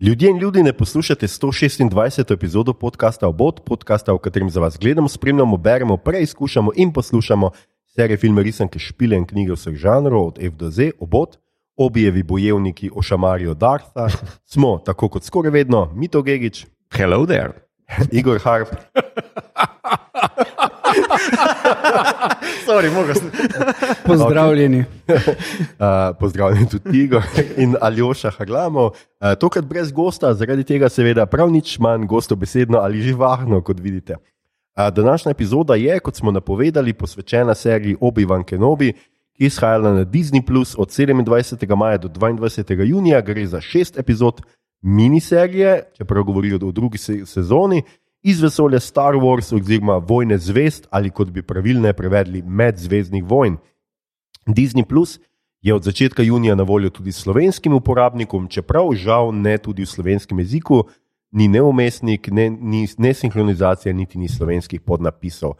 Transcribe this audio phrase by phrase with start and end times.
[0.00, 2.32] Ljudje in ljudi ne poslušate 126.
[2.32, 7.50] epizodo podcasta Obot, podcasta, v katerem za vas gledamo, spremljamo, beremo, preizkušamo in poslušamo
[7.86, 11.38] serije filme, risanke, špile in knjige vseh žanrov, od F do Z, Obot,
[11.76, 14.08] objevi bojevniki ošamarijo Dartha,
[14.44, 17.52] smo, tako kot skoraj vedno, Mito Gigič, Hello there.
[18.12, 18.68] Igor Harp,
[22.66, 23.30] Sorry, sem.
[24.04, 24.84] Pozdravljeni.
[25.08, 27.22] uh, pozdravljen tudi Igor
[27.56, 28.86] in Aljoša Harlamov.
[28.86, 34.16] Uh, tokrat brez gosta, zaradi tega seveda prav nič manj gostobesedno ali živahno, kot vidite.
[34.16, 38.92] Uh, današnja epizoda je, kot smo napovedali, posvečena seriji Obi-Wan Kenobi,
[39.36, 41.76] ki je izhajala na Disney Plus od 27.
[41.76, 42.84] maja do 22.
[42.84, 43.20] junija.
[43.20, 44.42] Gre za šest epizod
[44.82, 47.82] miniserije, čeprav govorijo o drugi se sezoni.
[48.26, 53.54] Iz vesolja Star Wars, oziroma Vojne zvest, ali kot bi pravilno prevedli, medzvezdnih vojn.
[54.46, 55.20] Disney Plus
[55.62, 60.38] je od začetka junija na voljo tudi slovenskim uporabnikom, čeprav žal ne tudi v slovenskem
[60.42, 60.82] jeziku,
[61.30, 65.54] ni neumestnik, ne, ni, ne sinhronizacija, niti ni slovenskih podnapisov.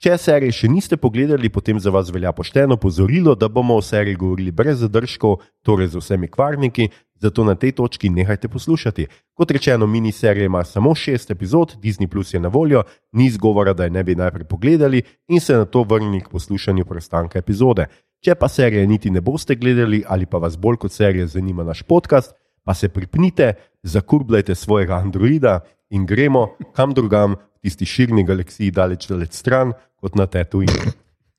[0.00, 4.16] Če serije še niste pogledali, potem za vas velja pošteno pozorilo, da bomo o seriji
[4.16, 6.86] govorili brez zadržkov, torej z vsemi kvarniki,
[7.20, 9.04] zato na tej točki nehajte poslušati.
[9.36, 13.84] Kot rečeno, miniserija ima samo šest epizod, Disney Plus je na voljo, ni izgovora, da
[13.84, 17.90] je ne bi najprej pogledali in se na to vrnili k poslušanju preostanka epizode.
[18.24, 21.82] Če pa serije niti ne boste gledali ali pa vas bolj kot serije zanima naš
[21.82, 22.32] podcast,
[22.64, 29.36] pa se pripnite, zakurbljajte svojega Androida in gremo kam drugam, tisti širni galaksiji, daleč daleč
[29.36, 30.94] stran, kot na Tatooine.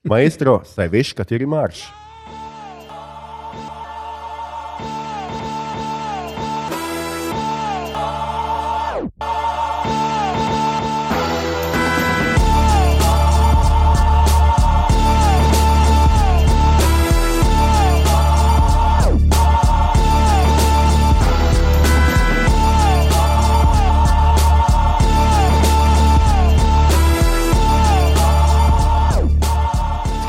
[0.09, 1.85] Maestro, saj veš, kateri marš.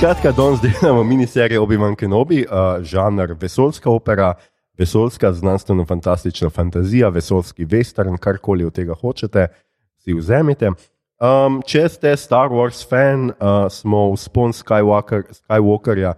[0.02, 4.34] Skratka, danes delamo miniserijo Obi-Wan Kenobi, uh, žanr vesoljska opera,
[4.78, 9.46] vesoljska znanstveno-fantastična fantazija, vesoljski western, karkoli od tega hočete,
[10.02, 10.72] si vzemite.
[11.22, 16.16] Um, če ste Star Wars fan, uh, smo v spon Skywalker, Skywalkerja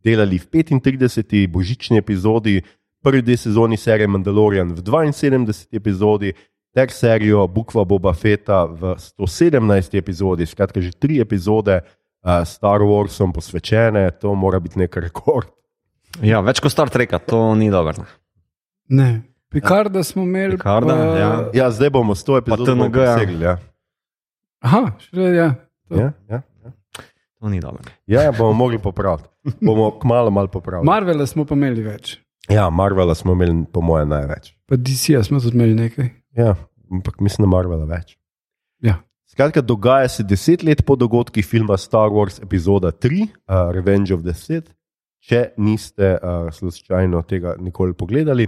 [0.00, 1.44] delali v 35.
[1.52, 2.62] božični epizodi,
[3.04, 5.76] prvi dve sezoni serije Mandalorian v 72.
[5.76, 6.32] epizodi,
[6.72, 9.94] ter serijo Bukva Boba Feta v 117.
[10.00, 11.82] epizodi, skratka že tri epizode
[12.44, 15.46] Star Warsom posvečene, to mora biti nek rekord.
[16.22, 18.06] Ja, več kot Star Trek, to ni dobro.
[18.88, 19.22] Ne.
[19.48, 20.56] Pikarda smo imeli.
[20.56, 21.30] Picarda, pa- ja.
[21.54, 22.90] Ja, zdaj bomo s to epizodo TNG, ja.
[22.90, 23.44] presegli.
[23.44, 23.54] Ja.
[24.60, 25.48] Aha, še ja.
[25.86, 25.96] To.
[25.96, 26.72] Ja, ja, ja.
[27.38, 27.82] To ni dobro.
[28.06, 29.28] ja, ja, bomo mogli popraviti.
[29.60, 30.86] Bomo kmalo malo popravili.
[30.86, 32.16] Marvela smo pa imeli več.
[32.48, 34.50] Ja, Marvela smo imeli, po mojem, največ.
[34.66, 36.10] Pa DC-ja smo tudi imeli nekaj.
[36.34, 36.56] Ja,
[36.90, 38.16] ampak mislim, da Marvela več.
[38.82, 38.98] Ja.
[39.26, 44.22] Skratka, dogaja se deset let po dogodkih filma Star Wars, epizoda 3, uh, Revenge of
[44.22, 44.70] the Sith.
[45.26, 48.46] Če niste uh, slučajno tega nikoli pogledali.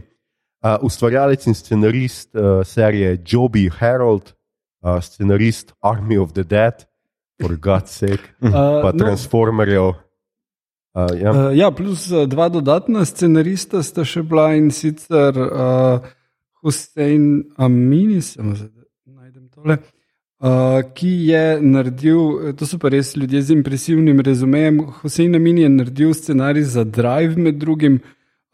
[0.63, 4.31] Uh, ustvarjalec in scenarist uh, serije Joby Harold,
[4.85, 6.87] uh, scenarist Army of the Dead,
[7.43, 8.53] for God's sake, Uh,
[8.83, 9.89] pa no, Transformerjev.
[10.95, 11.31] Uh, ja.
[11.31, 16.07] uh, ja, plus dva dodatna scenarista sta še bila in sicer uh,
[16.63, 18.71] Hussein Amini, samo da
[19.19, 19.75] najdem tole.
[19.75, 19.98] Uh,
[20.95, 24.81] ki je naredil, to so pa res ljudje z impresivnim razumejem.
[25.01, 27.99] Hussein Amin je naredil scenarij za Drive, med drugim,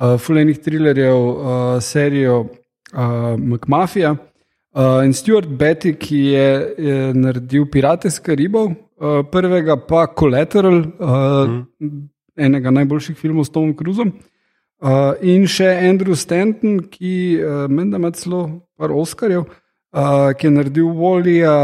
[0.00, 4.16] uh, fulejnih trilerjev, uh, serijo uh, McMafia.
[4.74, 10.78] Uh, in Stuart Betty, ki je, je naredil Pirate z Karibov, uh, prvega pa Collateral,
[10.98, 12.08] uh, mm.
[12.36, 14.14] enega najboljših filmov s Tomom Cruzom.
[14.84, 19.60] Uh, in še Andrew Stanton, ki uh, menda ima celo par Oscarjev, uh,
[19.94, 21.54] ki je naredil Volija,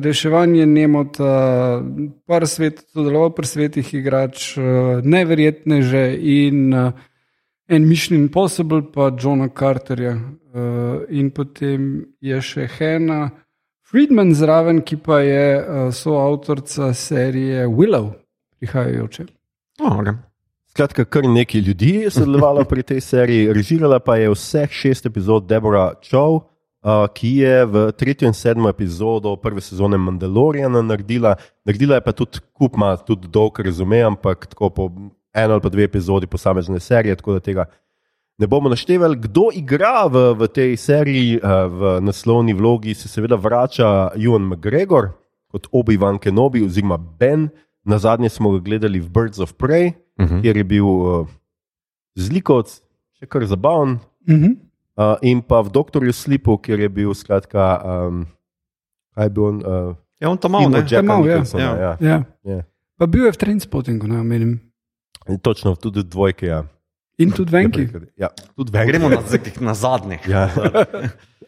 [0.00, 1.82] reševanje Nemota,
[2.26, 6.92] par svet, sodeloval pri svetih igrač, uh, neverjetne že in uh,
[7.66, 10.14] en Mission Impossible, pa Johna Carterja.
[10.52, 13.30] Uh, in potem je še Hena
[13.82, 18.12] Friedman zraven, ki pa je uh, soavtorica serije Willow,
[18.60, 19.26] prihajajoče.
[19.80, 20.14] Oh, okay.
[20.72, 25.48] Skratka, kar nekaj ljudi je sodelovalo pri tej seriji, režirala pa je vseh šest epizod
[25.50, 26.51] Deborah Chow,
[26.82, 31.36] uh, ki je v tretjo in sedmo epizodo prve sezone Mandaloriana naredila.
[31.64, 34.90] Naredila je pa tudi kup, ima tudi dolg rezume, ampak tako po
[35.34, 37.64] eno ali pa dve epizodi posamezne serije, tako da tega
[38.38, 39.16] ne bomo naštevali.
[39.16, 45.12] Kdo igra v, v tej seriji, uh, v naslovni vlogi, se seveda vrača Ewan McGregor
[45.52, 47.48] kot Obi-Wan Kenobi oziroma Ben.
[47.84, 50.42] Na zadnje smo ga gledali v Birds of Prey, uh -huh.
[50.42, 51.26] kjer je bil uh,
[52.14, 52.82] zlikovec,
[53.18, 53.98] še kar zabaven.
[54.28, 54.71] Mhm.
[54.92, 58.26] Uh, in pa v Doktorju Slipu, kjer je bil, skratka, um,
[59.16, 59.60] kaj je bil on?
[59.64, 60.84] Uh, Ja, on to malo, ne?
[60.86, 61.42] Jacka Mal, ja.
[61.58, 61.58] Ja.
[61.58, 61.96] ja.
[62.00, 62.24] Ja.
[62.46, 62.60] Ja.
[62.94, 64.52] Pa bil je v Trainspottingu, ne menim.
[65.26, 66.46] In Točno, tudi dvojke.
[66.46, 66.62] Ja.
[67.18, 67.88] In tudi venki.
[68.14, 68.92] Ja, tudi venki.
[68.92, 69.18] Gremo na,
[69.60, 70.22] na zadnje.
[70.30, 70.46] Ja.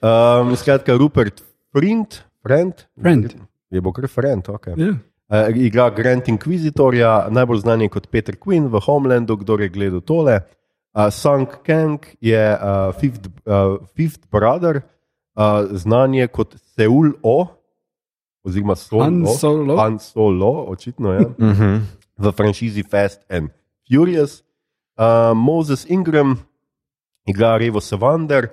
[0.05, 1.41] Um, skratka, Rupert
[1.73, 3.31] Friend, friend, Friend.
[3.73, 4.67] je bo kar Friend, ok.
[4.77, 4.91] Ja.
[5.33, 10.03] Uh, igra Grand Inquisitorja, najbolj znan je kot Peter Quinn v Homelandu, kdo je gledal
[10.05, 10.35] tole.
[10.43, 10.64] Uh,
[11.11, 14.83] Sung Kang je uh, fifth, uh, fifth Brother,
[15.35, 17.47] uh, znan je kot Seul O,
[18.45, 18.77] oziroma.
[18.77, 19.77] Solo.
[19.77, 21.81] Han Solo, očitno je, Uh -huh.
[22.19, 23.51] v franšizi Fast and
[23.89, 24.43] Furious.
[24.97, 26.39] Uh, Moses Ingram
[27.27, 28.45] igra Revo Savander,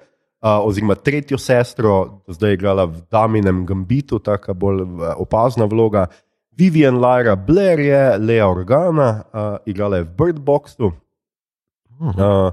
[0.41, 6.07] uh, oziroma tretjo sestro, zdaj je igrala v Daminem Gambitu, tako bolj uh, opazna vloga.
[6.51, 10.91] Vivian Lyra Blair je, Lea Organa, uh, igrala je v Bird Boxu.
[11.99, 12.51] Uh,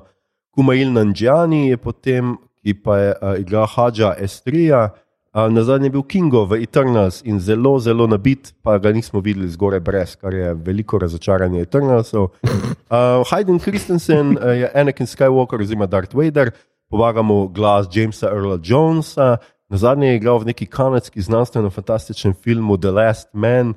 [0.55, 4.90] Kumail Nanjani je potem, ki pa je uh, igral Hadža Estrija.
[5.35, 9.20] Uh, na zadnje je bil Kingo v Eternals in zelo, zelo nabit, pa ga nismo
[9.20, 12.32] videli zgoraj brez, kar je veliko razočaranje Eternalsov.
[12.43, 16.50] Uh, Hayden Christensen uh, je Anakin Skywalker oziroma Darth Vader,
[16.90, 19.37] povagamo glas Jamesa Earla Jonesa.
[19.69, 23.75] Na zadnje je igral v neki kanadski znanstveno-fantastičnem filmu The Last Man.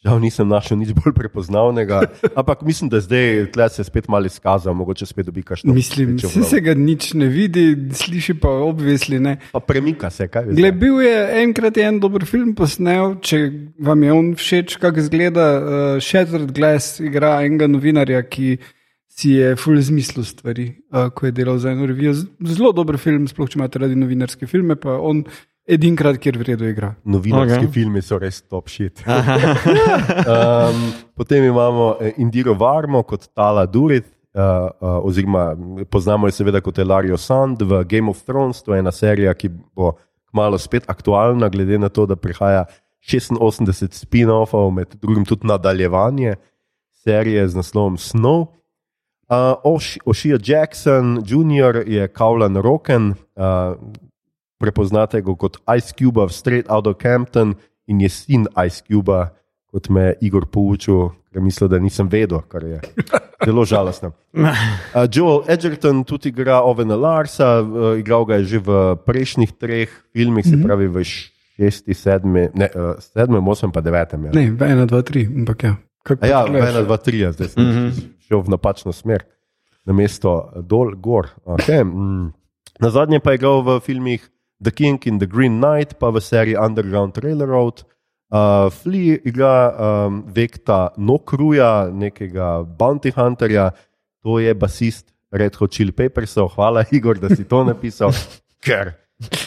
[0.00, 2.08] Žal nisem našel nič bolj prepoznavnega,
[2.40, 5.74] ampak mislim, da zdaj tle se spet malo izkazal, mogoče spet dobi kakšno.
[5.76, 6.46] Mislim, vlogo.
[6.48, 9.20] se ga nič ne vidi, sliši pa obvisli.
[9.20, 9.36] Ne.
[9.52, 10.56] Pa premika se, kaj veš.
[10.56, 13.42] Gle, bil je enkrat je en dober film posnel, če
[13.76, 15.48] vam je on všeč, kako izgleda.
[15.60, 18.54] Uh, Shattered Glass igra enega novinarja, ki
[19.20, 22.16] si je full zmislil stvari, uh, ko je delal za eno revijo.
[22.48, 25.26] Zelo dober film, sploh če imate radi novinarske filme, pa on
[25.68, 26.94] edinkrat, kjer v redu igra.
[27.04, 27.62] Novinarski Ok.
[27.64, 27.72] okay.
[27.72, 29.02] filmi so res top shit.
[29.06, 35.56] um, potem imamo eh, Indiro Varmo kot Tala Durit, uh, uh, oziroma
[35.90, 38.62] poznamo jo seveda kot Elario Sand v Game of Thrones.
[38.62, 39.96] To je ena serija, ki bo
[40.30, 42.64] kmalo spet aktualna, glede na to, da prihaja
[43.02, 46.36] 86 spin-offov, med drugim tudi nadaljevanje
[47.04, 48.46] serije z naslovom Snow.
[49.30, 51.82] Uh, Oshia Jackson Jr.
[51.86, 53.76] je Kowlan Roken, uh,
[54.60, 57.56] prepoznate ga kot Ice Cube v Straight Outta Campton
[57.88, 59.32] in je sin Ice Cube,
[59.72, 62.80] kot me je Igor poučil, ker mislil, da nisem vedel, kar je
[63.46, 64.12] zelo žalostno.
[64.90, 69.90] Uh, Joel Edgerton tudi igra Ovena Larsa, uh, igral ga je že v prejšnjih treh
[70.14, 74.26] filmih, se pravi v šesti, sedmi, ne, uh, sedmem, osmem, pa devetem.
[74.26, 74.34] Ja.
[74.34, 75.76] Ne, v ena, dva, tri, ampak ja.
[76.02, 76.72] Kako ja, gledaš?
[76.74, 78.02] ena, dva, tri, ja, zdaj sem mm -hmm.
[78.26, 79.24] šel v napačno smer,
[79.86, 81.30] na mesto dol, gor.
[81.46, 81.84] Okay.
[81.84, 82.32] Mm.
[82.80, 84.26] Na zadnje pa je igral v filmih
[84.62, 87.84] The King in the Green Knight, pa v seriji Underground Railroad.
[88.30, 93.72] Uh, Flea igra um, Vekta Nokruja, nekega bounty hunterja,
[94.22, 96.52] to je basist Red Hot Chili Peppersov.
[96.54, 98.12] Hvala, Igor, da si to napisal.
[98.64, 98.94] Ker.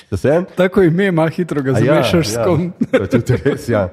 [0.10, 0.46] Se sem?
[0.58, 2.74] Tako ime ima hitro, ga A zamešaš s kom.
[2.94, 3.90] Ja, tudi res, ja.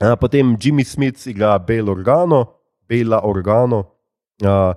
[0.00, 2.44] A, potem Jimmy Smith igra Bela Organo,
[2.88, 3.84] Bela Organo.
[4.44, 4.74] A,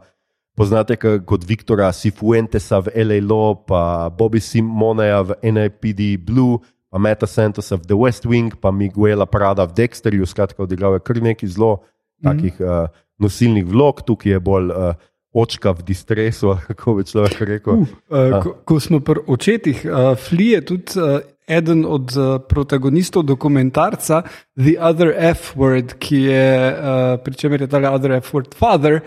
[0.55, 3.19] poznate kot Viktora Sifuentesa v L.A.
[3.23, 6.59] Law, pa Bobby Simoneja v NIPD Blue,
[6.91, 11.05] pa Meta Santosa v The West Wing, pa Miguela Prada v Dexterju, skratka, odigral je
[11.07, 11.81] kar nekaj zelo
[12.21, 14.93] takih uh, nosilnih vlog, tukaj je bolj uh,
[15.33, 17.85] očka v distresu, kako bi človek rekel.
[18.11, 23.23] Uh, ko, ko smo pri očetih, uh, Flea je tudi uh, eden od uh, protagonistov
[23.27, 24.23] dokumentarca
[24.55, 29.01] The Other F Word, ki je, uh, pri čemer je ta Other F Word Father.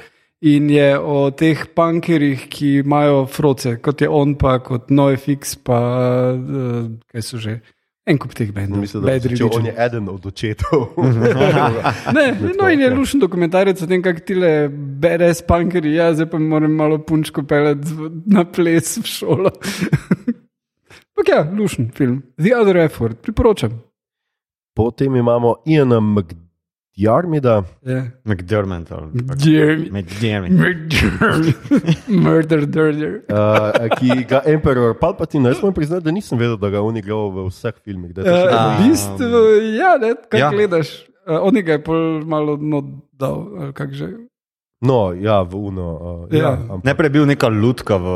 [0.45, 5.79] In je o teh punkerjih, ki imajo froce, kot je on, pa kot NoFX, pa
[6.37, 7.63] uh, kaj so že.
[8.05, 8.83] En kup teh bendov.
[8.83, 10.83] Mislim, da Bad če on je eden od očetov.
[12.17, 12.27] Ne,
[12.59, 16.39] no in je lušen dokumentarec o tem, kako ti le BRS punkerji, ja, zdaj pa
[16.39, 17.81] moram malo punčko pelet
[18.29, 19.55] na ples v šolo.
[21.15, 22.21] Ampak ja, lušen film.
[22.37, 23.81] The Other Effort, priporočam.
[24.77, 26.03] Potem imamo Iana
[26.95, 28.03] McDiarmida, Ja.
[28.25, 28.93] McDermott.
[28.93, 29.91] ali pač- Jeremy.
[29.91, 30.95] McDermott.
[32.25, 33.23] Murder, dirder.
[33.29, 35.49] uh, ki ga Emperor Palpatine.
[35.49, 38.15] Jaz moram priznati, da nisem vedel, da ga on igral v vseh filmih.
[38.15, 39.43] to še Uh, v bistvu,
[39.75, 40.47] ja, ne, kaj ja.
[40.47, 40.51] Ja.
[40.51, 41.05] gledaš.
[41.27, 42.55] Uh, on ga je pol malo
[43.13, 43.37] dal,
[43.73, 44.09] kak že.
[44.81, 45.89] No, ja, v Uno.
[45.91, 46.39] Uh, ja.
[46.39, 46.43] Ja.
[46.45, 48.07] Ja, ampak, Najprej je bil neka lutka v,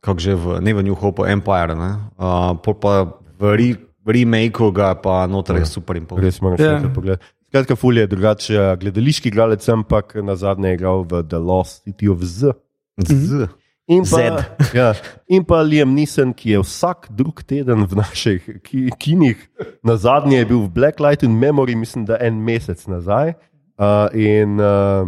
[0.00, 1.90] kako že v, ne v New Hope, Empire, ne?
[2.18, 3.06] uh, pol pa
[3.38, 6.18] v, re, v remakeu ga pa noter je super in pol.
[6.18, 6.80] res moram Ja.
[6.80, 6.90] še yeah.
[6.90, 7.22] pogledati.
[7.52, 12.08] Skratka, Fulj je drugače gledališki igralec, ampak na zadnje je igral v The Lost City
[12.08, 12.54] of Z.
[12.96, 13.48] Z.
[13.92, 14.38] In pa, Zed.
[14.78, 14.94] ja,
[15.28, 19.36] in pa Liam Neeson, ki je vsak drug teden v naših ki, kinih,
[19.84, 23.34] na zadnje je bil v Blacklight in Memory, mislim, da en mesec nazaj.
[23.76, 25.04] Uh, in uh,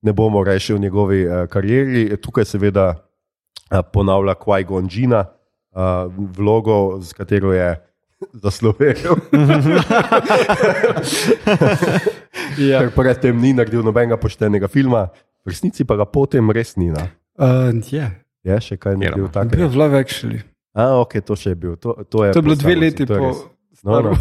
[0.00, 2.16] ne bomo reči o njegovi uh, karieri.
[2.16, 5.26] Tukaj, seveda, uh, ponavlja Qui-Gon Jina,
[5.76, 7.74] uh, vlogo, z katero je
[8.34, 8.96] zaslovel.
[12.58, 12.80] Ja.
[12.80, 15.08] Ker predtem ni naredil nobenega poštenega filma,
[15.42, 16.90] v resnici pa ga potem res ni.
[16.90, 17.08] na.
[17.34, 18.18] Uh, yeah.
[18.42, 19.66] Je še kaj naredil Bil takega?
[19.66, 20.40] v Love Actually.
[20.72, 21.74] A, ok, to še je bil.
[21.76, 23.34] To, to, je, To je bilo dve leti po.
[23.80, 24.12] No, no.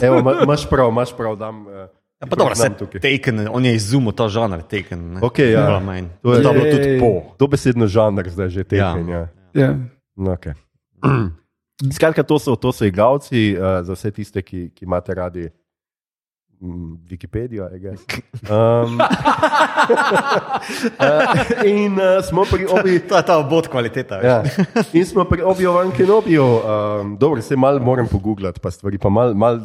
[0.00, 1.36] Evo, ma- imaš prav, imaš prav.
[1.36, 1.86] Dam, uh,
[2.18, 2.98] Ja, pa dobro, se tukaj.
[2.98, 4.98] taken, on je izumil ta žanr, taken.
[5.12, 5.20] ne.
[5.22, 5.68] Okej, ja.
[5.68, 6.06] Ali manj.
[6.18, 7.10] To je- To je bilo tudi po.
[7.36, 9.06] Dobesedno žanr zdaj že teken.
[9.06, 9.22] Ja.
[9.54, 9.70] Ja.
[10.16, 10.58] No, okay.
[11.78, 15.48] Skratka, to so, to so igralci, uh, za vse tiste, ki, ki imate radi
[16.60, 17.68] mm, Wikipedijo.
[18.50, 19.06] Um, uh,
[21.74, 22.98] in uh, smo pri obi.
[23.08, 24.18] To je ta obod kvaliteta.
[24.22, 24.42] Ja.
[24.92, 26.44] In smo pri Obi-Wan Kenobiju.
[26.44, 29.34] Um, dobro, se malo moram pogooglati, pa stvari, pa malo.
[29.34, 29.60] Mal,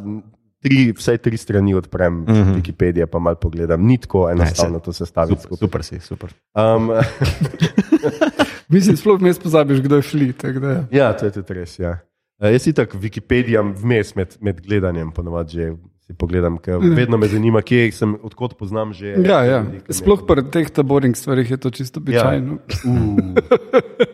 [0.64, 2.40] Tri, vsaj tri strani odprem, uh Mhm.
[2.42, 2.56] -huh.
[2.56, 3.82] Wikipedije pa malo pogledam.
[3.82, 6.30] Ni tako enostavno to sestaviti Super, super si, super.
[6.56, 6.90] Um,
[8.70, 10.34] Mislim, sploh ne pozabiš, kdo je šli.
[10.44, 10.86] ja.
[10.92, 11.80] ja, to je tudi res.
[11.80, 12.00] Ja.
[12.40, 15.74] Uh, jaz si tako Wikipedijam vmes med, med gledanjem, ponovadi že
[16.04, 19.16] si pogledam, ker vedno me zanima, kje sem, odkot poznam že.
[19.18, 19.64] Ja, ja.
[19.88, 22.60] Sploh pri teh taboring stvarih je to čisto običajno.
[22.84, 23.40] Uh,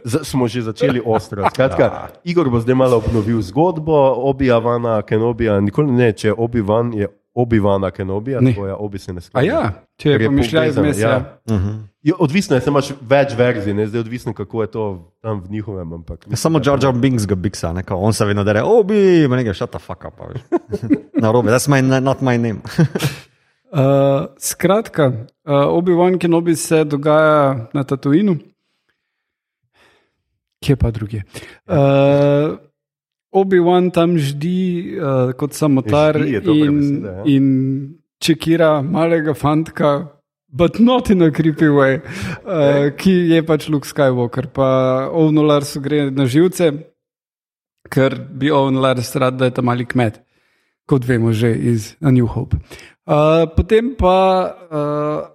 [0.05, 1.49] z- smo že začeli ostro.
[1.49, 5.57] Skratka, Igor bo zdaj malo obnovil zgodbo Obi-Wana Kenobija.
[5.59, 8.51] Nikoli ne, če Obi-Wan je Obi-Wana Kenobija, Ne.
[8.51, 9.47] tako je Obi se ne A sklada.
[9.47, 9.61] ja,
[9.97, 10.99] če je je pomišljaj vmes.
[10.99, 11.09] ja.
[11.09, 11.39] Ja.
[12.01, 13.87] Ja, odvisno je, imaš več verzij, ne?
[13.87, 14.83] zdaj je odvisno, kako je to
[15.21, 15.93] tam v njihovem.
[15.93, 19.35] Ampak, Ja, Samo Jar Jar Binks ga biksa, ne, on se vedno dere, obi, ma
[19.35, 20.15] nekaj, shut the fuck up.
[21.21, 22.61] Na robe, that's my, not my name.
[23.71, 25.07] Uh, skratka,
[25.45, 28.33] uh, Obi-Wan Kenobi se dogaja na Tatooinu,
[30.59, 31.21] kje pa druge.
[31.67, 32.57] Uh,
[33.31, 37.23] Obi-Wan tam ždi uh, kot samotar Ždi je dobra in, beseda, ja.
[37.29, 37.45] in
[38.21, 40.15] čekira malega fantka.
[40.51, 44.47] But not in a creepy way, uh, ki je pač Luke Skywalker.
[44.49, 46.71] Pa Ovno Larsu gre na živce,
[47.85, 50.17] ker bi Ovno Lars rad, da je tam mali kmet,
[50.89, 52.57] kot vemo že iz A New Hope.
[53.05, 54.17] Uh, potem pa
[54.49, 55.29] uh,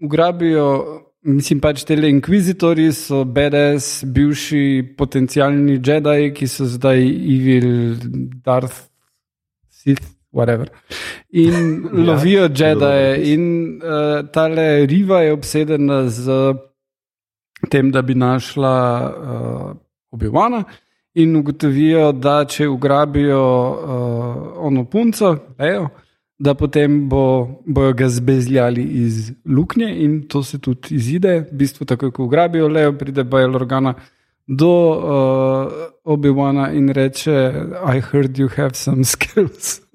[0.00, 7.96] ugrabijo, mislim pač te inkvizitorji so BDS, bivši potencijalni Jedi, ki so zdaj evil,
[8.44, 8.88] Darth,
[9.68, 10.68] Sith, whatever.
[11.30, 13.32] In lovijo Jedi.
[13.32, 13.44] In
[13.82, 16.54] uh, tale Riva je obsedena z
[17.70, 18.76] tem, da bi našla
[19.08, 19.76] uh,
[20.10, 20.64] Obi-Wana.
[21.14, 25.88] In ugotovijo, da če ugrabijo uh, ono punco, lejo,
[26.40, 31.40] da potem bo, bojo ga zbezljali iz luknje, in to se tudi izide.
[31.52, 33.94] V bistvu, tako ko ugrabijo lejo, pride Bajal organa
[34.46, 35.72] do uh,
[36.04, 37.52] Obi-Wana in reče:
[37.96, 39.80] I heard you have some skills.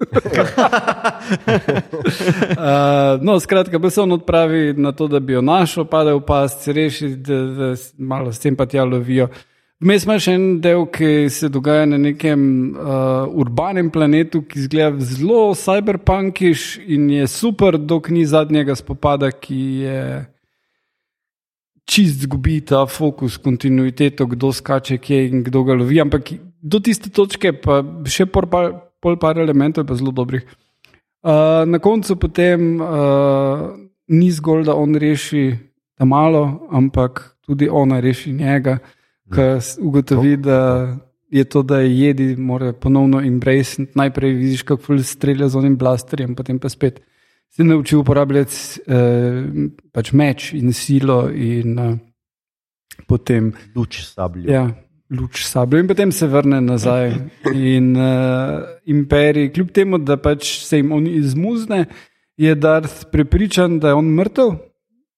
[2.56, 6.20] uh, no, skratka, pa se on odpravi na to, da bi jo našel, pade v
[6.26, 9.28] past, se reši, da, da malo s tem pa tja lovijo.
[9.76, 12.40] Vmes ima še en del, ki se dogaja na nekem
[12.72, 16.64] uh, urbanem planetu, ki izgleda zelo cyberpunkiš
[16.96, 20.00] in je super, dok ni zadnjega spopada, ki je
[21.84, 26.00] čist zgubi ta fokus, kontinuiteto, kdo skače, kje in kdo ga lovi.
[26.00, 26.32] Ampak
[26.64, 28.72] do tiste točke, pa še pol par,
[29.04, 30.48] pol par elementov, je pa zelo dobrih.
[31.20, 33.76] Uh, na koncu potem uh,
[34.08, 35.50] ni zgolj, da on reši
[36.00, 38.80] ta malo, ampak tudi ona reši njega,
[39.32, 40.60] ki ugotovi, da
[41.30, 43.86] je to, da je jedi, mora ponovno embrace.
[43.94, 47.00] Najprej vidiš, kako ful strelja z onim blasterjem, potem pa spet
[47.50, 48.54] se nauči uporabljati
[48.86, 49.44] eh,
[49.92, 51.94] pač meč in silo, in eh,
[53.06, 54.50] potem Luč sabljo.
[54.52, 54.66] ja,
[55.10, 57.14] luč sabljo, in potem se vrne nazaj.
[57.54, 61.84] In uh, imperij, kljub temu, da pač se jim on izmuzne,
[62.36, 64.56] je Darth prepričan, da je on mrtev.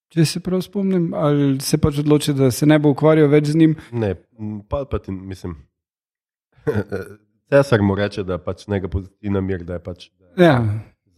[0.08, 3.60] Če se prav spomnim, ali se pač odloči, da se ne bo ukvarjal več z
[3.60, 3.74] njim.
[3.92, 5.56] Ne, m, Palpatin, mislim.
[7.52, 10.60] Cesar mu reče, da pač ne ga pusti na mir, da je pač Ja,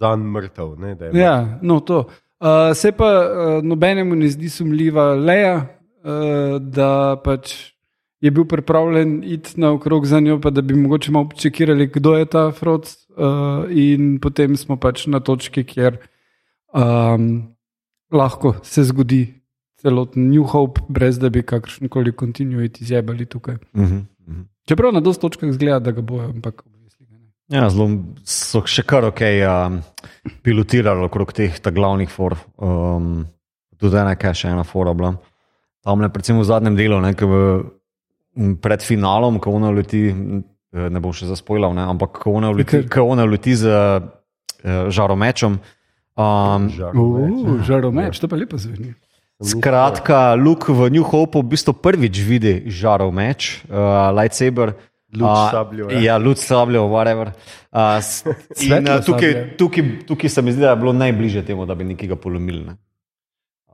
[0.00, 0.74] dan mrtev.
[0.80, 2.06] Ne, da je ja no to.
[2.40, 7.74] Uh, se pa uh, nobenemu ne zdi sumljiva Leja, uh, da pač
[8.20, 12.26] je bil pripravljen iti naokrog za njo, pa da bi mogoče malo čekirali, kdo je
[12.26, 12.88] ta Frod.
[13.10, 15.98] Uh, in potem smo pač na točki, kjer
[16.72, 17.52] um,
[18.12, 19.40] lahko se zgodi
[19.80, 23.56] celoten New Hope, brez da bi kakršen koli kontinuit izjebali tukaj.
[23.76, 24.42] Mhm, mhm.
[24.68, 27.30] Čeprav na dosti točkah zgleda, da ga bojo, ampak obvisli ga ne.
[27.56, 27.88] Ja, zelo
[28.24, 29.80] so še kar ok um,
[30.44, 32.36] pilotirali okrog teh glavnih for.
[32.58, 33.24] Um,
[33.80, 35.14] tudi ena, kaj še ena fora bila.
[35.84, 37.42] Tam le, predvsem v zadnjem delu, ne, v,
[38.60, 43.08] pred finalom, ko ona leti, m, ne bom še zaspojil, ampak ko ona leti, ko
[43.08, 45.56] ona leti z uh, žaromečom.
[46.20, 47.32] Um, Žaromeč.
[47.32, 48.92] Uh, Žaromeč, to pa lepo zveni.
[49.40, 54.76] Skratka, Luke v New Hope v bistvu prvič vidi žarov meč, uh, lightsaber.
[55.10, 56.14] Luč A, sabljo, ja.
[56.14, 57.32] Ja, luč sabljo, whatever.
[57.72, 57.98] Uh,
[58.62, 61.88] in, uh, tukaj, tukaj, tukaj se mi zdi, da je bilo najbližje temu, da bi
[61.88, 62.62] nekega polomili.
[62.68, 62.76] Ne?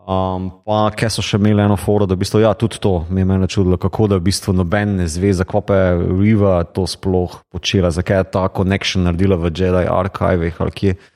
[0.07, 3.27] Um, pa, ker so še imeli eno foro, da v bistvu, ja, tudi to me
[3.27, 6.87] je meni čudilo, kako da v bistvu noben ne zve, zakaj pa je Riva to
[6.89, 11.11] sploh počela, zakaj je ta connection naredila v Jedi arhivih ali kje uh,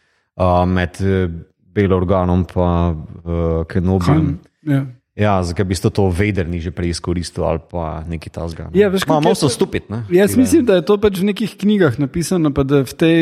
[0.67, 1.31] med uh,
[1.75, 4.39] Belorganom in uh, Kenobijem.
[4.67, 4.87] Ja.
[5.21, 8.71] Ja, zakaj bi to Vader ni že prej izkoristil ali pa neki tasga.
[8.73, 9.49] Ja, veš, kako malo so.
[9.91, 10.05] Ne?
[10.09, 13.19] Jaz Tile- mislim, da je to pač v nekih knjigah napisano, pa da v tej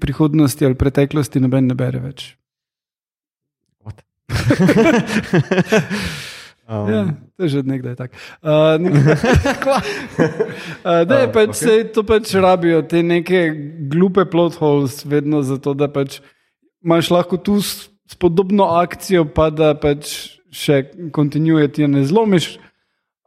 [0.00, 2.36] prihodnosti ali preteklosti noben ne bere več.
[6.72, 7.04] Um, Ja,
[7.36, 8.14] to je že nekdaj tako.
[8.40, 9.02] Uh, nekdaj,
[10.86, 11.58] uh, da je Ah, pač, ok.
[11.58, 11.84] okay.
[11.92, 13.50] to pač rabijo te neke
[13.90, 16.22] glupe plot holes, vedno zato, da pač
[16.84, 22.58] imaš lahko tu s- spodobno akcijo, pa da pač še kontinuirati jo ne zlomiš.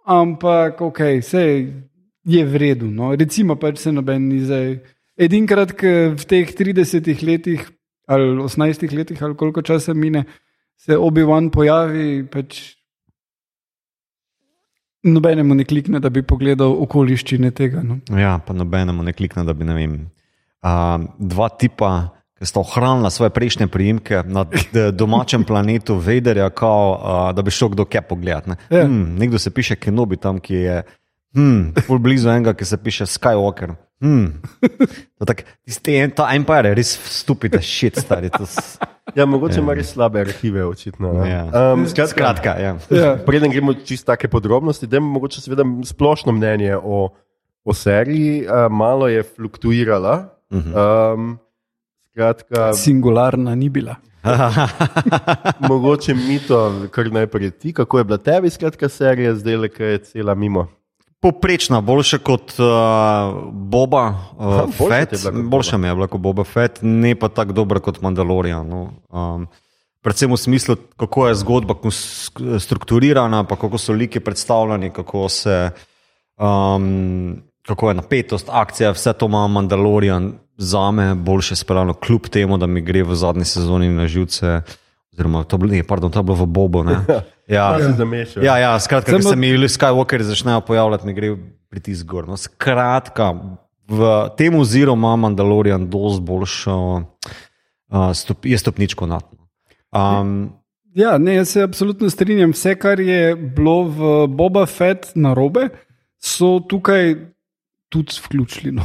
[0.06, 1.42] Ampak, ok, vse
[2.26, 2.86] je v redu.
[2.92, 3.16] No.
[3.16, 4.80] Recimo, pač se noben ni zdaj.
[5.18, 5.72] Edinkrat,
[6.14, 7.64] v teh 30 letih
[8.08, 10.26] ali 18 letih, ali koliko časa mine,
[10.78, 12.76] se Obi-Wan pojavi, pač
[15.04, 17.82] nobenemu ne klikne, da bi pogledal okoliščine tega.
[17.86, 18.00] No.
[18.14, 19.96] Ja, pa nobenemu ne klikne, da bi ne vem.
[20.66, 21.90] Uh, dva tipa,
[22.46, 24.46] sta ohranila svoje prejšnje priimke na
[24.92, 28.48] domačem planetu, Vederja, kao, uh, da bi šel kdo kaj pogledat.
[28.48, 28.56] Ne?
[28.70, 28.84] Ja.
[28.84, 30.84] Hmm, nekdo se piše Kenobi tam, ki je.
[31.34, 33.75] Hmm, blizu enega, ki se piše Skywalker.
[34.00, 34.42] Hmm.
[35.25, 38.30] Tak, tisti, ta Empire je res stupid, shit, stari.
[38.40, 38.78] s-
[39.16, 41.14] Ja, mogoče ima res slabe arhive, očitno.
[41.14, 41.30] ne.
[41.30, 41.44] Ja.
[41.74, 42.75] Um, skratka, Skratka, ja.
[42.92, 43.16] Ja.
[43.18, 47.10] Preden gremo čisto take podrobnosti, da mogoče seveda splošno mnenje o,
[47.64, 50.30] o seriji, uh, malo je fluktuirala.
[50.52, 51.40] Um,
[52.16, 53.96] skratka, Singularna ni bila.
[55.70, 59.98] mogoče mito, kar najprej ti, kako je bila tebi, skratka, serija, zdaj le, kaj je
[60.04, 60.68] cela mimo.
[61.20, 62.66] Poprečna, boljša kot uh,
[63.52, 64.06] Boba
[64.38, 65.22] uh, boljša ti je Fett.
[65.22, 68.68] bila kot Boljša mi je bila kot Boba Fett, ne pa tako dobra kot Mandalorian.
[68.68, 68.90] No.
[69.10, 69.48] Um,
[70.01, 71.75] predvsem v smislu, kako je zgodba
[72.60, 75.70] strukturirana, pa kako so liki predstavljeni, kako, se,
[76.38, 82.58] um, kako je napetost, akcija, vse to ima Mandalorian za me boljše speljano, kljub temu,
[82.58, 84.62] da mi gre v zadnji sezoni na živce.
[85.14, 86.84] Oziroma, to, ne, pardon, to je bilo v Bobu.
[86.84, 87.00] ne.
[87.48, 88.44] Ja, si zamešal.
[88.44, 91.36] Ja, ja, skratka, Samo- se mi Skywalker začnejo pojavljati, mi gre
[91.70, 92.28] pritisk gor.
[92.28, 93.34] No, skratka,
[93.88, 96.75] v tem oziru ima Mandalorian dosti boljšo,
[97.92, 99.24] uh, stop, je stopničko nad.
[99.94, 100.50] Um,
[100.96, 102.51] Ja, ne, jaz se absolutno strinjam.
[102.51, 105.68] Vse, kar je bilo v Boba Fett na robe,
[106.24, 107.16] so tukaj
[107.96, 108.72] tudi vključili.
[108.75, 108.84] No.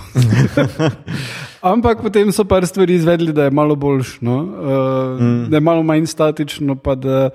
[1.73, 4.37] Ampak potem so par stvari izvedli, da je malo boljš, no?
[4.43, 5.51] uh, mm.
[5.51, 7.31] da je malo manj statično, pa da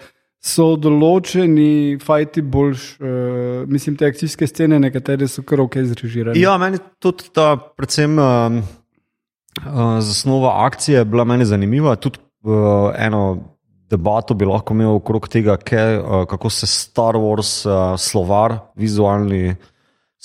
[0.45, 2.85] so določeni fajti boljš.
[3.01, 6.39] Uh, mislim, te akcijske scene, nekatere so kar ok zrežirane.
[6.39, 8.61] ja, meni tudi ta, predvsem um,
[9.65, 11.97] uh, zasnova akcije je bila meni zanimiva.
[11.99, 13.25] Tudi uh, eno
[13.89, 19.55] debato bi lahko imel okrog tega, kaj, uh, kako se Star Wars uh, slovar, vizualni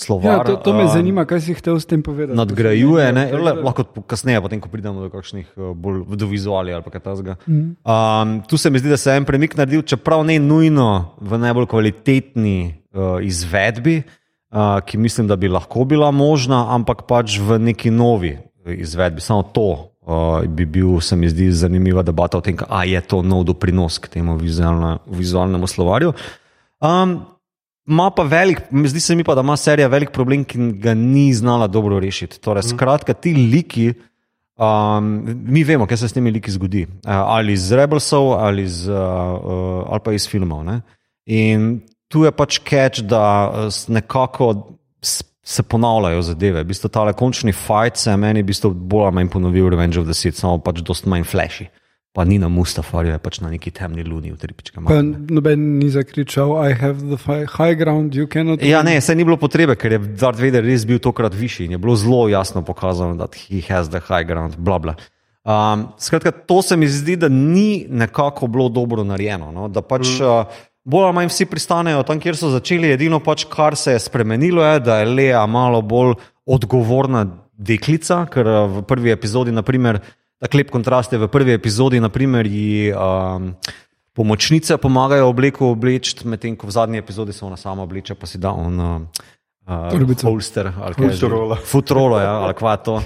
[0.01, 0.31] slovar.
[0.33, 2.37] Ja, to, to me um, zanima, kaj si hotel s tem povedati.
[2.37, 6.75] nadgrajuje, ne, je- le, lahko kasneje, potem, ko pridemo do kakšnih eh, bolj do vizualij
[6.75, 7.37] ali kaj takega.
[7.45, 7.77] Mhm.
[7.85, 11.39] Um, tu se mi zdi, da se je en premik naredil, čeprav ne nujno v
[11.39, 12.57] najbolj kvalitetni
[12.97, 18.39] uh, izvedbi, uh, ki mislim, da bi lahko bila možna, ampak pač v neki novi
[18.67, 19.21] izvedbi.
[19.21, 19.69] Samo to
[20.03, 23.99] uh, bi bil, se mi zdi, zanimiva debata o tem, ali je to nov doprinos
[23.99, 26.13] k temu vizualna, vizualnemu slovarju.
[26.81, 27.21] Um,
[27.87, 31.33] Ma pa velik, zdi se mi pa, da ima serija velik problem, ki ga ni
[31.35, 32.41] znala dobro rešiti.
[32.41, 33.93] Torej, skratka, ti liki,
[34.61, 35.09] um,
[35.49, 36.85] mi vemo, kaj se s temi liki zgodi.
[36.87, 40.65] Uh, ali iz Rebelsov, ali, iz, uh, uh, ali pa iz filmov.
[40.65, 40.81] Ne?
[41.27, 43.51] In tu je pač catch, da
[43.89, 44.53] nekako
[45.51, 46.63] se ponavljajo zadeve.
[46.63, 50.01] V bistvu, tale končni fight se je meni v bistvu bolj ali manj ponovil Revenge
[50.01, 51.67] of the Sith, samo pač dost manj flashy.
[52.13, 54.83] Pa ni na Mustafarju, je pač na neki temni luni v tripičkem.
[54.83, 58.63] Pa noben ni zakričal, I have the high ground, you cannot.
[58.63, 61.69] Ja, win." ne, se ni bilo potrebe, ker je Darth Vader res bil tokrat višji
[61.71, 64.59] in je bilo zelo jasno pokazano, da he has the high ground.
[64.59, 64.97] Bla, bla.
[65.47, 69.53] Um, skratka, to se mi zdi, da ni nekako bilo dobro narejeno.
[69.53, 69.69] No?
[69.69, 70.27] Da pač mm.
[70.27, 72.91] uh, bolj ali manj vsi pristanejo tam, kjer so začeli.
[72.91, 78.51] Edino, pač, kar se je spremenilo, je, da je Lea malo bolj odgovorna deklica, ker
[78.51, 80.03] uh, v prvi epizodi, naprimer,
[80.41, 82.93] tako lep kontrast je v prvi epizodi, naprimer, ji.
[82.93, 83.55] Um,
[84.11, 88.41] Pomočnice pomagajo obleko obleči, medtem ko v zadnji epizodi se ona sama obleče, pa si
[88.43, 88.97] da on uh,
[89.71, 90.27] uh, Torbico.
[90.27, 91.57] holster ali kaj Futrolo.
[91.57, 92.99] Futrolo, ja, ali kva to.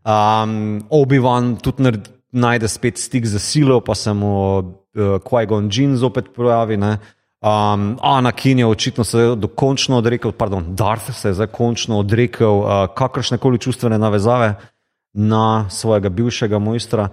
[0.00, 6.00] Um, Obi-Wan tudi nared- najde spet stik za silo, pa se mu uh, Qui-Gon Jinn
[6.00, 6.80] zopet pojavi.
[6.80, 6.96] Ne.
[7.44, 12.88] Um, Anakin je očitno se dokončno odrekel, pardon, Darth se je zdaj končno odrekel uh,
[12.96, 14.54] kakršne koli čustvene navezave
[15.16, 17.08] na svojega bivšega mojstra.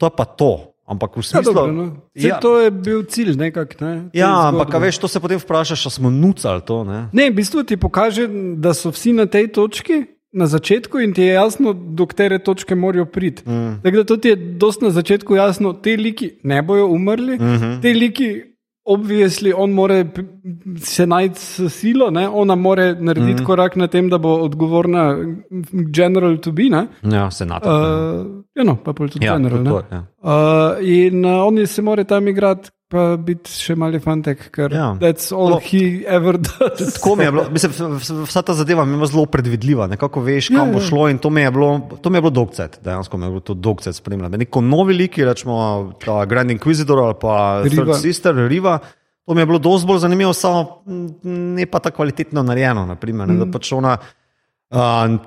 [0.00, 0.74] To je pa to.
[0.84, 1.84] Ampak v Ja, smislu, dobro, no.
[2.12, 5.86] Saj ja, To je bil cilj, nekak, ne, ja, ampak veš, to se potem vprašaš,
[5.88, 6.84] a smo nucali to.
[6.84, 7.08] Ne?
[7.12, 8.28] Ne, v bistvu ti pokaže,
[8.60, 10.12] da so vsi na tej točki.
[10.34, 13.46] Na začetku in ti je jasno, do katere točke morajo priti.
[13.46, 13.80] Mm.
[13.86, 17.56] Tako da to ti je dosti na začetku jasno, te liki ne bojo umrli, mm
[17.56, 17.82] -hmm.
[17.82, 18.53] te liki,
[18.84, 20.22] obvisli, on more p-
[20.78, 22.28] se najti s silo, ne?
[22.28, 23.46] ona more narediti mm -hmm.
[23.46, 25.16] korak na tem, da bo odgovorna
[25.94, 26.62] general to be.
[26.62, 26.86] Ne?
[27.02, 27.66] Ja, senat.
[27.66, 27.70] Uh,
[28.54, 29.58] ja, no, pa pol tudi ja, general.
[29.58, 29.70] tudi ne.
[29.70, 30.04] to, ja.
[30.22, 34.78] Uh, in uh, oni se morajo tam igrati, pa biti še mali fantek, ker Ja.
[34.78, 34.88] ja.
[35.02, 35.58] that's all No.
[35.60, 36.94] he ever does.
[36.94, 40.48] Tako mi je bilo, mislim, vs- vsa ta zadeva mi je zelo predvidljiva, nekako veš,
[40.48, 40.86] kam Ja, bo ja.
[40.86, 43.42] šlo in to mi je bilo, to mi je bilo dolgcet, dejansko mi je bilo
[43.42, 44.38] to dolgcet spremljati.
[44.38, 45.58] Neko novi liki, rečemo,
[45.98, 47.84] ta Grand Inquisitor ali pa Riva.
[47.84, 48.78] Third Sister, Riva.
[49.24, 51.06] To mi je bilo dosti bolj zanimivo, samo mm,
[51.54, 52.86] ne pa tako kvalitetno narejeno.
[52.86, 54.23] Naprimer, ne, da pač ona, uh,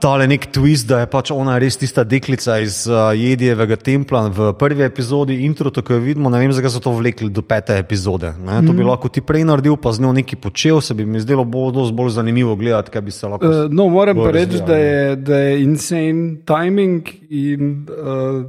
[0.04, 4.52] tale nek twist, da je pač ona res tista deklica iz uh, Jedijevega templa v
[4.60, 6.30] prvi epizodi, intro, tako jo vidimo.
[6.34, 8.34] Ne vem, zakaj so to vlekli do pete epizode.
[8.44, 8.60] Ne.
[8.68, 11.46] To bi lahko ti prej naredil, pa z njo nekaj počel, se bi mi zdelo
[11.48, 13.48] bo dosti bolj zanimivo gledati, kaj bi se lahko.
[13.48, 17.08] Uh, no, moram bolj pa reči, da je, da je insane timing.
[17.30, 18.44] In, uh,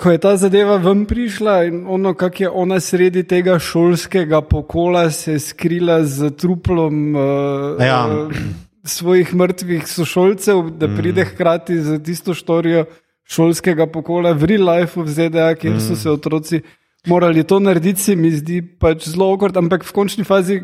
[0.00, 5.10] ko je ta zadeva ven prišla, in ono, kako je ona sredi tega šolskega pokola
[5.10, 8.00] se skrila z truplom uh, Ja.
[8.08, 8.42] uh,
[8.82, 12.84] svojih mrtvih sošolcev, da pride hkrati z tisto štorijo
[13.24, 16.60] šolskega pokola v real life v ZDA, kjer so se otroci
[17.06, 20.62] morali to narediti, se mi zdi pač zelo okord, ampak v končni fazi.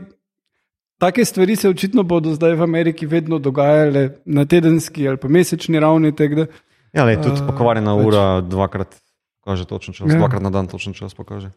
[0.96, 5.76] Take stvari se očitno bodo zdaj v Ameriki vedno dogajale na tedenski ali pa mesečni
[5.76, 6.12] ravni.
[6.12, 6.46] da-
[6.92, 8.96] Ja, le, tudi Uh, pokvarjena pač- ura dvakrat
[9.44, 10.16] kaže točen čas, Ja.
[10.16, 11.52] dvakrat na dan točen čas pokaže.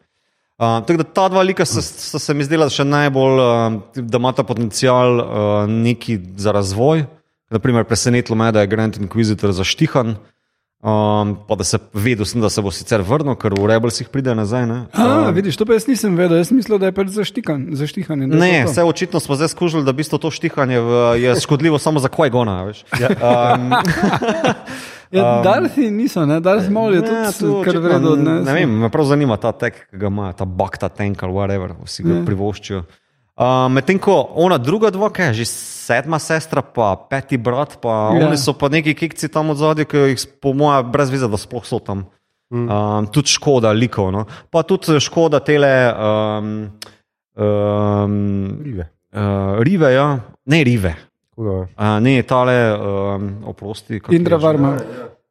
[0.60, 4.18] Uh, tako da ta dva lika sta sta se mi zdela še najbolj, uh, da
[4.20, 5.24] imata potencial uh,
[5.64, 7.06] neki za razvoj.
[7.50, 10.12] Naprimer, presenetilo me, je, da je Grand Inquisitor zaštihan,
[10.84, 14.36] um, pa da se vedel sem, da se bo sicer vrnil, ker v Rebelsih pride
[14.36, 14.68] nazaj.
[14.68, 17.64] Ne, A, vidiš, to pa jaz nisem vedel, jaz mislil, da je pač zaštikan.
[18.20, 21.80] je Ne, vse očitno smo zdaj skušali, da v bistvu to štihanje v- je škodljivo
[21.80, 22.68] samo za Kajgona.
[22.68, 23.72] Um,
[25.10, 28.14] Ja, Darthi niso, ne, Darth Maul je Ne, tudi kar vredno.
[28.14, 31.22] Ne, ne vem, me prav zanima ta tek, ki ga ima, ta bak, ta tank
[31.26, 32.84] ali whatever, vsi ga privoščijo.
[33.40, 38.12] Uh, Medtem ko ona druga dva, kaj je že sedma sestra, pa peti brat, pa
[38.14, 38.20] Ja.
[38.20, 38.28] ja.
[38.28, 41.40] oni so pa neki kekci tam od zadaj, ki jih po mojem brez viza, da
[41.40, 42.06] sploh so tam.
[42.50, 42.66] Mm.
[42.66, 44.26] Um, tudi škoda likov, no.
[44.50, 45.70] pa tudi škoda tele.
[45.94, 46.70] Um,
[47.38, 48.14] um,
[48.62, 48.90] Rive.
[49.14, 50.08] uh, rive, ja,
[50.46, 50.94] ne rive.
[51.40, 54.00] Uh, ne, tale, um, oprosti.
[54.12, 54.46] Indra je že?
[54.46, 54.70] Varma.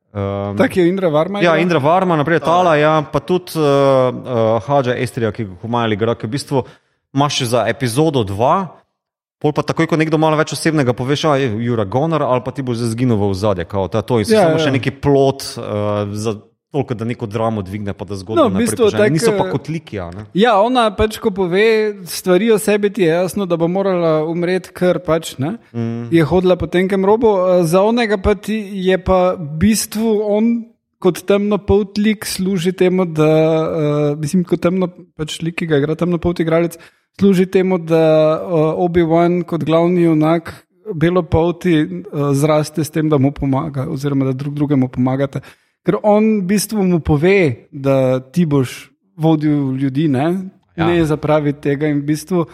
[0.10, 1.40] Um, Tako je Indra Varma.
[1.40, 1.62] Ja, igra?
[1.62, 6.16] Indra Varma, naprej Tala, ja, pa tudi uh, uh, Hadža Estrija, ki ga komajali igra,
[6.18, 6.64] ki v bistvu
[7.14, 8.56] imaš za epizodo 2,
[9.40, 12.52] pol pa takoj, ko nekdo malo več osebnega poveš, a je Jura Gonar, ali pa
[12.52, 14.66] ti bo že zginil v zadje, kao ta to in si Ja, ja, samo ja.
[14.66, 14.66] ja.
[14.66, 16.42] še neki plot uh, za
[16.72, 19.04] toliko, da neko dramo dvigne, pa da zgodbo No, v bistvu požene.
[19.04, 20.26] tak, Niso pa kot liki, a ne.
[20.38, 24.70] Ja, ona pač, ko pove stvari o sebi, ti je jasno, da bo morala umreti,
[24.74, 25.58] ker pač ne.
[25.74, 26.10] Mm.
[26.14, 27.34] Je hodila po tenkem robu,
[27.66, 30.52] za onega pa ti je pa v bistvu on.
[31.00, 35.96] Kot temnopolt lik služi temu, da, uh, mislim, kot temno, pač lik, ki ga igra
[35.96, 36.76] temnopolt igralec,
[37.16, 40.52] služi temu, da uh, Obi-Wan kot glavni junak
[40.92, 45.40] belopolti uh, zraste s tem, da mu pomaga, oziroma da drug drugemu pomagate.
[45.86, 50.28] Ker on v bistvu mu pove, da ti boš vodil ljudi, ne,
[50.76, 50.86] ja.
[50.86, 50.88] Ja.
[50.88, 52.46] ne zapravi tega in v bistvu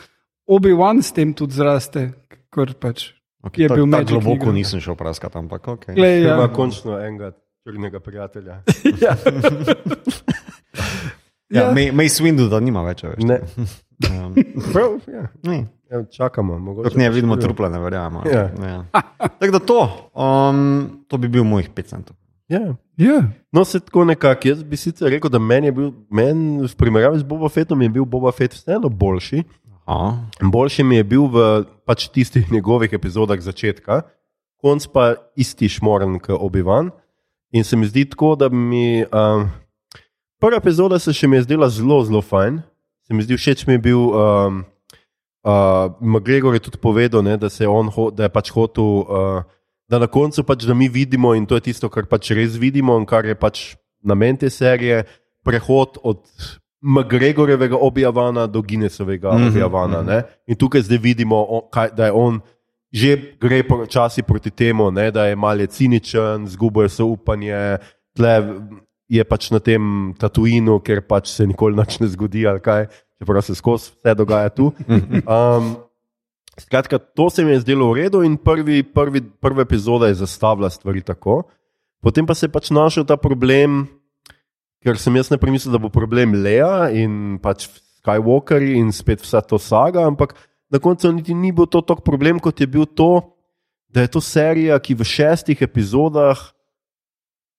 [0.50, 2.12] Obi-Wan s tem tudi zraste,
[2.54, 3.12] ker pač
[3.46, 4.54] Okay, je bil tako Magic globoko igra.
[4.58, 5.86] nisem šel praskati, ampak ok.
[5.94, 6.34] Glej, ja.
[6.34, 8.62] Ima končno enega črnega prijatelja.
[9.02, 9.14] Ja,
[11.62, 11.74] Ja.
[11.74, 13.22] May, Mace Windu, da nima več, a veš.
[13.22, 13.38] Ne.
[14.10, 14.34] Um,
[14.74, 15.28] Prav, ja.
[15.46, 15.60] ne.
[15.92, 16.58] Ja, čakamo.
[16.60, 18.24] mogoče Dok ne vidimo trupla, ne verjamemo.
[18.26, 18.50] Ja.
[18.66, 18.80] Ja.
[19.40, 19.80] Tako da to,
[20.18, 22.18] um, to bi bil mojih 5 centov.
[22.48, 22.76] Ja.
[22.98, 23.24] Ja.
[23.52, 24.48] No, se tako nekako.
[24.48, 27.90] Jaz bi sicer rekel, da meni je bil, meni v primerjavi z Boba Fettom je
[27.90, 29.44] bil Boba Fett vseeno boljši.
[29.86, 30.18] Aha.
[30.42, 34.02] Boljši mi je bil v pač tistih njegovih epizodah začetka,
[34.62, 36.90] konc pa isti šmoren kot Obi-Wan.
[37.54, 39.06] In se mi zdi tako, da mi.
[39.10, 39.50] Um,
[40.42, 42.62] prva epizoda se še mi je zdela zelo, zelo fajn.
[43.06, 44.02] Se mi zdi všeč mi je bil.
[44.12, 44.64] Um,
[45.46, 49.06] uh, McGregor je tudi povedal, ne, da, on, ho, da je pač hotel.
[49.06, 52.58] Uh, Da na koncu pač, da mi vidimo, in to je tisto, kar pač res
[52.58, 55.04] vidimo, in kar je pač namen te serije,
[55.46, 56.24] prehod od
[56.86, 60.02] McGregorjevega objavana do Guinnessovega mm -hmm, objavana.
[60.02, 60.24] Mm -hmm.
[60.48, 62.42] In tukaj zdaj vidimo, o, kaj, da je on
[62.96, 67.78] že gre počasi proti temu, ne, da je malce ciničen, zgublja se upanje,
[68.16, 68.44] tle
[69.08, 72.48] je pač na tem tatuinu, ker pač se nikoli nič ne zgodi.
[72.48, 72.88] ali kaj.
[73.20, 74.72] čeprav se skozi vse dogaja tu.
[75.28, 75.76] Um,
[76.60, 80.70] skratka, to se mi je zdelo v redu in prvi, prvi, prva epizoda je zastavila
[80.70, 81.44] stvari tako.
[82.02, 83.88] Potem pa se je pač našel ta problem,
[84.84, 87.68] ker sem jaz najprej mislil, da bo problem Lea in pač
[88.06, 90.36] Skywalkeri in spet vsa to saga, ampak
[90.70, 93.34] na koncu niti ni bil to tako problem, kot je bil to,
[93.90, 96.38] da je to serija, ki v šestih epizodah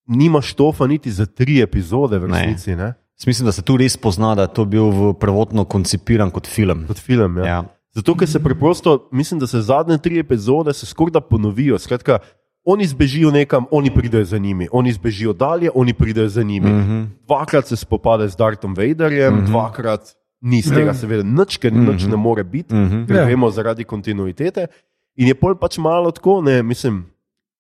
[0.06, 2.38] nima štofa niti za tri epizode v Ne.
[2.38, 2.76] resnici.
[2.76, 2.94] Ne?
[3.26, 6.84] Mislim, da se tu res pozna, da je to bil prvotno koncipiran kot film.
[6.86, 7.38] Kot film.
[7.38, 7.46] Ja.
[7.46, 7.64] Ja.
[7.96, 11.78] Zato, ker se preprosto, mislim, da se zadnje tri epizode se skoraj da ponovijo.
[11.78, 12.18] Skratka,
[12.64, 16.70] oni zbežijo nekam, oni pridejo za njimi, oni zbežijo dalje, oni pridejo za njimi.
[16.70, 17.06] Mm -hmm.
[17.26, 19.46] Dvakrat se spopade z Dartom Vaderjem, mm -hmm.
[19.46, 23.06] dvakrat ni z tega, seveda, nič, ker nič ne more biti, mm -hmm.
[23.06, 23.24] ker Ja.
[23.24, 24.66] vemo zaradi kontinuitete.
[25.16, 27.04] In je pol pač malo tako, ne, mislim,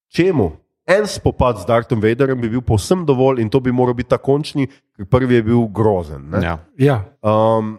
[0.08, 0.52] čemu?
[0.86, 4.18] En spopad z Dartom Vaderjem bi bil povsem dovolj in to bi moral biti ta
[4.18, 6.30] končni, ker prvi je bil grozen.
[6.30, 6.44] ne.
[6.44, 6.58] Ja.
[6.78, 7.04] Ja.
[7.22, 7.78] Um,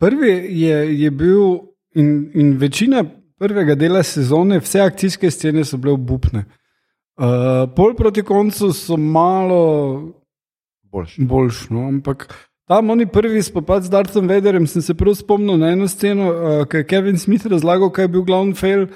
[0.00, 1.58] Prvi je, je bil,
[1.94, 3.04] in, in večina
[3.38, 6.44] prvega dela sezone, vse akcijske scene so bile obupne.
[7.20, 10.12] Uh, pol proti koncu so malo
[10.92, 11.24] boljši.
[11.24, 11.88] boljši, no?
[11.88, 12.28] ampak
[12.68, 16.66] tam oni prvi spopad z Dartom Vaderjem, sem se prav spomnil na eno sceno, uh,
[16.68, 18.86] ki je Kevin Smith razlagal, kaj je bil glavni fail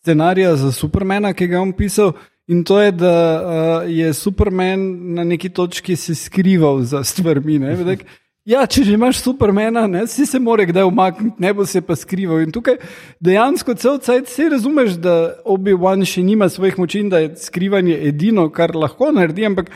[0.00, 2.12] scenarija za Supermana, ki ga je on pisal.
[2.50, 4.80] In to je, da uh, je Superman
[5.14, 7.58] na neki točki se skrival za stvarmi.
[7.58, 8.04] ne, vedek.
[8.50, 11.94] Ja, če že imaš supermena, ne, si se mora kdaj umakniti, ne bo se pa
[11.94, 12.42] skrival.
[12.42, 12.80] In tukaj
[13.22, 17.94] dejansko cel cel cel razumeš, da Obi-Wan še nima svojih moči in da je skrivanje
[18.10, 19.70] edino, kar lahko naredi, ampak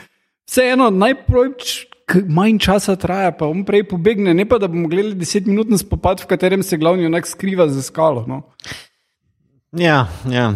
[0.51, 1.55] vseeno najprej.
[2.29, 6.29] Manj časa traja, pa on prej pobegne, ne pa da bomo gledali desetminutni spopad, v
[6.29, 8.27] katerem se glavni onak skriva za skalo.
[8.29, 8.43] No.
[9.73, 10.51] Ja, ja.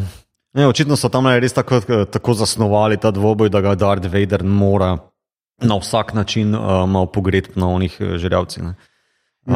[0.52, 4.98] Ne, očitno so tam res tako, tako zasnovali ta dvoboj, da ga Darth Vader mora
[5.60, 8.62] na vsak način uh, malo pogrebati na onih uh, žrevcih.
[8.62, 8.74] ne.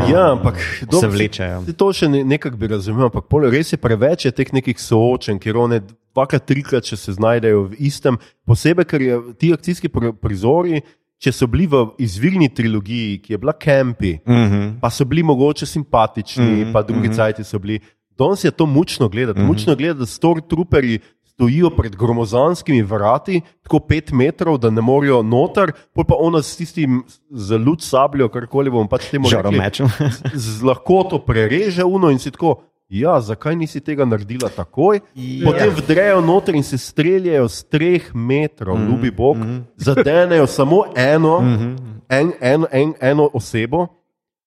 [0.09, 1.63] Ja, ampak se dobro, vlečejo.
[1.67, 4.81] se- To še ne, nekako bi razumel, ampak pol, res je preveč je teh nekih
[4.81, 5.81] soočen, ker one
[6.15, 8.17] dvakrat, trikrat še se znajdejo v istem.
[8.47, 10.81] Posebej, ker je ti akcijski pr- prizori,
[11.19, 14.81] če so bili v izvirni trilogiji, ki je bila Kempi, Uh -huh.
[14.81, 17.17] pa so bili mogoče simpatični, mm -hmm, pa drugi mm -hmm.
[17.17, 17.81] cajti so bili.
[18.19, 19.39] Danes je to mučno gledati.
[19.39, 19.47] Mm -hmm.
[19.47, 20.99] Mučno gledati, da stormtrooperji
[21.35, 26.57] stojijo pred gromozanskimi vrati, tako pet metrov, da ne morejo noter, pol pa ona s
[26.57, 29.89] tistim z luč sabljo, karkoli bomo pač temu rekli,
[30.35, 32.61] z lahkoto prereže uno in si tako.
[32.93, 34.99] Ja, zakaj nisi tega naredila takoj?
[35.17, 35.47] Ja.
[35.47, 39.63] Potem vdrejo noter in se streljajo z treh metrov, mm -hmm, ljubi Bog, mm -hmm.
[39.77, 41.77] zadenejo samo eno, mm -hmm.
[42.09, 43.87] en, en, en, eno osebo,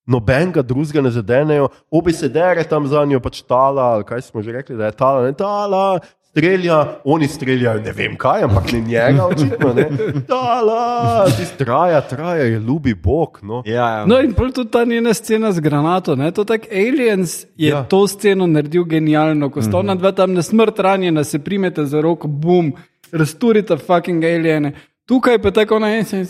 [0.06, 4.52] nobenega drugega ne zadenejo, obi se dere tam za njo, pač tala, kaj smo že
[4.52, 6.00] rekli, da je tala, ne tala.
[6.36, 9.70] Strelja, oni streljajo, ne vem kaj, ampak ne njega, očitno.
[9.74, 9.86] Ne.
[10.28, 13.40] Tala, ti traja, traja, je ljubi Bog.
[13.44, 13.62] No.
[13.66, 14.02] Ja, ja.
[14.06, 16.16] No, in pol tudi ta njena scena z granato.
[16.16, 16.32] Ne?
[16.36, 17.76] To tak Aliens je Ja.
[17.78, 17.84] ja.
[17.84, 22.02] to sceno naredil genialno, ko sta ona dva tam na smrt ranjena, se primete za
[22.02, 22.74] roko, bum,
[23.12, 24.74] razturite fucking aliene.
[25.08, 26.26] Tukaj pa tako na en se,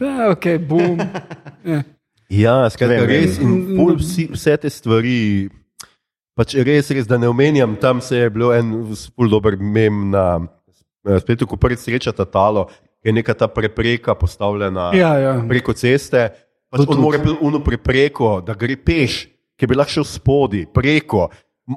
[0.00, 0.98] ja, ok, bum.
[1.64, 1.82] Ja.
[2.28, 5.48] Ja, skratka, res in ful vsi, vse te stvari.
[6.34, 10.24] Pač res, res, da ne omenjam, tam se je bilo en zelo dober mem na
[11.06, 12.66] eh, spletu, ko prvič srečata talo,
[13.04, 15.34] je neka ta prepreka postavljena Ja, ja.
[15.48, 16.32] preko ceste.
[16.74, 21.28] Pač on mora biti uno prepreko, da gre peš, ki bi lahko šel spodi, preko.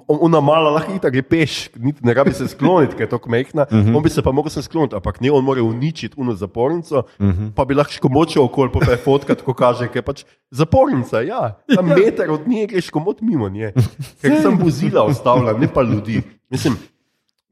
[0.08, 3.64] Ona mala lahko ita gre peš, niti ne rabi se skloniti, ker je tako mehna.
[3.72, 3.96] Uh -huh.
[3.96, 7.54] On bi se pa mogel skloniti, ampak ne, on mora uničiti uno zapornico, uh -huh.
[7.56, 11.56] pa bi lahko škomočil okoli, pa je fotka tako kaže, ker je pač zapornica, ja,
[11.76, 13.74] tam meter od nje greš komot mimo nje,
[14.22, 16.22] ker sem vozila ostavila, ne pa ljudi.
[16.50, 16.76] Mislim,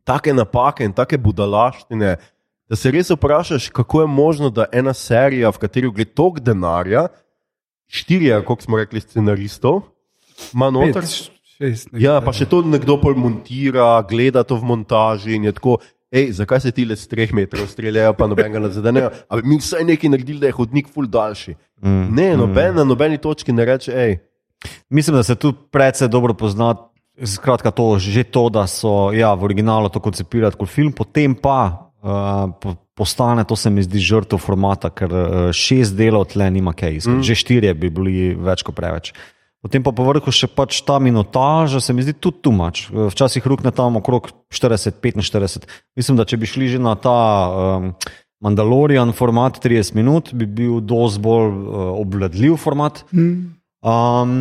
[0.03, 2.17] take napake in take budalaštine,
[2.69, 7.07] da se res vprašaš, kako je možno, da ena serija, v kateri gre toliko denarja,
[7.87, 9.81] štirje, kot smo rekli, scenaristov,
[10.53, 11.01] ima noter.
[11.01, 15.49] Pet, šest, nekaj Ja, pa še to nekdo pol montira, gleda to v montaži in
[15.49, 15.79] je tako.
[16.15, 19.09] Ej, zakaj se ti le z treh metrov streljajo, pa nobenega ne zadenejo?
[19.27, 21.57] Ali bi mi vsaj nekaj naredili, da je hodnik ful daljši?
[21.83, 22.05] Mm.
[22.15, 24.15] Ne, noben na nobeni točki ne reče, hej,
[24.89, 26.75] Mislim, da se tu precej dobro pozna.
[27.23, 31.87] Skratka, to, že to, da so ja, v originalu to koncipirali kot film, potem pa
[32.03, 36.73] uh, po- postane, to se mi zdi, žrtev formata, ker uh, šest delov tle nima
[36.75, 37.23] kaj iskati, mm.
[37.23, 39.13] že štirje bi bili več kot preveč.
[39.65, 42.84] Potem pa povrhu še pač ta minutaža, se mi zdi tudi tumač.
[42.93, 45.65] Včasih rukne tam okrog 40-45.
[45.97, 47.17] Mislim, da če bi šli že na ta
[47.49, 47.88] um,
[48.45, 53.01] Mandalorian format 30 minut, bi bil dosti bolj uh, obvladljiv format.
[53.82, 54.36] Um,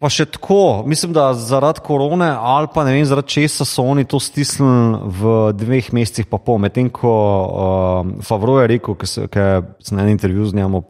[0.00, 4.06] pa še tako, mislim, da zaradi korone ali pa ne vem, zaradi česa so oni
[4.08, 6.56] to stisnili v dveh mesecih, pa pol.
[6.56, 9.44] Medtem ko um, Favro je rekel, ki se- ki
[9.84, 10.84] sem na enem intervjuju z njim uh,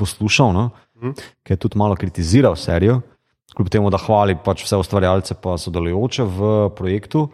[0.00, 0.70] poslušal, no,
[1.02, 1.14] mm.
[1.42, 3.00] ki je tudi malo kritiziral serijo,
[3.56, 7.28] kljub temu, da hvali pač vse ustvarjalce in sodelujoče v projektu.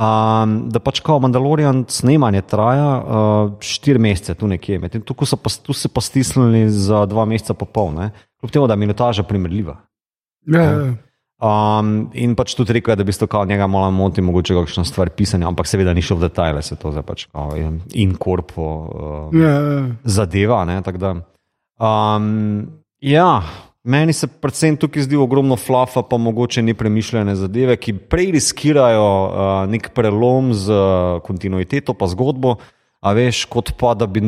[0.00, 4.78] Um, da pač kao Mandalorian snemanje traja uh, štiri mesece, tu nekje.
[4.80, 8.08] Medtem, tu, so pa, tu se pa stisnili za dva meseca popolne,
[8.40, 9.76] kljub temu, da je minutaža primerljiva.
[10.48, 10.94] Ja, ja, ja.
[11.40, 15.08] Um, in pač tudi rekel, da bi to kao njega malo moti, mogoče kakšno stvar
[15.16, 17.56] pisanja, ampak seveda ni šel v detajle, se to zdaj pač kao
[17.92, 19.86] in korpo uh, ja, ja.
[20.04, 20.64] zadeva.
[20.68, 21.14] Ne, da,
[21.80, 23.42] um, ja,
[23.84, 29.48] meni se predvsem tukaj zdi ogromno flafa, pa mogoče nepremišljene zadeve, ki prej riskirajo uh,
[29.70, 32.58] nek prelom z uh, kontinuiteto, pa zgodbo.
[33.00, 34.20] A veš, kot pa da bi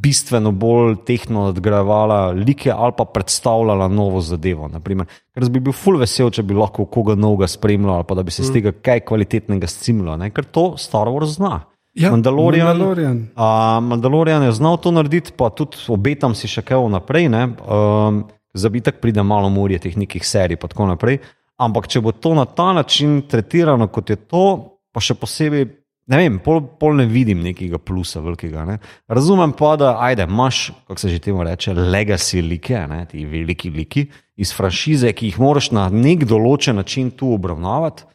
[0.00, 4.68] bistveno bolj tehno nadgrajevala like ali pa predstavljala novo zadevo.
[4.68, 5.06] Naprimer.
[5.34, 8.30] Ker bi bil full vesel, če bi lahko koga novega spremljal ali pa da bi
[8.30, 11.64] se iz tega kaj kvalitetnega scimljal, ker to Star Wars zna.
[11.94, 13.28] Ja, Mandalorian, Mandalorian.
[13.34, 17.26] A, Mandalorian je znal to narediti, pa tudi obetam si še kaj vnaprej.
[17.30, 18.24] Um,
[18.54, 21.20] Zabitek pride malo morje teh nekih serij in tako naprej.
[21.60, 24.46] Ampak če bo to na ta način tretirano, kot je to,
[24.90, 25.68] pa še posebej
[26.10, 28.64] ne vem, pol, pol ne vidim nekega plusa velikega.
[28.66, 28.78] Ne.
[29.10, 33.70] Razumem pa, da ajde, imaš, kako se že temu reče, legacy like, ne, ti veliki
[33.70, 34.06] liki
[34.40, 38.08] iz franšize, ki jih moraš na nek določen način tu obravnavati.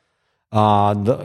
[0.55, 1.23] Uh,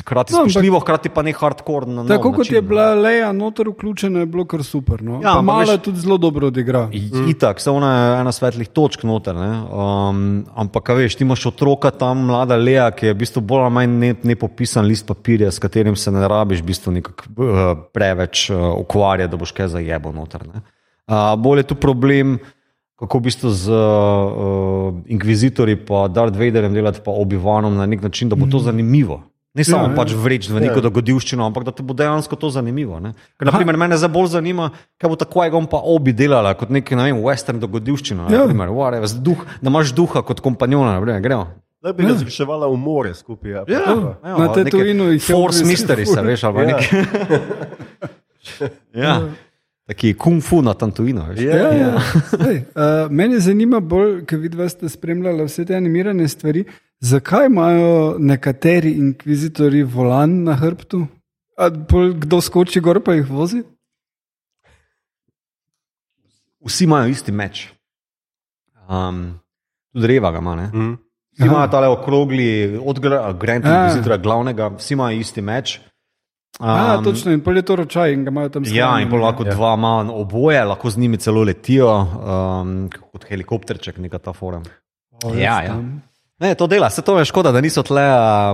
[0.00, 1.86] Hkrati no, spoštljivo, hkrati pa ne hardcore.
[1.86, 5.02] Na tako kot način, je bila Leja noter vključena, je bilo kar super.
[5.02, 5.20] No?
[5.22, 6.90] Ja, malo je tudi zelo dobro odigrala.
[7.28, 9.36] Itak, samo ena, ena svetlih točk noter.
[9.36, 13.74] Um, ampak, veš, ti imaš otroka tam, mlada Leja, ki je v bistvu bolj ali
[13.78, 18.48] manj ne, ne popisan list papirja, s katerim se ne rabiš v bistvu uh, preveč
[18.50, 20.46] uh, ukvarjati, da boš kaj zajebo noter.
[20.48, 22.38] Uh, bolj je tu problem.
[22.98, 28.28] Kako v bistvu z uh, inkvizitorji, pa Darth Vaderjem delati, pa obivanom na nek način,
[28.28, 28.64] da bo to mhm.
[28.64, 29.22] zanimivo.
[29.58, 30.86] Ne samo ja, pač vreči v neko ja.
[30.88, 33.00] dogodivščino, ampak da te bo dejansko to zanimivo.
[33.02, 36.70] Ker, naprimer, mene za bolj zanima, kaj bo tako je on pa obi delala kot
[36.74, 38.28] neki ne vem, western dogodivščina.
[38.30, 38.44] Ja.
[38.44, 41.00] Naprimer, whatever, duh, da imaš duha kot kompanjona.
[41.82, 43.50] Da bi ga zviševala v more skupaj.
[43.50, 43.82] Ja, ja,
[44.24, 45.26] ja, na te tujino jih je.
[45.26, 46.66] Force mystery, se veš, ali ja.
[46.66, 47.04] nekaj.
[49.04, 49.20] ja.
[49.88, 51.28] Taki kung fu na Tantuino.
[51.38, 51.72] Ja, ja.
[51.72, 51.94] ja.
[51.94, 56.66] uh, mene zanima bolj, ker vidva ste spremljali vse te animirane stvari.
[57.00, 61.06] Zakaj imajo nekateri inkvizitori volan na hrbtu?
[61.58, 61.68] A,
[62.14, 63.62] kdo skoči gor, pa jih vozi?
[66.66, 67.68] Vsi imajo isti meč.
[68.88, 69.38] Um,
[69.94, 70.56] tudi reva ga ima.
[70.56, 70.96] Mm.
[71.38, 75.78] Vsi imajo tale okrogli, od Grand Inquisitora, glavnega, vsi imajo isti meč.
[76.58, 78.78] Um, ja, točno, in pol je to ročaj in ga imajo tam skupaj.
[78.78, 79.54] Ja, in pol lahko ja.
[79.54, 82.76] dva imajo oboje, lahko z njimi celo letijo, um,
[83.12, 84.66] kot helikopterček, neka ta forum.
[85.24, 85.78] Oh, ja, ja.
[86.38, 88.02] Ne, to dela, se to je škoda, da niso tle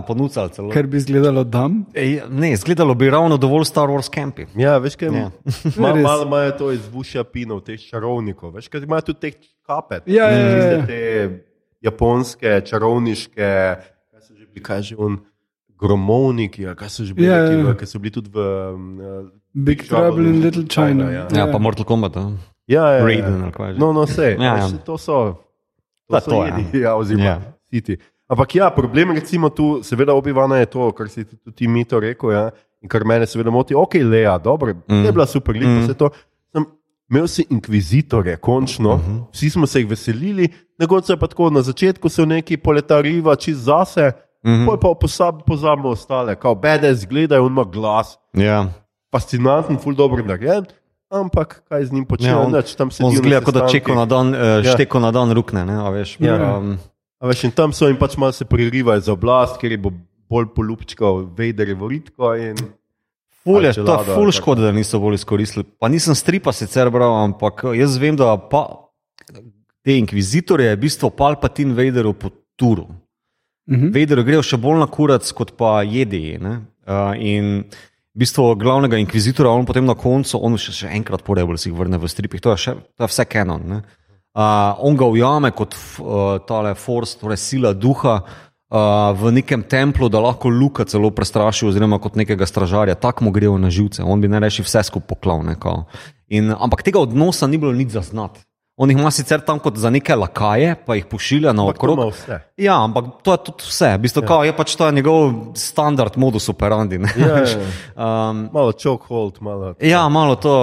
[0.06, 0.70] ponudili.
[0.72, 1.84] Ker bi izgledalo tam?
[2.30, 4.46] Ne, izgledalo bi ravno dovolj Star Wars campi.
[4.56, 5.30] Ja, veš, kaj ja.
[5.82, 9.32] malo mal imajo to izvušja pinov, teh čarovnikov, veš, kaj imajo tudi te
[9.66, 10.00] kape.
[10.06, 10.86] Ja, ja, ja, ja.
[10.86, 11.02] Te
[11.84, 13.52] japonske, čarovniške,
[14.08, 15.20] kaj so že bili, kaj že on,
[15.76, 17.74] gromovniki, kaj so že bili, ja, ja.
[17.76, 20.88] ki so bili tudi v uh, Big Trouble in Little China.
[20.88, 21.28] China ja.
[21.36, 22.16] ja, pa Mortal Kombat.
[22.64, 23.74] Ja, ja, Raiden, ja.
[23.76, 24.38] No, no, vse.
[24.40, 24.72] Ja, ja.
[24.88, 25.36] To so.
[26.08, 26.88] To so to, jedi, ja.
[26.88, 27.98] Ja, oziroma, ja pustiti.
[28.28, 32.00] Ampak ja, problem recimo tu, seveda, obivana je to, kar si tudi ti mi to
[32.00, 32.32] rekel.
[32.32, 32.50] Ja?
[32.82, 35.04] In kar mene seveda moti, ok, Lea, dobro, mm.
[35.04, 35.86] je bila super, lepo mm.
[35.86, 36.10] se to.
[36.52, 36.64] Sem,
[37.10, 39.24] imel si inkvizitorje, končno, mm -hmm.
[39.32, 43.60] vsi smo se jih veselili, na koncu pa tako, na začetku so neki poletariva čist
[43.60, 44.12] zase,
[44.44, 44.78] mm -hmm.
[44.80, 48.18] pa posab, pozabimo ostale, kao bede zgledajo, on ima glas.
[48.32, 48.44] Yeah.
[48.44, 48.66] Ja.
[49.12, 50.64] Fascinanten, ful dobro narejen.
[51.10, 52.28] Ampak kaj z njim počne?
[52.28, 54.72] Ja, on, tam se zgleda, kot da čeko na dan, uh, ja.
[54.72, 55.64] šteko na dan rukne.
[55.64, 56.58] Ne, veš, ja.
[56.58, 56.78] um,
[57.24, 59.92] Veš, tam so jim pač malo se pririvajo za oblast, ker je bo
[60.30, 62.32] bolj poljubčkal, vejder je voritko.
[63.44, 65.64] Ful je, to je ful škoda, da niso bolj izkoristili.
[65.80, 68.66] Pa nisem stripa sicer bral, ampak jaz vem, da pa
[69.84, 72.88] te inkvizitorje je v bistvu Palpatin Vejderu po turu.
[73.70, 73.92] Mhm.
[73.92, 76.36] Vejder grejo še bolj na kurac kot pa jedi.
[76.40, 77.64] Uh, in
[78.14, 81.78] v bistvu glavnega inkvizitora, on potem na koncu, on še, še enkrat porebol si jih
[81.78, 82.42] vrne v stripih.
[82.44, 83.64] To je, še, to je vse kanon.
[83.68, 83.80] Ne?
[84.34, 90.08] Uh, on ga ujame kot uh, tale force, torej sila duha uh, v nekem templu,
[90.10, 94.02] da lahko Luka celo prestraši, oziroma kot nekega stražarja, tako mu grejo na živce.
[94.02, 95.46] On bi ne reči vse skupaj poklal.
[96.58, 98.42] Ampak tega odnosa ni bilo nič zaznati.
[98.76, 102.00] On jih ima sicer tam kot za neke lakaje, pa jih pošilja na okrog.
[102.58, 103.92] Ja, ampak to je tudi vse.
[103.94, 104.26] V bistvu, ja.
[104.26, 106.98] kao, je pač to njegov standard modus operandi.
[107.14, 107.68] Ja, ja, ja.
[108.30, 109.74] um, malo chokehold, malo.
[109.74, 109.86] To.
[109.86, 110.54] Ja, malo to.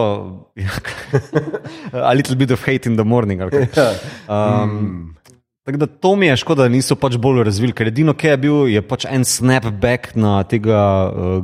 [2.10, 3.42] A little bit of hate in the morning.
[3.42, 3.94] Ja.
[4.28, 5.16] Um, mm.
[5.64, 8.38] Tako da to mi je škoda, da niso pač bolj razvili, ker edino, ki je
[8.44, 11.38] bil, je pač en snapback na tega uh,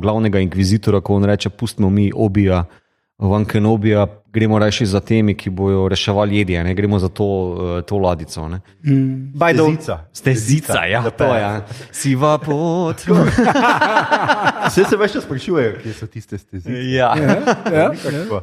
[0.00, 2.64] glavnega inkvizitora, ko on reče: Pustimo mi obija
[3.28, 7.82] van Kenobija, gremo reči za temi, ki bojo reševali jedje, ne gremo za to, uh,
[7.86, 8.48] to ladico.
[8.48, 8.60] Ne.
[8.86, 9.32] Mm.
[9.36, 9.98] Stezica.
[10.12, 11.16] Stezica, ja, Lepe.
[11.16, 11.40] to je.
[11.40, 11.62] Ja.
[11.92, 13.04] Siva pot.
[14.68, 16.72] Vse se več sprašujejo, kje so tiste stezice.
[16.92, 17.14] ja.
[17.72, 18.42] Ja, Kako?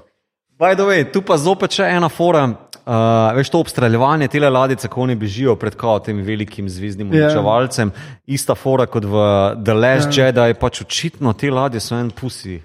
[0.61, 2.45] By the way, tu pa zopet še ena fora.
[2.81, 7.27] Uh, veš to obstreljevanje te ladice, ko oni bežijo pred kao, tem velikim zvezdnim Ja.
[7.27, 7.91] uničevalcem.
[8.25, 9.21] Ista fora kot v
[9.63, 10.25] The Last ja.
[10.31, 12.57] Jedi, pač očitno te ladje so en pusi.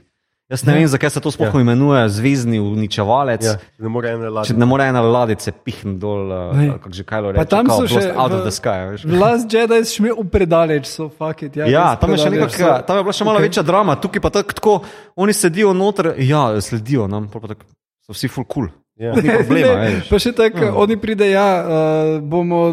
[0.47, 0.79] Jaz ne ja.
[0.79, 1.61] vem, zakaj se to sploh ja.
[1.61, 3.43] imenuje zvezdni uničevalec.
[3.43, 4.55] Ja, ne more Če ladje.
[4.55, 8.31] ne more ena ladice pihniti dol, uh, kako že kaj reče, tam so še out
[8.31, 8.93] of the sky.
[8.93, 9.09] Veš.
[9.23, 11.59] Last Jedi si šel predaleč, so fuck it.
[11.59, 12.71] Ja, Ja, tam je, še nekak, so.
[12.87, 13.51] tam je bila še malo okay.
[13.51, 14.77] večja drama, tukaj pa tako, tako
[15.19, 17.67] oni sedijo noter, ja, sledijo nam, pol pa tako,
[18.07, 18.71] so vsi full cool.
[19.03, 19.19] Ja.
[19.19, 20.79] Problema, Ne, pa še tako, uh.
[20.87, 22.71] oni pridejo, ja, uh, bomo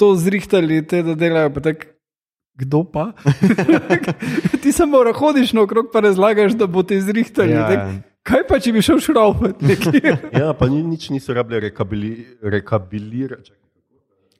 [0.00, 1.52] to zrihtali, te da delajo.
[1.52, 1.84] pa Tak,
[2.54, 3.12] kdo pa?
[4.62, 7.52] Ti samo hodiš naokrog, pa razlagaš, da bo te zrihtali.
[7.52, 7.86] Ja, ja.
[8.22, 9.76] kaj pa, če bi šel šraufati?
[10.40, 13.56] ja, pa ni, nič niso rabili rekabili, rekabilirati.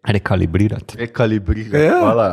[0.01, 0.97] Rekalibrirati.
[0.99, 1.85] Rekalibrirati.
[1.85, 1.99] Ja.
[2.01, 2.29] Hvala.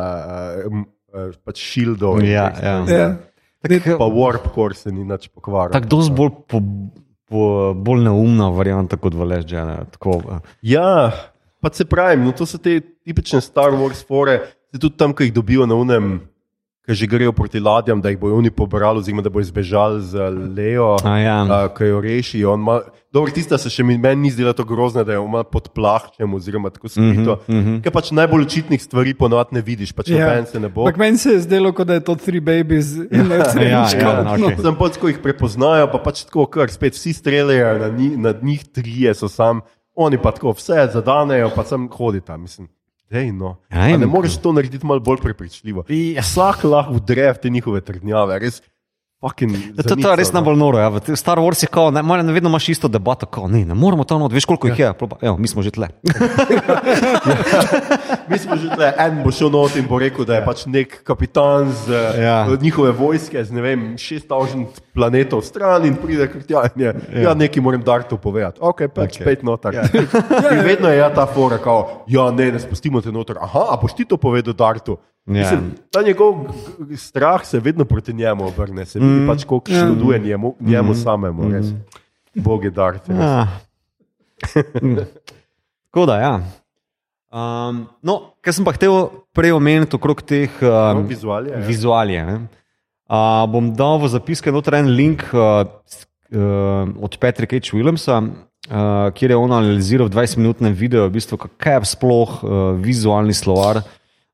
[0.64, 2.22] Uh, pač šildov.
[2.22, 2.76] in Ja, ja.
[2.84, 2.94] stvari.
[2.94, 3.96] ja.
[3.98, 5.74] Pa warp core se ni nič pokvaril.
[5.74, 6.60] Tako dosti bolj, po,
[7.28, 7.42] po,
[7.74, 9.82] bolj neumna varianta kot v Leždžene.
[10.62, 11.10] Ja,
[11.60, 14.38] pa se pravim, no, to so te tipične Star Wars fore,
[14.72, 16.20] se tudi tam, ki jih dobijo na unem,
[16.88, 20.16] ki že grejo proti ladjam, da jih bojo oni pobrali, oziroma da bo izbežal z
[20.56, 21.44] Leo, A ja.
[21.44, 22.44] a, ki jo reši.
[22.44, 22.80] on ima-
[23.12, 26.34] Dobro, tista se še mi meni ni zdela tako grozna, da je ima pod plahčem,
[26.34, 27.40] oziroma tako skrito.
[27.48, 27.82] Mm -hmm.
[27.82, 30.28] Ker pač najbolj očitnih stvari ponovadi ne vidiš, pač ja.
[30.28, 30.80] noben se ne bo.
[30.82, 33.98] Ampak meni se je zdelo, kot da je to Three Babies in ja, Trenčka.
[33.98, 34.56] ja, okej.
[34.62, 38.44] Sem pač, ko jih prepoznajo, pa pač tako, kar spet vsi streljajo, na njih, nad
[38.44, 39.60] njih trije so sam,
[39.94, 42.36] oni pa tako vse zadanejo, pa sem hodita.
[42.36, 42.68] Mislim,
[43.10, 43.56] dej, no.
[43.70, 45.84] A in- ne moreš to narediti malo bolj prepričljivo.
[45.88, 46.22] Ja.
[46.22, 48.62] Vsak lahko vdre v te njihove trdnjave, res.
[49.20, 50.40] Fucking Ja, To, to je res no.
[50.40, 50.78] najbolj noro.
[50.78, 50.88] Ja.
[50.88, 54.04] V Star Wars je kao, ne, mora- vedno imaš isto debato, kao, ne, ne moramo
[54.04, 54.92] tam not, veš koliko jih je.
[54.92, 55.88] Pa, Evo, mi smo že tle.
[58.28, 61.02] Mi smo že tle, en bo šel not in bo rekel, da je pač nek
[61.02, 62.44] kapitan z Ja.
[62.44, 62.46] ja.
[62.60, 66.92] njihove vojske, z ne vem, 6000 planetov stran in pride k tja je, ja.
[67.20, 68.58] ja, nekaj moram Dartu povedati.
[68.60, 69.10] Ok, pač Ok.
[69.10, 69.22] okay.
[69.22, 69.74] spet noter.
[69.74, 69.82] Ja.
[70.52, 73.36] in vedno je ja ta fora, kao, ja, ne, ne spustimo te noter.
[73.40, 74.98] Aha, a boš ti to povedal Dartu?
[75.28, 75.34] Ja.
[75.34, 76.34] Mislim, ta njegov
[76.96, 79.26] strah se vedno proti njemu obrne, se vidi mm.
[79.26, 80.94] pač, koliko škoduje njemu, njemu mm.
[80.94, 81.50] samemu.
[81.52, 81.66] Res.
[82.34, 83.08] Bog je res.
[83.08, 83.46] Ja.
[85.90, 86.40] Tako da, ja.
[87.28, 88.94] Um, no, kar sem pa hotel
[89.36, 91.66] prej omeniti okrog teh um, No, vizualije, ja.
[91.66, 92.36] vizualije ne.
[93.12, 95.68] uh, bom dal v zapiske noter en link uh,
[96.32, 97.76] uh, od Patrika H.
[97.76, 102.56] Williamsa, uh, kjer je on analiziral v 20-minutnem videu, v bistvu, kaj je sploh uh,
[102.80, 103.84] vizualni slovar.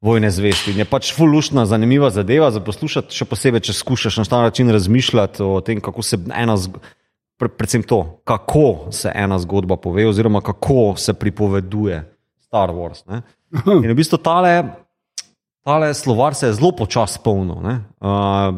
[0.04, 0.74] Vojne zvesti.
[0.76, 5.40] Je pač fulušna, zanimiva zadeva za poslušati, še posebej, če skušaš na ta način razmišljati
[5.42, 6.84] o tem, kako se ena zgodba
[7.38, 12.04] pre, predvsem to, kako se ena zgodba pove, oziroma kako se pripoveduje
[12.40, 13.02] Star Wars.
[13.10, 13.22] Ne?
[13.66, 14.62] In v bistvu tale,
[15.64, 17.56] tale slovar se je zelo počasi polnil.
[17.56, 18.54] Uh,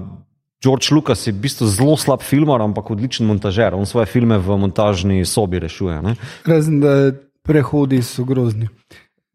[0.63, 3.75] George Lucas je v bistvu zelo slab filmar, ampak odličen montažer.
[3.75, 6.01] On svoje filme v montažni sobi rešuje.
[6.03, 6.17] Ne?
[6.47, 7.13] Razen da
[7.47, 8.69] prehodi so grozni.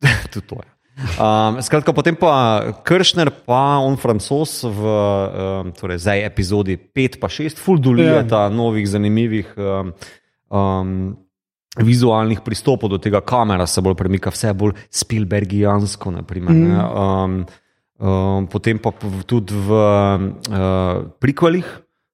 [0.34, 0.71] Tudi to je.
[1.00, 7.32] Um, skratka, potem pa Kršner, pa on francos v um, torej zdaj epizodi 5 pa
[7.32, 8.54] 6, full dulijata ja.
[8.54, 9.94] novih zanimivih um,
[10.52, 10.92] um,
[11.80, 16.12] vizualnih pristopov do tega, kamera se bolj premika, vse bolj Spielbergijansko.
[16.12, 16.76] Naprimer, mm.
[16.92, 17.40] um,
[17.98, 18.92] um, potem pa
[19.26, 21.66] tudi v uh, prikvalih.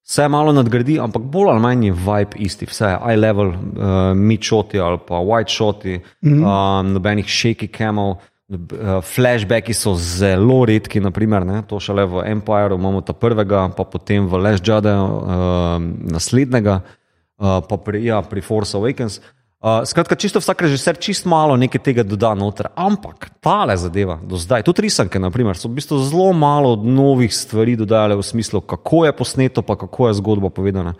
[0.07, 4.13] Vse malo nadgradi, ampak bolj ali manj je vibe isti, vse je eye level, uh,
[4.15, 6.45] mid shoti ali pa white shoti, mm -hmm.
[6.47, 8.15] um, nobenih shaky camel.
[8.47, 13.83] Uh, flashbacki so zelo redki, naprimer, ne, to šele v Empireu imamo ta prvega, pa
[13.83, 15.75] potem v Last Jedi uh,
[16.15, 19.19] naslednjega, uh, pa pri, ja, pri Force Awakens.
[19.59, 24.39] Uh, skratka, čisto vsak režiser čist malo nekaj tega doda noter, ampak tale zadeva do
[24.39, 29.09] zdaj, tudi risanke, naprimer, so v bistvu zelo malo novih stvari dodajale v smislu, kako
[29.09, 30.95] je posneto, pa kako je zgodba povedana.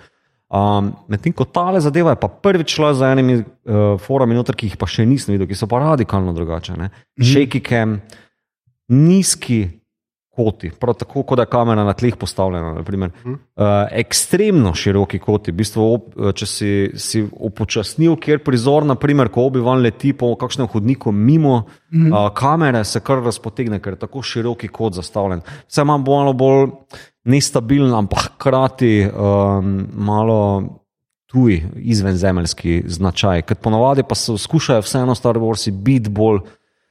[0.47, 4.69] Um, Medtem ko tale zadeva je pa prvič šla za enimi uh, forami, noter, ki
[4.71, 6.87] jih pa še nisem videl, ki so pa radikalno drugačne.
[6.87, 7.25] Mm.
[7.27, 7.97] Shaky cam,
[8.95, 9.65] nizki
[10.37, 12.73] koti, prav tako, kot je kamera na tleh postavljena.
[12.77, 13.11] naprimer.
[13.25, 13.35] Uh,
[13.91, 16.71] ekstremno široki koti, v bistvu, ob, eh, če si,
[17.01, 22.11] si upočasnil, kjer prizor, naprimer, ko obivan leti po kakšnem hodniku mimo mm.
[22.11, 25.41] uh, kamere, se kar razpotegne, ker je tako široki kot zastavljen.
[25.65, 26.69] Vse ima malo bolj
[27.27, 30.39] nestabilen, ampak hkrati um, malo
[31.27, 33.41] tuj, izvenzemeljski značaj.
[33.41, 36.39] Ker ponavadi pa se skušajo vseeno Star Warsi biti bolj.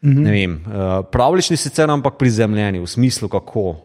[0.02, 3.76] Ne vem, uh, pravlični sicer, ampak prizemljeni v smislu, kako uh,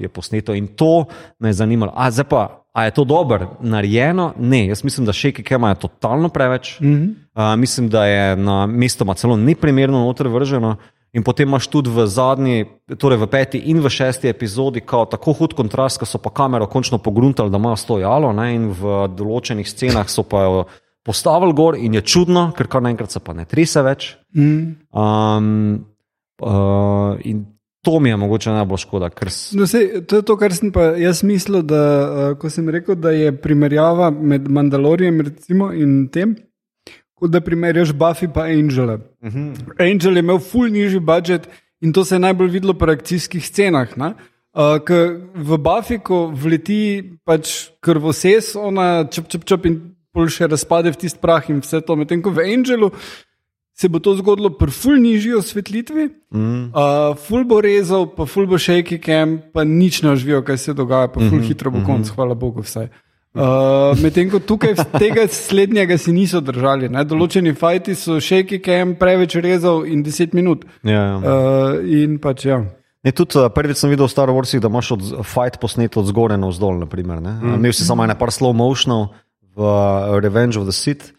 [0.00, 0.54] je posneto.
[0.54, 1.06] In to
[1.38, 1.92] me je zanimalo.
[1.96, 2.42] A zdaj pa,
[2.74, 4.32] A je to dobro narejeno?
[4.38, 6.80] Ne, jaz mislim, da šejki kema je totalno preveč.
[6.80, 7.14] Mm -hmm.
[7.34, 10.76] uh, mislim, da je na mestoma celo neprimerno noter vrženo.
[11.14, 12.66] In potem imaš tudi v zadnji,
[12.98, 16.98] torej v peti in v šesti epizodi, tako hud kontrast, ko so pa kamero končno
[16.98, 20.64] pogruntali, da imajo stojalo, ne, in v določenih scenah so pa jo
[21.06, 24.16] postavili gor, in je čudno, ker kar naenkrat se pa ne trese več.
[24.34, 24.74] Mm.
[24.90, 25.50] Um,
[26.42, 27.44] uh, in
[27.84, 29.10] To mi je mogoče najbolj škoda.
[29.28, 29.52] S...
[29.52, 32.96] No, sej, to je to, kar sem pa jaz mislil, da uh, ko sem rekel,
[32.96, 35.20] da je primerjava med Mandalorijem
[35.76, 36.32] in tem,
[37.24, 38.94] kot da primerjaš Buffy in Angela.
[38.94, 39.52] Uh mhm.
[39.52, 39.92] -huh.
[39.92, 41.48] Angel je imel ful nižji budžet
[41.80, 43.88] in to se je najbolj videlo po akcijskih scenah.
[43.96, 44.12] Uh,
[45.34, 49.80] v Buffy, ko vleti pač krvoses, ona čep, čep, čep in
[50.12, 52.90] pol še razpade v tisti prah in vse to, medtem ko v Angelu
[53.74, 56.70] se bo to zgodilo pri ful nižji osvetlitvi, mm.
[56.70, 60.74] uh, ful bo rezal, pa ful bo shaky cam, pa nič ne živijo, kaj se
[60.74, 61.48] dogaja, pa ful mm -hmm.
[61.48, 62.14] hitro bo konc, mm -hmm.
[62.14, 62.62] hvala Bogu.
[62.62, 62.88] Vsaj.
[63.34, 66.86] Uh, Medtem ko tukaj tega slednjega si niso držali.
[66.92, 67.02] Ne?
[67.02, 70.62] Določeni fajti so shaky cam preveč rezal in 10 minut.
[70.86, 71.16] Ja, ja.
[71.18, 72.60] Uh, in pač ja.
[73.04, 76.06] Ne, tudi uh, prvič sem videl v Star Warsih, da imaš od, fight posnet od
[76.08, 76.86] zgoraj na vzdolj.
[76.86, 77.58] Mm.
[77.58, 79.10] Imel si samo ene par slow motionov
[79.58, 81.10] v uh, Revenge of the Sith.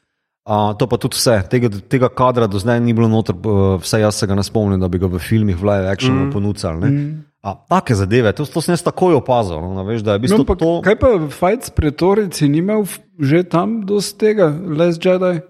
[0.45, 3.33] Uh, to pa tudi vse, tega, tega kadra do zdaj ni bilo noter,
[3.81, 6.31] vse jaz se ga ne spomnim, da bi ga v filmih v live actionu mm.
[6.31, 6.89] ponudili.
[6.89, 7.13] Mm.
[7.45, 9.61] Take zadeve, to, to sem jaz takoj opazil.
[9.61, 10.79] No, veš, no, pa, to...
[10.85, 12.87] Kaj pa Fajc pretorici ni imel
[13.21, 15.43] že tam dosti tega, Les Jedi?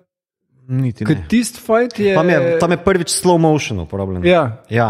[0.67, 1.15] Niti ne.
[1.29, 2.15] Tisti fajt je...
[2.17, 2.57] Tam, je.
[2.59, 4.25] tam je prvič slow motion uporabljen.
[4.25, 4.65] Ja.
[4.69, 4.89] ja.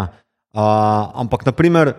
[0.56, 1.94] Uh, ampak, naprimer,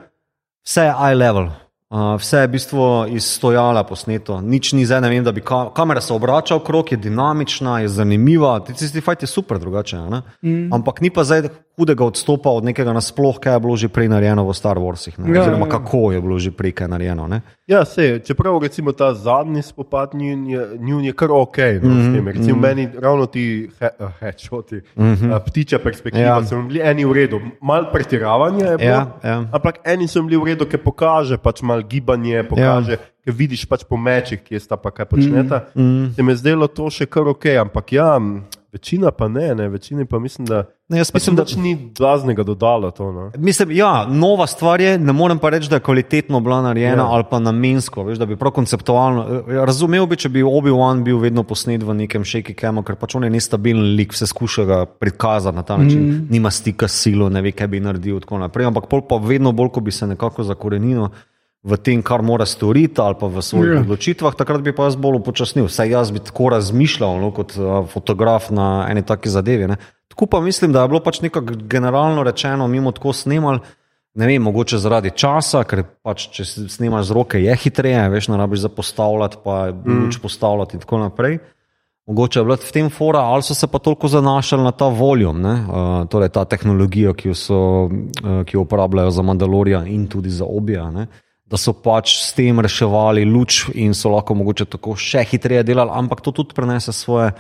[0.66, 1.52] vse je eye level.
[1.86, 2.84] Uh, vse je v bistvu
[3.14, 6.90] iz stojala posneto, nič ni zdaj, ne vem, da bi ka kamera se obračala okrog,
[6.90, 10.00] je dinamična, je zanimiva, ti ti fajti je super drugače.
[10.42, 10.72] Mm.
[10.74, 11.46] Ampak ni pa zdaj
[11.76, 15.24] hudega odstopa od nekega nasploh, kaj je bilo že prej narejeno v Star Warsih, ja,
[15.24, 15.72] oziroma ja, ja.
[15.76, 17.28] kako je bilo že prej kaj narejeno.
[17.28, 17.40] Ne?
[17.66, 21.58] Ja, se, čeprav recimo ta zadnji spopad njun je, njun je kar ok.
[21.82, 22.26] No, mm -hmm.
[22.26, 22.68] Recimo mm -hmm.
[22.68, 23.70] meni ravno ti
[24.20, 25.40] hečoti, he, mm -hmm.
[25.46, 26.44] ptiča perspektiva, ja.
[26.44, 29.44] so bili eni v redu, mal pretiravanje je bilo, ja, ja.
[29.52, 32.92] ampak eni so bili v redu, ki pokaže pač mal gibanje, pokaže.
[32.92, 32.98] Ja.
[33.26, 35.64] Vidiš pač po mečih, ki je sta pa kaj počneta.
[35.74, 36.14] Mm -hmm.
[36.14, 38.20] Se mi je zdelo to še kar ok, ampak ja,
[38.76, 39.68] Večina pa ne, ne.
[39.68, 43.12] večina pa mislim, da ne, pač mislim, da ni blaznega dodala to.
[43.12, 43.30] No.
[43.36, 47.06] Mislim, ja, nova stvar je, ne morem pa reči, da je kvalitetno bila narejena ja.
[47.08, 49.24] ali pa namensko, veš, da bi prav konceptualno.
[49.24, 53.16] Eh, razumel bi, če bi Obi-Wan bil vedno posnet v nekem shaky camu, ker pač
[53.16, 56.26] on je nestabilen lik, vse skuša ga prikazati na ta način, mm.
[56.30, 58.20] nima stika s silo, ne ve, kaj bi naredil.
[58.20, 61.08] Ampak pol pa vedno bolj, ko bi se nekako zakorenil
[61.66, 63.80] v tem, kar mora storiti, ali pa v svojih yeah.
[63.80, 63.82] Ja.
[63.82, 65.66] odločitvah, takrat bi pa jaz bolj upočasnil.
[65.66, 69.66] Vsaj jaz bi tako razmišljal no, kot uh, fotograf na eni taki zadevi.
[69.74, 69.80] Ne.
[70.06, 73.58] Tako pa mislim, da je bilo pač nekako generalno rečeno, mimo tako snimali.
[74.16, 78.38] Ne vem, mogoče zaradi časa, ker pač, če snimaš z roke, je hitreje, veš, ne
[78.40, 79.98] rabiš zapostavljati, pa mm.
[80.06, 81.38] luč postavljati in tako naprej.
[82.06, 85.34] Mogoče je bilo v tem fora, ali so se pa toliko zanašali na ta voljo,
[85.34, 87.60] uh, torej ta tehnologijo, ki jo, so,
[87.90, 90.86] uh, ki jo uporabljajo za Mandalorian in tudi za Obija.
[90.86, 95.62] Uh, da so pač s tem reševali luč in so lahko mogoče tako še hitreje
[95.68, 97.30] delali, ampak to tudi prenese svoje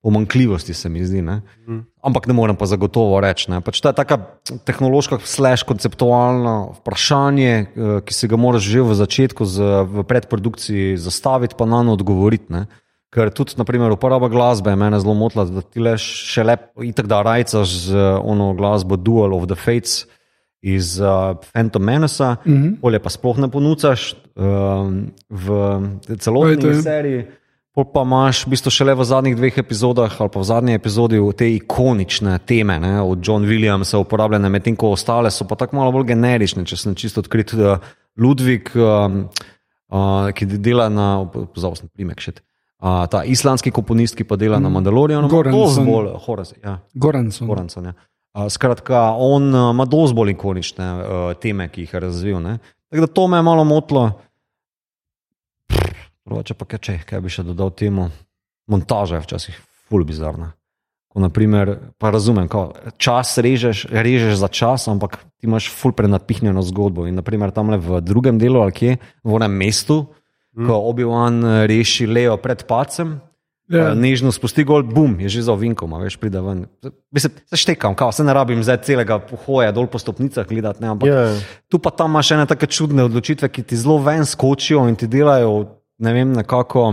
[0.00, 1.20] pomankljivosti, se mi zdi.
[1.22, 1.42] Ne?
[1.68, 1.82] Mm.
[2.08, 3.52] Ampak ne morem pa zagotovo reči.
[3.64, 4.16] Pač to je tako
[4.64, 10.96] tehnološko, slash konceptualno vprašanje, eh, ki si ga moraš že v začetku, z, v predprodukciji
[10.96, 12.48] zastaviti, pa na no odgovoriti.
[12.48, 12.64] Ne?
[13.12, 17.10] Ker tudi, naprimer, uporaba glasbe je meni zelo motila, da ti le še lepo, itak
[17.10, 20.06] da rajcaš z ono glasbo Duel of the Fates
[20.62, 22.80] iz uh, Phantom Menace, mm -hmm.
[22.80, 24.44] polje pa sploh ne ponucaš uh,
[25.30, 25.46] v
[26.18, 27.24] celotni seriji.
[27.74, 31.20] Pol pa imaš v bistvu šele v zadnjih dveh epizodah ali pa v zadnji epizodi
[31.36, 35.92] te ikonične teme, ne, od John Williamsa uporabljene, medtem ko ostale so pa tako malo
[35.92, 37.52] bolj generične, če sem čisto odkrit.
[37.52, 37.78] Uh,
[38.18, 39.28] Ludvik, um,
[39.88, 42.32] uh, ki dela na, pozval sem primek še.
[42.80, 44.64] Uh, ta islandski komponist, ki pa dela mm.
[44.64, 45.86] na Mandalorianu, Goranson.
[45.86, 46.78] Bolj, Horaz, ja.
[46.94, 47.48] Goranson.
[47.48, 47.92] Goranson ja.
[48.30, 52.38] Skratka, on ima dosti bolj ikonične uh, teme, ki jih je razvil.
[52.42, 52.58] Ne?
[52.90, 54.04] Tako da to me je malo motilo.
[56.30, 58.06] Če pa kaj, kaj bi še dodal temu,
[58.70, 59.56] montaža je včasih
[59.90, 60.52] ful bizarna.
[61.10, 62.68] Ko, naprimer, pa razumem, ko
[63.02, 67.08] čas režeš, režeš za čas, ampak ti imaš ful prenapihnjeno zgodbo.
[67.10, 68.92] In naprimer tam le v drugem delu, ali kje,
[69.26, 70.04] v enem mestu,
[70.54, 70.70] mm.
[70.70, 73.18] ko Obi-Wan reši Leo pred pacem,
[73.70, 73.92] Ja.
[73.94, 76.64] Nežno spusti gol, bum, je že za ovinkom, veš, pride ven.
[77.14, 81.38] Se štekam, kao, se ne rabim zdaj celega hoja dol po stopnicah gledati, ampak ja.
[81.70, 85.06] tu pa tam imaš ene take čudne odločitve, ki ti zelo ven skočijo in ti
[85.06, 86.88] delajo, ne vem, nekako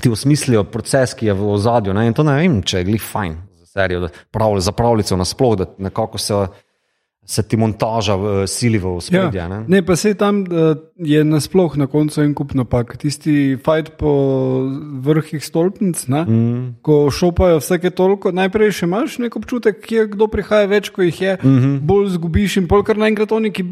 [0.00, 1.92] ti osmislijo proces, ki je v ozadju.
[2.00, 5.56] In to ne vem, če je glih fajn za serijo, da pravijo za pravljico nasploh,
[5.60, 6.46] da nekako se
[7.26, 9.40] se ti montaža v, sili v spredje.
[9.40, 9.48] Ja.
[9.48, 9.64] ne.
[9.68, 12.94] Ne, pa se tam uh, je nasploh na koncu en kup napak.
[12.96, 14.12] Tisti fajt po
[15.02, 16.60] vrhih stolpnic, ne, mm.
[16.86, 21.20] ko šopajo vsake toliko, najprej še imaš nek občutek, kje kdo prihaja več, ko jih
[21.22, 21.80] je, mm -hmm.
[21.82, 23.64] bolj zgubiš in pol kar naenkrat oni, ki,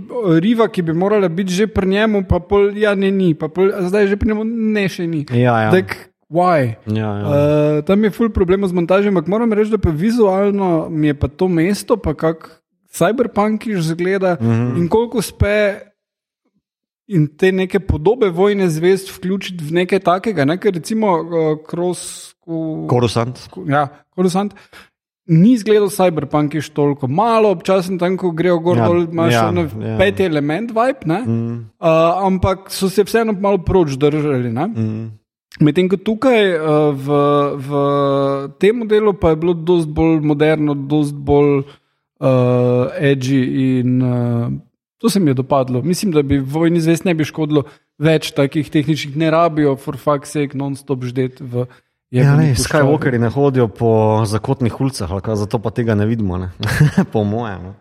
[0.43, 3.71] riva, ki bi morala biti že pri njemu, pa pol, ja, ne, ni, pa pol,
[3.87, 5.27] zdaj že pri njemu ne, še ni.
[5.31, 5.71] Ja, ja.
[5.71, 6.75] Tak, why?
[6.91, 7.25] Ja, ja.
[7.79, 11.15] Uh, tam je ful problem z montažem, ampak moram reči, da pa vizualno mi je
[11.15, 12.64] pa to mesto, pa kako
[12.95, 14.79] cyberpunkiš zgleda mm -hmm.
[14.79, 15.81] in koliko uspe.
[17.07, 20.57] In te neke podobe vojne zvezd vključiti v nekaj takega, ne?
[20.59, 22.35] ker recimo uh, Kroos.
[22.89, 23.41] Korusant.
[23.67, 24.55] Ja, Korusant.
[25.27, 29.53] Ni izgledal cyberpunkiš toliko, malo občasno tam, ko grejo gor, Ja, dol, imaš ja,
[29.89, 31.21] ja, peti element, vibe, ne?
[31.27, 34.53] Mm, uh, ampak so se vseeno malo proč držali.
[34.53, 34.67] Ne?
[34.67, 35.11] mm.
[35.61, 37.09] Medtem ko tukaj uh, v,
[37.57, 37.71] v
[38.59, 41.65] tem modelu pa je bilo dosti bolj moderno, dosti bolj uh,
[42.99, 43.43] edgy
[43.81, 44.53] in uh,
[44.99, 45.83] to se mi je dopadlo.
[45.83, 47.65] Mislim, da bi vojni zvest ne bi škodilo
[47.99, 51.67] več takih tehničnih, ne rabijo for fuck's sake non-stop ždeti v.
[52.15, 52.55] Ja, ne.
[52.55, 56.51] Skywalkeri ne hodijo po zakotnih ulicah, zato pa tega ne vidimo, ne?
[57.13, 57.63] po mojem.
[57.63, 57.75] no.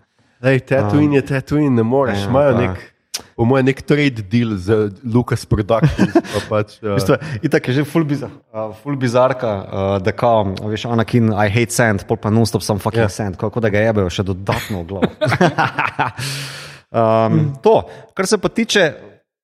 [0.44, 2.26] Ej, Tatooine je Tatooine, ne moreš.
[2.26, 2.93] Ja, Imajo pa- nek,
[3.36, 6.14] po mojem, nek trade deal z Lucas Productions.
[6.14, 10.14] pa Pač, uh, V bistvu, Itak je že full, bizar, uh, full bizarka, uh, da
[10.16, 13.10] kao, veš, Anakin, I hate sand, pol pa non-stop sam fucking Ja.
[13.10, 13.16] yeah.
[13.16, 15.12] sand, kako da ga jebejo še dodatno v glavo.
[17.00, 17.76] um, to,
[18.14, 18.94] kar se pa tiče,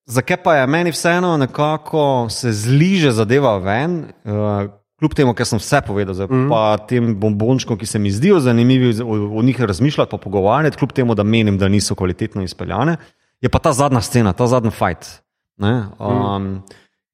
[0.10, 4.06] zakaj pa je meni vseeno nekako se zliže zadeva ven.
[4.26, 4.70] Uh,
[5.00, 6.50] Kljub temu, ker sem vse povedal, zdaj, mm.
[6.52, 10.92] pa tem bombončkom, ki se mi zdijo zanimivi, o, o njih razmišljati, pa pogovarjati, kljub
[10.92, 12.98] temu, da menim, da niso kvalitetno izpeljane,
[13.42, 15.22] je pa ta zadnja scena, ta zadnji fight.
[15.58, 15.90] ne.
[16.00, 16.62] Um,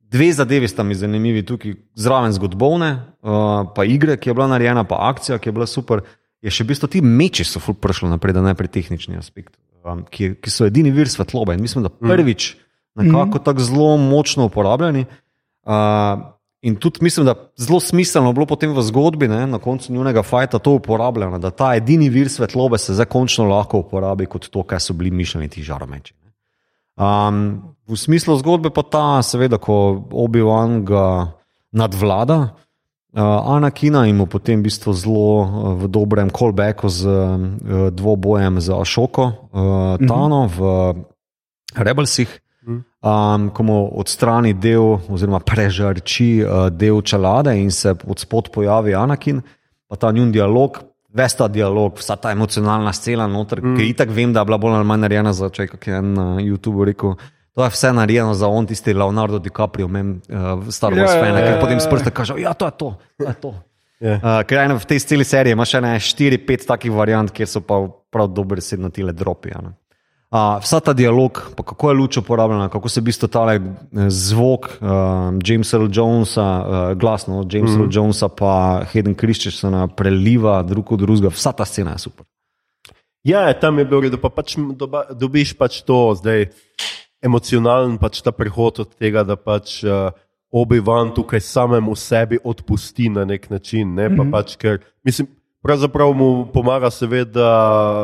[0.06, 2.92] Dve zadevi sta mi zanimivi tukaj, zraven zgodovine,
[3.26, 6.06] uh, pa igre, ki je bila narejena, pa akcija, ki je bila super.
[6.46, 10.06] Je še v bistvu ti meči so ful prišli naprej, da najprej tehnični aspekt, um,
[10.06, 11.58] ki, ki so edini vir svetlobe.
[11.58, 12.54] In mislim, da prvič
[12.96, 15.08] nekako tako zelo močno uporabljeni.
[15.66, 16.35] Uh,
[16.66, 20.60] in tudi mislim, da zelo smiselno bilo potem v zgodbi, ne, na koncu njunega fajta
[20.60, 24.82] to uporabljeno, da ta edini vir svetlobe se zdaj končno lahko uporabi kot to, kar
[24.82, 26.16] so bili mišljeni ti žaromeči.
[26.98, 31.06] Um, v smislu zgodbe pa ta, seveda, ko Obi-Wan ga
[31.76, 32.40] nadvlada,
[33.14, 38.58] uh, Anakina in mu potem v bistvu zelo uh, v dobrem callbacku z uh, dvobojem
[38.58, 40.60] z Ašoko, uh, Tano v
[41.78, 48.50] Rebelsih, um, ko mu odstrani del, oziroma prežarči uh, del čelade in se od spod
[48.54, 49.42] pojavi Anakin,
[49.88, 50.82] pa ta njun dialog.
[51.16, 53.78] Ves ta dialog, vsa ta emocionalna scena, noter, mm.
[53.78, 56.10] ki itak vem, da je bila bolj ali manj narejena za če, kako je en
[56.14, 57.14] na YouTubu rekel.
[57.56, 61.16] To je vse narejeno za on, tisti Leonardo DiCaprio, mem, uh, Star Wars Ja, ja,
[61.16, 61.86] ja, fan, ja, ki ja, potem ja.
[61.86, 62.90] s prsta kaže: Ja, to je to.
[63.16, 63.54] to, je to.
[64.04, 64.18] Ja.
[64.20, 67.64] Uh, ker ene v tej celi seriji imaš še ne 4-5 takih variant, kjer so
[67.64, 67.80] pa
[68.12, 69.56] prav dobri sedno tile dropi.
[69.56, 69.72] a ne.
[70.36, 73.46] Uh, vsa ta dialog, kako je luč uporabljena, kako se v bistvu ta
[74.12, 74.90] zvok uh,
[75.40, 77.82] Jamesa Earl Jonesa, uh, glasno Jamesa mm.
[77.82, 82.26] Earl Jonesa, pa Hayden Christiansona preliva drug od drugega, vsa ta scena je super.
[83.24, 86.50] Ja, tam je bilo redo, pa pač doba, dobiš pač to zdaj
[87.24, 90.12] emocionalen pač ta prehod od tega, da pač uh,
[90.52, 93.96] Obi-Wan tukaj samemu sebi odpusti na nek način.
[93.96, 94.12] Ne?
[94.18, 95.32] Pa pač, ker, mislim,
[95.66, 97.50] pravzaprav mu pomaga seveda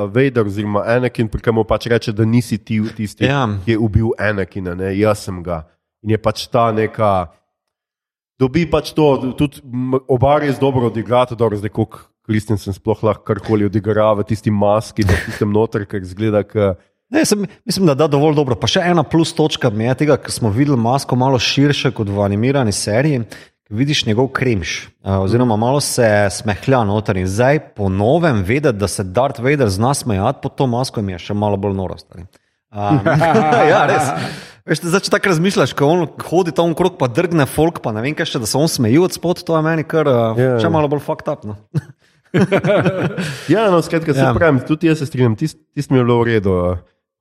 [0.10, 3.46] Vader oziroma Anakin, pri katerem pač reče, da nisi ti tisti, Ja.
[3.66, 4.90] ki je ubil Anakina, ne?
[4.98, 5.68] jaz sem ga.
[6.02, 7.30] In je pač ta neka.
[8.42, 9.62] Dobi pač to, tudi
[10.10, 15.06] oba res dobro odigrata, dobro zdaj kot Kristjansen sploh lahko karkoli odigra v tisti maski,
[15.06, 16.42] da tistem noter, ker zgleda,
[17.12, 18.56] Ne, sem, mislim, da da dovolj dobro.
[18.56, 22.08] Pa še ena plus točka mi je tega, ker smo videli masko malo širše kot
[22.08, 23.26] v animirani seriji.
[23.72, 28.88] Vidiš njegov kremš, uh, oziroma malo se smehlja noter in zdaj po novem vedeti, da
[28.88, 31.96] se Darth Vader zna smejati pod to masko, mi je še malo bolj noro.
[31.98, 32.26] stari.
[32.72, 33.00] Um,
[33.72, 34.12] ja, res.
[34.68, 38.04] Veš, zdaj, če tako razmišljaš, ko on hodi tam okrog, pa drgne folk, pa ne
[38.04, 40.60] vem, kaj še, da se on smeji od spod, to je meni kar uh, Ja,
[40.60, 40.74] še ja.
[40.76, 41.48] malo bolj fucked up.
[41.48, 41.56] No.
[43.52, 44.34] Ja, no, skratka, se Ja.
[44.34, 46.54] pravim, tudi jaz se strinjam, tisto tist mi je bilo v redu.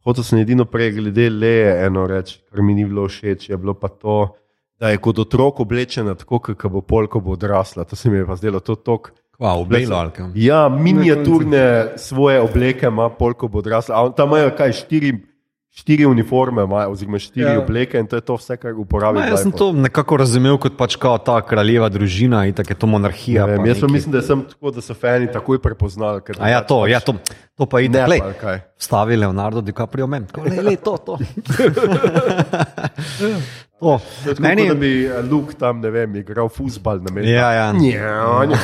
[0.07, 1.55] Hotel sem edino prej glede le
[1.87, 4.35] eno reči, kar mi ni bilo všeč, je bilo pa to,
[4.81, 7.85] da je kot otrok oblečena tako, kot bo polko bo odrasla.
[7.85, 9.13] To se mi je pa zdelo to tok.
[9.39, 10.11] Wow, belo.
[10.35, 13.95] Ja, miniaturne svoje obleke ima polko bo odrasla.
[13.95, 15.31] A on- Tam imajo kaj štiri.
[15.73, 17.61] Štiri uniforme, imajo, oziroma štiri Ja.
[17.61, 19.23] obleke, in to je to vse, kar uporabljajo.
[19.23, 22.77] Ma, jaz sem to nekako razumel kot pač kao ta kraljeva družina in tako je
[22.77, 23.41] to monarhija.
[23.41, 26.21] Ja, pa jaz neki- mislim, da, sem tako, da so fani takoj prepoznali.
[26.39, 27.15] A ja, to, ja, to,
[27.55, 28.03] to pa ide.
[28.03, 28.61] Ne, kaj.
[28.77, 30.27] Stavi Leonardo DiCaprio men.
[30.27, 31.19] Tako, lej, lej, to, to.
[33.81, 34.69] je Tako, Meni, Meni...
[34.69, 37.31] da bi eh, Luke tam, ne vem, igral fusbal na meni.
[37.31, 37.73] ja, ja.
[37.73, 38.59] Ja, ja.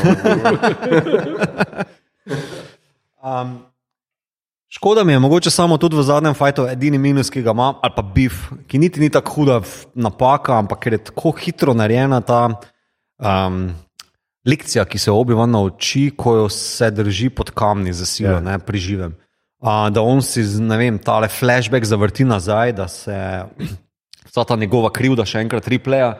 [3.22, 3.58] Um,
[4.68, 7.92] Škoda mi je mogoče samo tudi v zadnjem fajtu, edini minus, ki ga ima, ali
[7.96, 9.60] pa bif, ki niti ni tako huda
[9.94, 12.40] napaka, ampak ker je tako hitro narejena ta
[13.18, 13.70] um,
[14.46, 18.40] lekcija, ki se obiva nauči, ko jo se drži pod kamni za silo, Ja.
[18.40, 18.44] yeah.
[18.44, 19.14] ne pri živem.
[19.62, 23.16] Uh, da on si, ne vem, tale flashback zavrti nazaj, da se
[24.28, 26.14] vsa ta njegova krivda še enkrat repleja.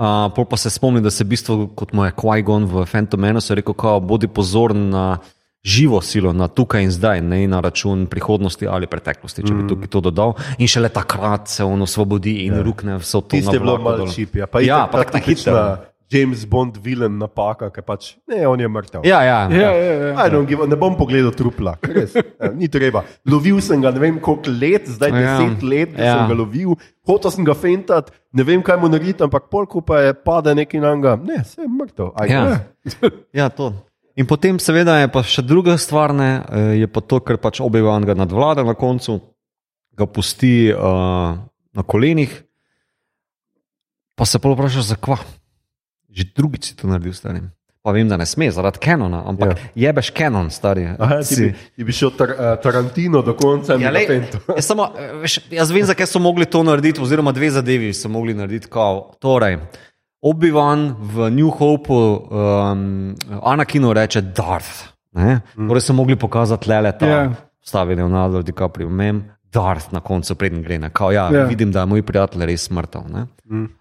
[0.00, 3.20] Uh, pol pa se spomni, da se v bistvu, kot mu je Qui-Gon v Phantom
[3.20, 5.18] Menace rekel, kao, bodi pozoren na
[5.64, 9.92] živo silo, na tukaj in zdaj, ne na račun prihodnosti ali preteklosti, če bi tukaj
[9.92, 10.34] to dodal.
[10.58, 12.62] In šele takrat se on osvobodi in ja.
[12.64, 13.36] rukne vse to.
[13.36, 14.12] Tisti na je bilo malo dol.
[14.14, 14.40] čip.
[14.40, 15.89] Ja, pa ja, pa ta tako tipična hitro.
[16.10, 19.04] James Bond vilen napaka, ki pač ne, on je mrtev.
[19.06, 19.36] Ja, ja.
[19.48, 20.26] Ja, ja, ja.
[20.26, 23.04] I don't give a- Ne bom pogledal trupla, res, eh, ni treba.
[23.24, 25.20] Lovil sem ga ne vem koliko let, zdaj Ja.
[25.38, 26.14] deset let, da Ja.
[26.18, 26.74] sem ga lovil,
[27.06, 30.80] hotel sem ga fentati, ne vem kaj mu narediti, ampak polko pa je pade nekaj
[30.80, 32.10] na njega, ne, se je mrtev.
[32.16, 32.42] Aj, Ja.
[32.50, 33.10] eh.
[33.32, 33.70] Ja, to.
[34.18, 37.60] In potem, seveda, je pa še druga stvar, ne, eh, je pa to, ker pač
[37.60, 39.20] obivan ga nadvlada na koncu,
[39.94, 41.38] ga pusti uh,
[41.70, 42.32] na kolenih,
[44.16, 45.18] pa se pa vpraša, zakva.
[46.10, 47.50] Že drugič si to naredil, starim.
[47.80, 49.88] Pa vem, da ne sme, zaradi kanona, ampak ja.
[49.88, 50.84] jebeš kanon, stari.
[50.98, 54.20] Aha, ti, bi, ti bi šel tar, uh, Tarantino do konca in Ja, lej,
[54.56, 58.08] jaz, samo, eh, veš, jaz vem, zakaj so mogli to narediti, oziroma dve zadevi so
[58.12, 58.68] mogli narediti.
[58.68, 59.14] Kao.
[59.16, 59.56] Torej,
[60.20, 64.92] Obi-Wan v New Hopeu, um, Anakinu reče Darth.
[65.16, 65.40] Ne?
[65.56, 67.16] Torej so mogli pokazati le le ta, Ja.
[67.24, 67.34] yeah.
[67.64, 70.78] stavi Leonardo DiCaprio, mem, Darth na koncu, preden gre.
[70.78, 70.90] ne.
[70.92, 71.30] Kao, ja, Ja.
[71.32, 71.48] yeah.
[71.48, 73.08] Vidim, da je moj prijatelj res mrtev.
[73.08, 73.26] ne.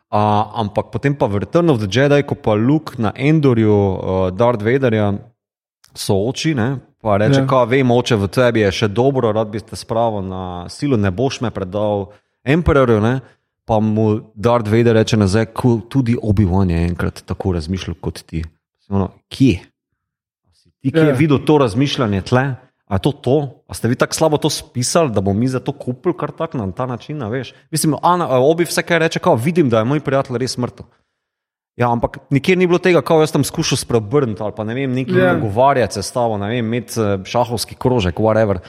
[0.10, 0.18] Uh,
[0.56, 4.64] ampak potem pa v Return of the Jedi, ko pa Luke na Endorju, uh, Darth
[4.66, 5.14] Vaderja
[5.94, 7.46] sooči, ne, pa reče, Ja.
[7.52, 7.64] ja.
[7.66, 11.42] vem, oče v tebi je še dobro, rad bi te spravil na silo, ne boš
[11.42, 12.10] me predal
[12.44, 13.02] Emperorju.
[13.02, 13.20] Ne,
[13.66, 18.42] pa mu Darth Vader reče nazaj, "Cool, tudi Obi-Wan je enkrat tako razmišljal kot ti.
[18.90, 19.60] Ono, kje?
[20.54, 21.14] Si Ti, ki je Ja.
[21.14, 22.56] videl to razmišljanje tle,
[22.90, 23.36] a je to to?
[23.70, 26.58] A ste vi tako slabo to spisali, da bomo mi za to kupili kar tak
[26.58, 27.54] na ta način, a veš?
[27.72, 30.90] Mislim, Ana, a Obi vse kaj reče, kao, vidim, da je moj prijatelj res mrtev.
[31.78, 34.92] Ja, ampak nikjer ni bilo tega, kako jaz tam skušal spreobrniti ali pa ne vem,
[34.92, 35.26] nekaj Ja.
[35.26, 35.40] yeah.
[35.40, 38.60] pogovarjati se s tabo, ne vem, imeti eh, šahovski krožek, whatever.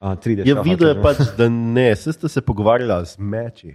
[0.00, 3.74] Uh, 3D Ja, videl je pač, da ne, se ste se pogovarjali z meči.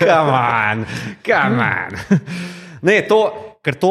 [0.00, 0.84] Come on,
[1.22, 2.18] come on.
[2.82, 3.18] Ne, to,
[3.62, 3.90] ker to,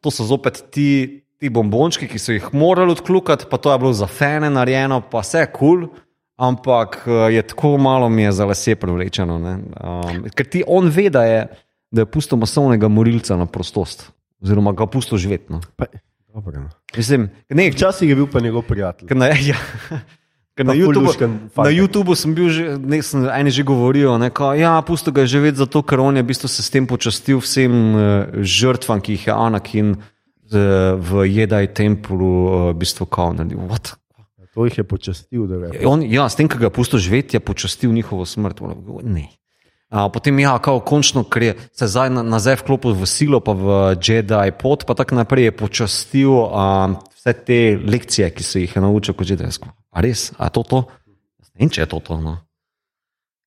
[0.00, 3.92] to so zopet ti, ti bombončki, ki so jih morali odkljukati, pa to je bilo
[3.92, 5.86] za fene narejeno, pa vse kul.
[5.86, 6.04] Cool,
[6.36, 9.38] ampak eh, je tako malo mi je za lase privlečeno.
[9.38, 9.52] ne.
[9.54, 11.46] Um, ker ti on ve, da je,
[11.90, 14.10] da je pusto masovnega morilca na prostost,
[14.42, 15.52] oziroma ga pusto živeti.
[15.52, 15.60] No.
[16.96, 19.08] Mislim, ne, Včasih je bil pa njegov prijatelj.
[19.16, 19.56] Na, ja,
[20.56, 21.70] na, luškan na.
[21.72, 25.58] YouTubu sem bil že, ne, sem, eni že govorijo, da ja, pusto ga je živeti
[25.58, 28.00] zato, ker on je v bistvu se s tem počastil vsem uh,
[28.44, 30.04] žrtvam, ki jih je Anakin uh,
[30.52, 33.58] v Jedaj templu uh, v bistvu kao naredil.
[33.66, 33.96] What?
[34.56, 35.84] To jih je počastil, da je.
[35.84, 38.62] On, ja, s tem, ki ga je pusto živeti, je počastil njihovo smrt.
[39.04, 39.28] Ne.
[39.92, 43.52] A, potem, ja, kao, končno, ker je se zdaj na- nazaj vklopil v silo, pa
[43.52, 48.72] v Jedi pot, pa tako naprej je počastil a, vse te lekcije, ki so jih
[48.76, 49.44] je naučil kot Jedi.
[49.92, 50.88] A res, a to to?
[51.54, 52.16] Ne vem, če je to to.
[52.16, 52.40] No.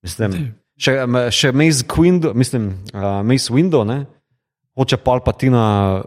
[0.06, 0.94] Mislim, še,
[1.34, 4.06] še Mace Window, mislim, uh, Mace Window, ne,
[4.78, 6.02] hoče Palpatina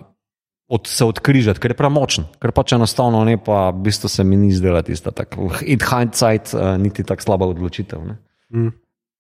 [0.72, 4.38] od, se odkrižati, ker je premočen, ker pač enostavno ne, pa v bistvu se mi
[4.40, 8.00] ni zdela tista tako, in hindsight, uh, niti tako slaba odločitev.
[8.08, 8.16] Ne.
[8.56, 8.72] Mm.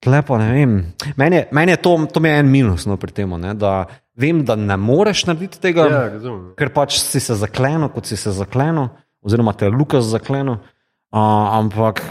[0.08, 0.72] Lepo, ne vem.
[1.20, 3.84] Meni je, meni je to, to mi je en minus no, pri tem, ne, da
[4.18, 6.50] vem, da ne moreš narediti tega, Ja, razumem.
[6.58, 8.88] ker pač si se zaklenil, kot si se zaklenil,
[9.22, 12.02] oziroma te je Lukas zaklenil, uh, ampak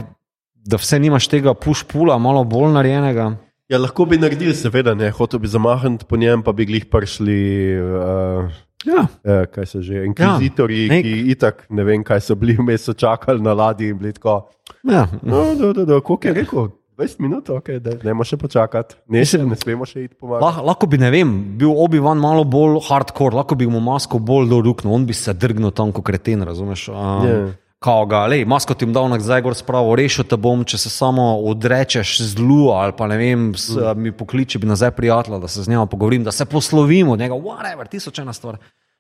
[0.62, 3.32] da vse nimaš tega push-pula, malo bolj narejenega.
[3.72, 7.39] Ja, lahko bi naredili, seveda, ne, hotel bi zamahniti po njem, pa bi glih prišli,
[7.82, 9.04] uh, Ja.
[9.04, 12.82] uh, kaj so že, inkvizitorji, Ja, nek- ki itak ne vem, kaj so bili, vmes
[12.82, 14.48] so čakali na ladji in bili tako.
[14.84, 15.08] Ja.
[15.22, 16.70] No, da, da, da, koliko je rekel?
[16.98, 20.44] 20 minut, okay, da ne moremo še počakati, ne, še, ne smemo še iti pomagati.
[20.44, 24.50] Lah, lahko bi, ne vem, bil Obi-Wan malo bolj hardcore, lahko bi mu masko bolj
[24.50, 26.90] doruknil, on bi se drgnil tam kot kreten, razumeš?
[26.90, 27.38] Um, Ja.
[27.82, 30.90] Kao ga, lej, masko ti jim dal nazaj, gor spravo, rešil te bom, če se
[30.94, 35.64] samo odrečeš zlu ali pa ne vem, s, mi pokliči bi nazaj prijatelja, da se
[35.66, 38.60] z njim pogovorim, da se poslovimo od njega, whatever, tisoč ena stvar.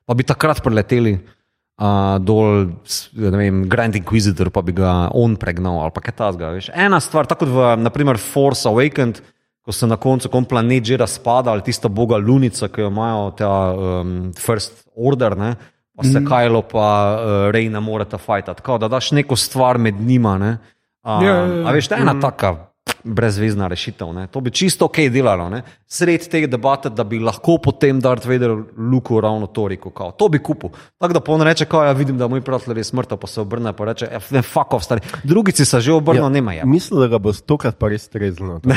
[0.09, 2.71] Pa bi takrat preleteli uh, dol,
[3.21, 6.49] ne vem, Grand Inquisitor, pa bi ga on pregnal ali pa kaj tasga.
[6.73, 9.21] Ena stvar, tako kot v naprimer Force Awakened,
[9.61, 13.29] ko se na koncu kon planet že razpada ali tista boga Lunica, ki jo imajo
[13.37, 15.37] ta um, First Order.
[15.37, 15.51] Ne?
[16.01, 18.57] Pa se Kajlo, pa uh, Rej ne morete fajtati.
[18.57, 20.37] Tako da daš neko stvar med njima.
[20.37, 20.57] Ne?
[21.03, 21.67] A, Ja, ja, ja.
[21.67, 22.70] a veš, ta ena taka
[23.03, 24.13] brezvezna rešitev.
[24.13, 24.27] Ne.
[24.27, 25.49] To bi čisto ok delalo.
[25.49, 25.61] Ne.
[25.87, 29.91] Sred te debate, da bi lahko potem Darth Vader Luku ravno to rekel.
[29.91, 30.11] Kao.
[30.11, 30.69] To bi kupil.
[30.99, 33.41] Tako da pa on reče, kao, ja vidim, da moj prijatelj je smrta, pa se
[33.41, 35.01] obrne in reče, "Eh, ne, fuck off, stari.
[35.23, 36.65] Drugi si se že obrnil, ja, nema ja.
[36.65, 38.61] Mislim, da ga bo stokrat pa res trezno.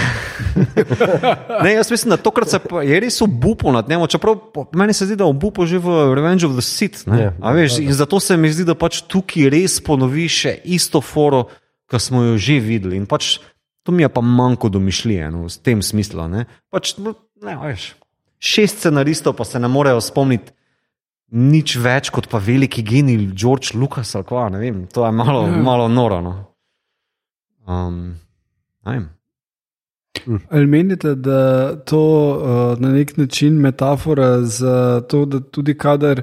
[1.65, 4.07] Ne, jaz mislim, da tokrat se pa je res obupal nad njim.
[4.07, 4.37] Čeprav
[4.73, 7.07] meni se zdi, da je obupal že v Revenge of the Sith.
[7.07, 7.23] ne.
[7.23, 11.01] Ja, A veš, in zato se mi zdi, da pač tukaj res ponovi še isto
[11.01, 11.47] foro,
[11.91, 12.97] ki smo jo že videli.
[12.97, 13.39] In pač
[13.85, 16.25] to mi je pa manjko domišljije, no, v tem smislu.
[16.33, 16.45] Ne.
[16.73, 17.15] Pač, no,
[17.45, 17.91] ne, veš,
[18.41, 20.53] šest scenaristov pa se ne morejo spomniti.
[21.35, 25.47] Nič več kot pa veliki genij George Lucas ali kva, ne vem, to je malo,
[25.49, 25.63] Ja.
[25.63, 26.21] malo noro.
[26.23, 26.35] No.
[27.67, 28.15] Um,
[28.87, 29.09] vem.
[30.51, 36.23] Ali menite, da to uh, na nek način metafora za to, da tudi kadar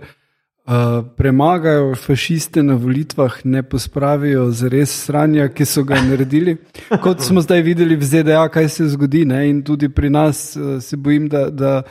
[0.66, 6.58] uh, premagajo fašiste na volitvah, ne pospravijo za res sranja, ki so ga naredili?
[7.04, 9.50] Kot smo zdaj videli v ZDA, kaj se zgodi, ne?
[9.50, 11.50] in tudi pri nas uh, se bojim, da.
[11.50, 11.82] da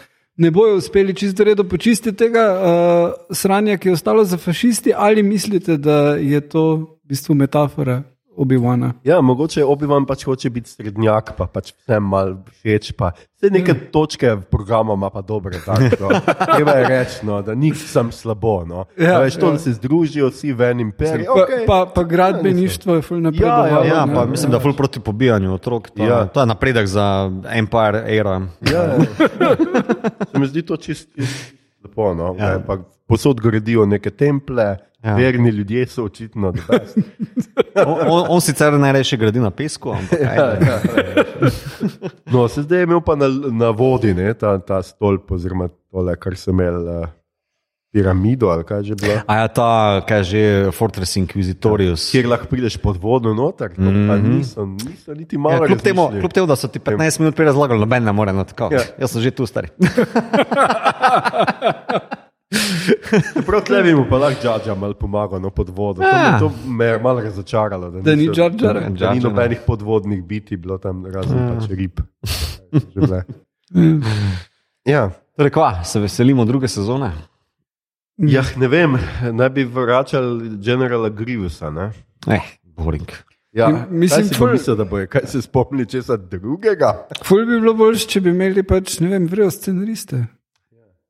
[0.40, 5.22] Ne bojo uspeli čisto redo počistiti tega uh, sranja, ki je ostalo za fašisti, ali
[5.22, 7.98] mislite, da je to v bistvu metafora
[8.40, 8.92] Obi-Wana?
[9.04, 12.92] Ja, mogoče Obi-Wan pač hoče biti srednjak, pa pač vsem malo všeč.
[12.92, 13.10] Pa.
[13.34, 13.80] Vse neke Mm.
[13.90, 15.60] točke v programu ima pa dobre.
[15.60, 16.20] tako, No.
[16.50, 18.64] Treba je reči, no, da nič sem slabo.
[18.64, 18.84] No.
[18.94, 19.52] Ja, Ja, veš, to, ja.
[19.52, 21.26] da se združijo vsi v enem imperiju.
[21.26, 21.62] Pa, Okay.
[21.66, 23.84] pa, pa gradbeništvo je fulno napredovalo.
[23.84, 24.14] Ja, ne.
[24.14, 25.90] pa mislim, da je ful proti pobijanju otrok.
[25.90, 26.08] To, Ja.
[26.08, 26.26] ja.
[26.26, 27.06] to je napredek za
[27.46, 28.40] Empire era.
[28.62, 28.98] Ja, ja.
[30.24, 32.14] Se mi zdi to čisto čist lepo.
[32.14, 32.36] No?
[32.38, 32.48] Ja.
[32.58, 32.78] Ja.
[33.06, 35.10] Posod gradijo neke temple, Ja.
[35.10, 35.16] ja.
[35.16, 36.52] verni ljudje so očitno.
[37.86, 40.66] On, on, on sicer najrajši gradi na pesku, ampak Ja, ajde.
[40.66, 40.80] ja, ja.
[42.32, 46.16] No, se zdaj je imel pa na, na vodi ne, ta, ta stolp, oziroma tole,
[46.16, 47.06] kar so imeli uh,
[47.92, 49.14] piramido ali kaj že bilo.
[49.26, 52.10] A ja, ta, kaj že, Fortress Inquisitorius.
[52.10, 54.36] Kjer lahko prideš pod vodo noter, to mm -hmm.
[54.36, 55.54] niso, niso niti malo.
[55.54, 58.32] Ja, kljub, temu, kljub temu, da so ti 15 minut prej razlagali, noben ne more.
[58.32, 58.68] No, tako.
[58.72, 58.80] Ja.
[58.98, 59.66] Jaz sem že tu star.
[63.46, 66.02] Prav tle bi mu pa lahko Džadža malo pomagal no, pod vodo.
[66.02, 66.08] Ja.
[66.08, 66.38] Ja.
[66.38, 67.90] To, me, to me je malo razočaralo.
[67.90, 68.48] Da ni niso-?
[68.50, 69.20] Da ni Jar Jara.
[69.22, 71.54] nobenih podvodnih biti, bilo tam razen ja.
[71.54, 72.00] pač rib.
[72.94, 73.24] Bile.
[74.84, 75.10] Ja.
[75.36, 77.12] Torej, kva, se veselimo druge sezone?
[78.20, 78.98] ja, ne vem,
[79.32, 81.70] naj bi vračali generala Grievousa.
[81.70, 81.92] Ne?
[82.26, 83.08] Eh, boring.
[83.52, 87.06] Ja, Ja, mislim, ful- mislil, da bo kaj se spomnili česa drugega?
[87.24, 90.26] Ful bi bilo boljše, če bi imeli pač, ne vem, vrejo scenariste.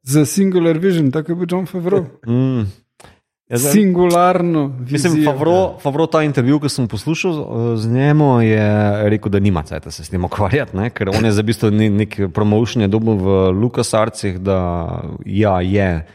[0.02, 2.06] Za Singular Vision, tako je bil John Favreau.
[2.26, 2.66] Mm.
[3.48, 4.68] Ja, zdaj- Singularno.
[4.80, 5.32] Mislim, vizijo.
[5.32, 8.64] Favro, Favro ta intervju, ki sem poslušal eh, z njim, je
[9.08, 10.90] rekel, da nima cajt se s tem ukvarjati, ne?
[10.90, 14.86] ker on je za bistvo ne- nek promotion je dobil v LucasArtsih, da
[15.26, 16.06] ja, je.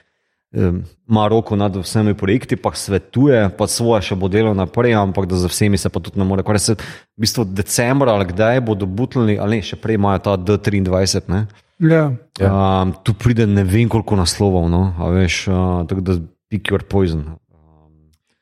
[1.10, 5.36] Ima roko nad vsemi projekti, pa svetuje, pa svoje še bo delal naprej, ampak da
[5.36, 6.44] za vsemi se pa tudi ne more.
[6.44, 6.80] Kar se v
[7.18, 11.28] bistvu decembra ali kdaj bodo butljali, ali ne, še prej imajo ta D23.
[11.28, 11.48] Ne?
[11.80, 12.12] Ja.
[12.40, 12.52] Ja.
[12.82, 14.94] Um, tu pride ne vem koliko naslovov, no?
[15.00, 16.18] a veš, uh, tako da
[16.50, 17.36] pick your poison.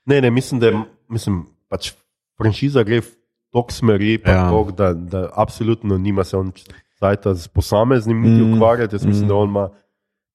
[0.06, 1.94] Ne, ne, mislim, da je mislim, pač
[2.38, 3.10] franšiza gre v
[3.54, 4.50] tok smeri, pa Ja.
[4.50, 6.52] tok, da, da absolutno nima se on
[7.00, 8.54] sajta z posameznim niti Mm, mm.
[8.54, 8.96] ukvarjati.
[8.96, 9.26] Jaz mislim, mm.
[9.26, 9.30] mm.
[9.30, 9.70] da on ima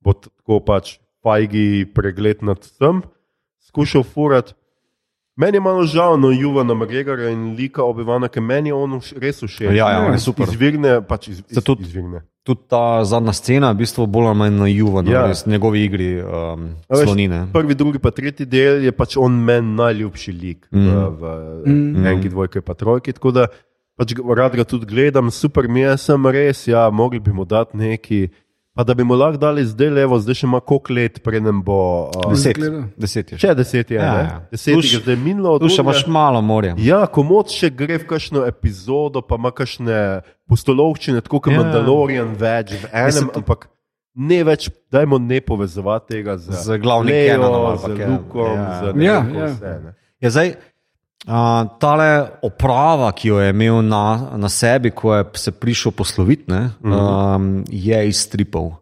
[0.00, 3.02] bo tako pač fajgi pregled nad vsem,
[3.68, 4.54] skušal furati.
[5.38, 9.38] Meni je malo žal, no, Juvana Magregora in Lika Obivana, ker meni je on res
[9.38, 9.70] všeč.
[9.70, 10.50] Ja, ja, on je super.
[10.50, 12.24] Izvirne, pač iz, iz, tudi- izvirne.
[12.42, 15.20] Tudi ta zadnja scena, v bistvu bolj ali manj naivna, Ja.
[15.20, 15.26] ja.
[15.28, 17.44] res njegovi igri um, A veš, slonine.
[17.52, 20.88] Prvi, drugi, pa tretji del je pač on meni najljubši lik mm.
[21.20, 21.22] v,
[21.62, 22.06] v Mm.
[22.06, 23.12] enki, dvojki, pa trojki.
[23.12, 23.46] Tako da
[23.94, 27.76] pač rad ga tudi gledam, super mi je, sem res, ja, mogli bi mu dati
[27.76, 28.28] neki.
[28.78, 31.78] Pa da bi mu lahko dali zdaj levo, zdaj še ima koliko let, preden bo.
[32.16, 32.60] Uh, Deset,
[32.96, 33.50] deset še.
[33.52, 34.36] deset je, Ja, ja, ja.
[34.52, 35.56] deset je zdaj minilo.
[35.58, 36.76] Tu še imaš malo morja.
[36.78, 39.98] Ja, komod še gre v kakšno epizodo, pa ima kakšne
[40.46, 41.58] postolovščine, tako kot Ja.
[41.58, 43.66] Mandalorian več v enem, Mislim, to- ampak
[44.14, 47.98] ne več, dajmo ne povezovati tega z, Z glavnim Leo, pa z.
[48.06, 48.70] Lukom, Ja.
[48.76, 49.46] z ne Ja, vem, ko ja.
[49.48, 49.74] vse.
[49.80, 49.90] Ne.
[50.20, 50.54] Ja, zdaj,
[51.28, 52.08] uh, tale
[52.42, 56.92] oprava, ki jo je imel na, na sebi, ko je se prišel posloviti, ne, Mhm.
[56.92, 58.72] um, je iz stripov.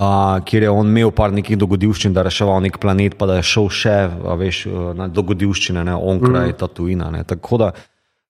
[0.00, 3.36] Uh, kjer je on imel par nekih dogodivščin, da je reševal nek planet, pa da
[3.36, 4.64] je šel še a veš,
[4.96, 6.58] na dogodivščine, ne, onkraj mm.
[6.58, 7.10] Tatuina.
[7.10, 7.24] Ne.
[7.28, 7.72] Tako da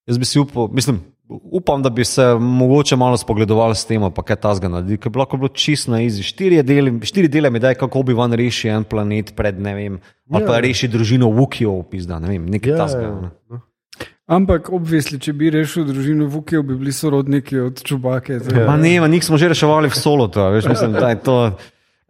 [0.07, 0.98] jaz bi si upal, mislim,
[1.43, 5.18] upam, da bi se mogoče malo spogledovali s tem, pa kaj ta zgana, ker bi
[5.18, 6.22] lahko bilo čisto na izi.
[6.22, 10.01] Štiri dele, štiri dele mi daj, kako bi van rešil en planet pred, ne vem,
[10.30, 10.61] ali pa Ja.
[10.61, 13.30] reši družino Vukijev, pizda, ne vem, nekaj Ja, ja, ja, tasga.
[13.51, 13.61] ja.
[14.26, 18.39] Ampak, obvisli, če bi rešil družino Vukijev, bi bili sorodniki od Čubake.
[18.53, 18.66] Ja.
[18.66, 21.37] Ma ne, ma njih smo že reševali v solotu, veš, mislim, da je to,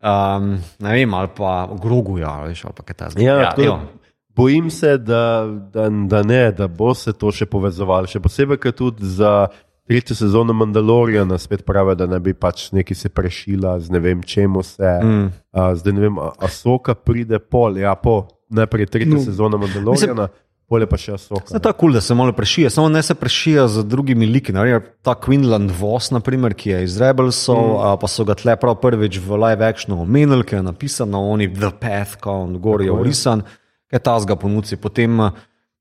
[0.03, 3.23] um, ne vem, ali pa groguja, veš, ali pa kaj tasga.
[3.23, 4.02] Ja, ja, da
[4.37, 8.09] Bojim se, da, da, da ne, da bo se to še povezovalo.
[8.09, 9.51] Še posebej, ker tudi za
[9.89, 14.22] tretjo sezono Mandaloriana spet pravi, da ne bi pač neki se prešila z ne vem
[14.22, 14.93] čemu se.
[15.03, 15.26] Mm.
[15.53, 19.20] Uh, zdaj ne vem, a- Asoka pride pol, ja, po najprej tretja no.
[19.20, 20.28] sezona Mandaloriana,
[20.68, 21.51] pole pa še Asoka.
[21.53, 24.55] Se ta kul, cool, da se malo prešija, samo ne se prešija z drugimi liki.
[24.57, 27.99] Naprimer, ta Quinlan Voss, naprimer, ki je iz Rebelsov, mm.
[28.01, 31.51] pa so ga tle prav prvič v live actionu omenili, ki je napisan na oni
[31.53, 33.62] The Path, ko on gor je urisan, ki
[33.93, 34.80] je ta zga ponudci.
[34.80, 35.30] Potem uh,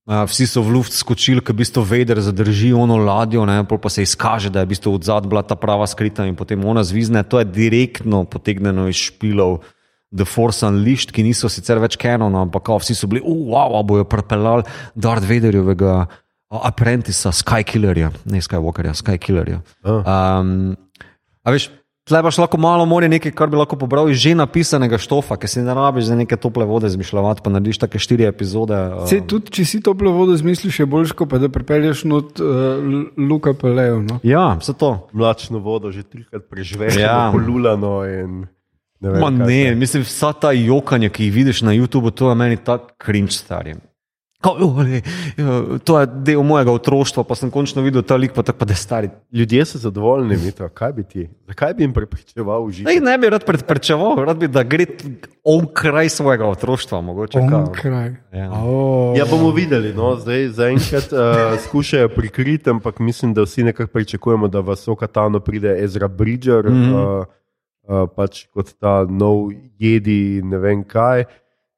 [0.05, 4.03] vsi so v luft skočili, ki v bistvu Vader zadrži ono ladjo, ne, pa se
[4.03, 7.23] izkaže, da je v bistvu od zadaj bila ta prava skrita in potem ona zvizne.
[7.23, 9.63] To je direktno potegnjeno iz špilov.
[10.11, 13.83] The Force Unleashed, ki niso sicer več kanon, ampak kao, vsi so bili, wow, a
[13.87, 19.61] bojo pripeljali Darth Vaderjevega uh, apprentisa, Skykillerja, ne Skywalkerja, Skykillerja.
[19.87, 20.75] Um,
[21.47, 21.69] a veš,
[22.11, 25.49] tle paš lahko malo more nekaj, kar bi lahko pobral iz že napisanega štofa, ker
[25.49, 28.75] si ne rabiš za neke tople vode zmišljati, pa narediš take štiri epizode.
[28.75, 32.39] Uh, Se, tudi, če si toplo vodo zmisliš, je boljš, kot pa da pripelješ not
[32.43, 32.83] uh,
[33.17, 34.01] Luka Pelejo.
[34.03, 34.19] No?
[34.27, 35.07] ja, vse to.
[35.15, 37.29] Mlačno vodo že trikrat preživelo, Ja.
[37.33, 38.45] polulano in
[39.01, 39.21] ne vem.
[39.21, 42.91] Ma ne, mislim, vsa ta jokanja, ki jih vidiš na YouTubu, to je meni tako
[43.05, 43.79] cringe starim.
[44.41, 45.01] Kao, "Jo, ali,
[45.37, 48.65] jo, To je del mojega otroštva, pa sem končno videl ta lik, pa tako pa
[48.65, 49.09] da je stari.
[49.31, 50.69] Ljudje so zadovoljni, Mito.
[50.69, 51.29] kaj bi ti?
[51.47, 52.99] Zakaj bi jim prepričeval Ej, uživati?
[52.99, 54.85] ne bi rad predprečeval, rad bi, da gre
[55.43, 57.01] on kraj svojega otroštva.
[57.01, 57.39] Mogoče,
[57.73, 58.15] kraj.
[58.33, 58.51] Ja.
[58.51, 59.17] Oh.
[59.17, 59.93] Ja, bomo videli.
[59.93, 60.15] No.
[60.15, 65.83] Zdaj, zaenkrat uh, skušajo prikriti, ampak mislim, da vsi nekako pričakujemo, da v Sokatano pride
[65.83, 67.19] Ezra Bridger, mm -hmm.
[67.19, 67.25] uh,
[67.83, 71.25] uh, pač kot ta nov jedi, ne vem kaj.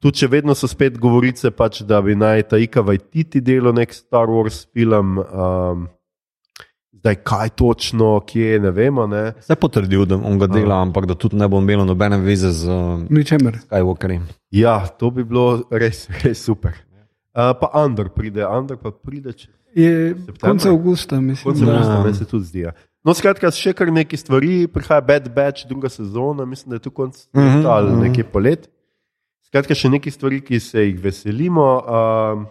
[0.04, 3.94] Tudi če vedno so spet govorice, pač, da bi naj ta Ika Vajtiti delal nek
[3.96, 5.16] Star Wars film.
[5.24, 5.86] Um,
[7.00, 9.08] zdaj, kaj točno, kje, ne vemo.
[9.08, 9.24] Ne.
[9.44, 12.52] Se je potrdil, da on ga dela, ampak da tudi ne bo imelo nobene veze
[12.52, 13.62] z uh, Ničemer.
[13.64, 14.28] Skywalkerjem.
[14.52, 16.76] Ja, to bi bilo res, res super.
[17.34, 21.48] Uh, pa Andor pride, Andor pa pride čez Je konec avgusta, mislim.
[21.54, 22.02] Kot se Ja.
[22.04, 22.60] meni se tudi zdi.
[22.60, 22.72] ja.
[23.04, 26.92] No, skratka, še kar nekaj stvari, prihaja Bad Batch, druga sezona, mislim, da je tu
[26.92, 28.02] konc Mhm, leta ali mhm.
[28.02, 28.70] nekje polet.
[29.54, 31.66] Skratka, še nekaj stvari, ki se jih veselimo.
[31.86, 32.46] Um,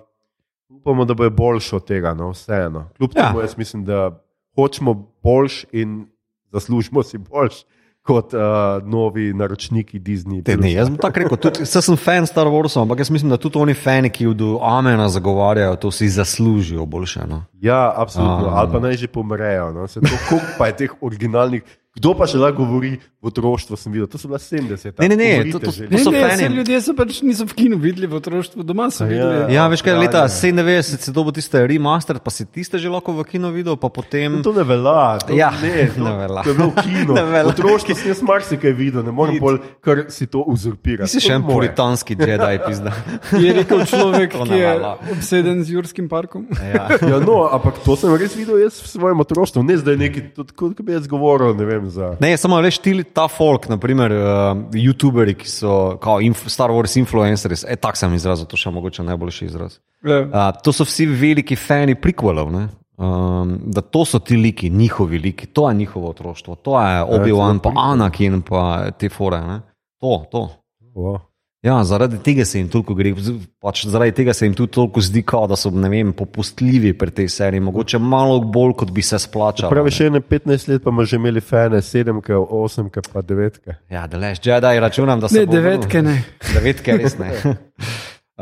[0.70, 2.84] upamo, da bo boljše od tega, no, vseeno.
[2.96, 3.26] Kljub Ja.
[3.26, 4.22] temu, jaz mislim, da
[4.54, 6.06] hočemo boljš in
[6.52, 7.64] zaslužimo si boljš
[8.02, 8.40] kot uh,
[8.86, 10.44] novi naročniki Disney.
[10.44, 13.34] Te, ne, jaz bom tako rekel, tudi, saj sem fan Star Warsa, ampak jaz mislim,
[13.34, 17.26] da tudi oni fani, ki v Amena zagovarjajo, to si zaslužijo boljše.
[17.26, 17.44] No.
[17.60, 18.46] Ja, absolutno.
[18.46, 18.62] A.
[18.62, 19.72] Ali pa naj že pomrejo.
[19.74, 19.86] No.
[20.28, 21.62] Koliko pa je teh originalnih,
[21.92, 24.06] kdo pa še lahko govori v otroštvu, sem videl.
[24.06, 24.96] To so bila 70.
[24.98, 25.84] Ne, ne, ne, Govorite to- to- že.
[25.84, 26.36] to Ne, so ne, fani.
[26.38, 29.08] se ljudje so pač niso v kinu videli v otroštvu, doma so Ja.
[29.08, 29.52] videli.
[29.52, 30.28] Ja, veš kaj, ja, leta ja.
[30.28, 34.40] 97 si dobil tiste remaster, pa si tiste že lahko v kino videl, pa potem.
[34.42, 35.20] To ne velja.
[35.22, 36.42] To, Ja, ne, to, ne velja.
[36.42, 37.12] To je bilo v kinu.
[37.20, 37.44] Ne velja.
[37.44, 41.06] V otroštvu sem jaz marsikaj videl, ne morem bolj, ker si to uzurpirati.
[41.08, 42.90] Si še en To puritanski Jedi, pizda.
[43.36, 44.72] Je rekel človek, To ki je
[45.12, 46.48] obseden z Jurskim parkom.
[46.56, 46.88] Ja.
[46.98, 49.60] Ja, no, ampak to sem res videl jaz v svojem otroštvu.
[49.62, 50.20] Ne zdaj neki,
[50.56, 52.16] kot bi jaz govoril, ne vem, za.
[52.20, 55.98] Ne, samo veš, ti ta folk, naprimer, uh, YouTuberi, ki so
[56.46, 59.80] Star Wars influencers, e, tak sem izrazil, to še mogoče najboljši izraz.
[60.04, 60.22] Ja.
[60.26, 62.52] Uh, to so vsi veliki fani prequelov.
[62.52, 62.68] ne.
[63.02, 67.58] Um, da to so ti liki, njihovi liki, to je njihovo otroštvo, to je Obi-Wan,
[67.58, 67.72] pa.
[67.76, 69.40] Anakin, pa te fore.
[69.40, 69.60] Ne?
[70.00, 70.48] To, to.
[70.94, 71.31] Wow.
[71.62, 73.12] Ja, zaradi tega se jim toliko gre,
[73.62, 77.14] pač zaradi tega se jim tudi toliko zdi, kao, da so ne vem, popustljivi pri
[77.14, 79.70] tej seriji, mogoče malo bolj, kot bi se splačalo.
[79.70, 83.60] Pravi, še ne 15 let pa smo že imeli fane, 7, 8, pa 9.
[83.94, 85.70] Ja, da leš, Jedi, računam, da se Ne, bo vrnil.
[85.70, 86.16] devetke ne.
[86.56, 87.30] Devetke res ne.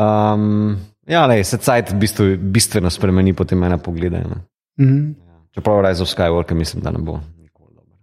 [0.00, 0.78] Um,
[1.10, 4.22] ja, lej, se cajt bistvo, bistveno spremeni potem poglede.
[4.24, 4.38] Ne.
[4.80, 5.12] Mhm.
[5.54, 7.96] Čeprav Rise of Skywalker mislim, da ne bo nikoli dobro.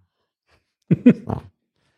[1.27, 1.41] No.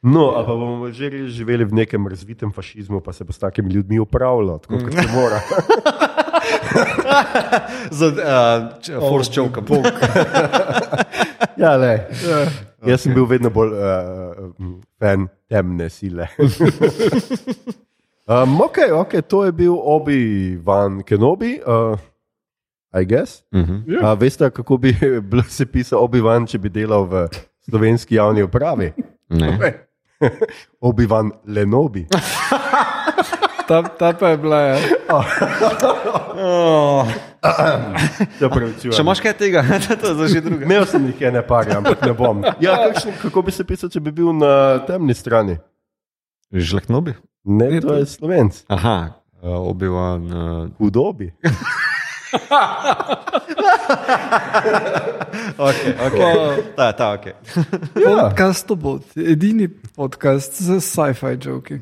[0.02, 3.74] No, a pa bomo že živeli v nekem razvitem fašizmu, pa se bo s takimi
[3.74, 5.39] ljudmi upravljalo, tako kot se mora.
[7.91, 8.12] Z uh,
[9.10, 9.62] Force Choke.
[11.60, 12.08] Ja, le.
[12.88, 14.47] Jaz sem bil vedno bolj uh,
[14.95, 16.30] fan temne sile.
[18.32, 22.00] um, ok, ok, to je bil Obi-Wan Kenobi, uh,
[22.95, 23.43] I guess.
[23.52, 24.00] Uh -huh.
[24.04, 24.95] A, veste, kako bi
[25.50, 27.28] se pisal Obi-Wan, če bi delal v
[27.60, 28.93] slovenski javni upravi?
[29.30, 29.88] Ne.
[30.89, 32.07] Obi-Wan Lenobi.
[33.67, 34.61] Ta, ta pa je bila.
[34.61, 34.78] Ja.
[36.39, 37.03] Oh.
[38.39, 38.93] Se opravičujem.
[38.95, 39.59] Še imaš kaj tega?
[40.01, 40.63] to je že druga.
[40.63, 42.39] Imel sem jih ene par, ampak ne bom.
[42.63, 45.57] Ja, kakšen, kako bi se pisal, če bi bil na temni strani?
[46.55, 47.17] Žleknobi?
[47.51, 48.63] Ne, to je slovenc.
[48.72, 50.24] Aha, uh, Obi-Wan.
[50.32, 51.34] Uh, Hudobi.
[55.59, 56.34] Okay, okay.
[56.75, 57.34] Ta, ta, okay.
[57.93, 61.80] Podcast to bo, edini podcast z sci-fi joki.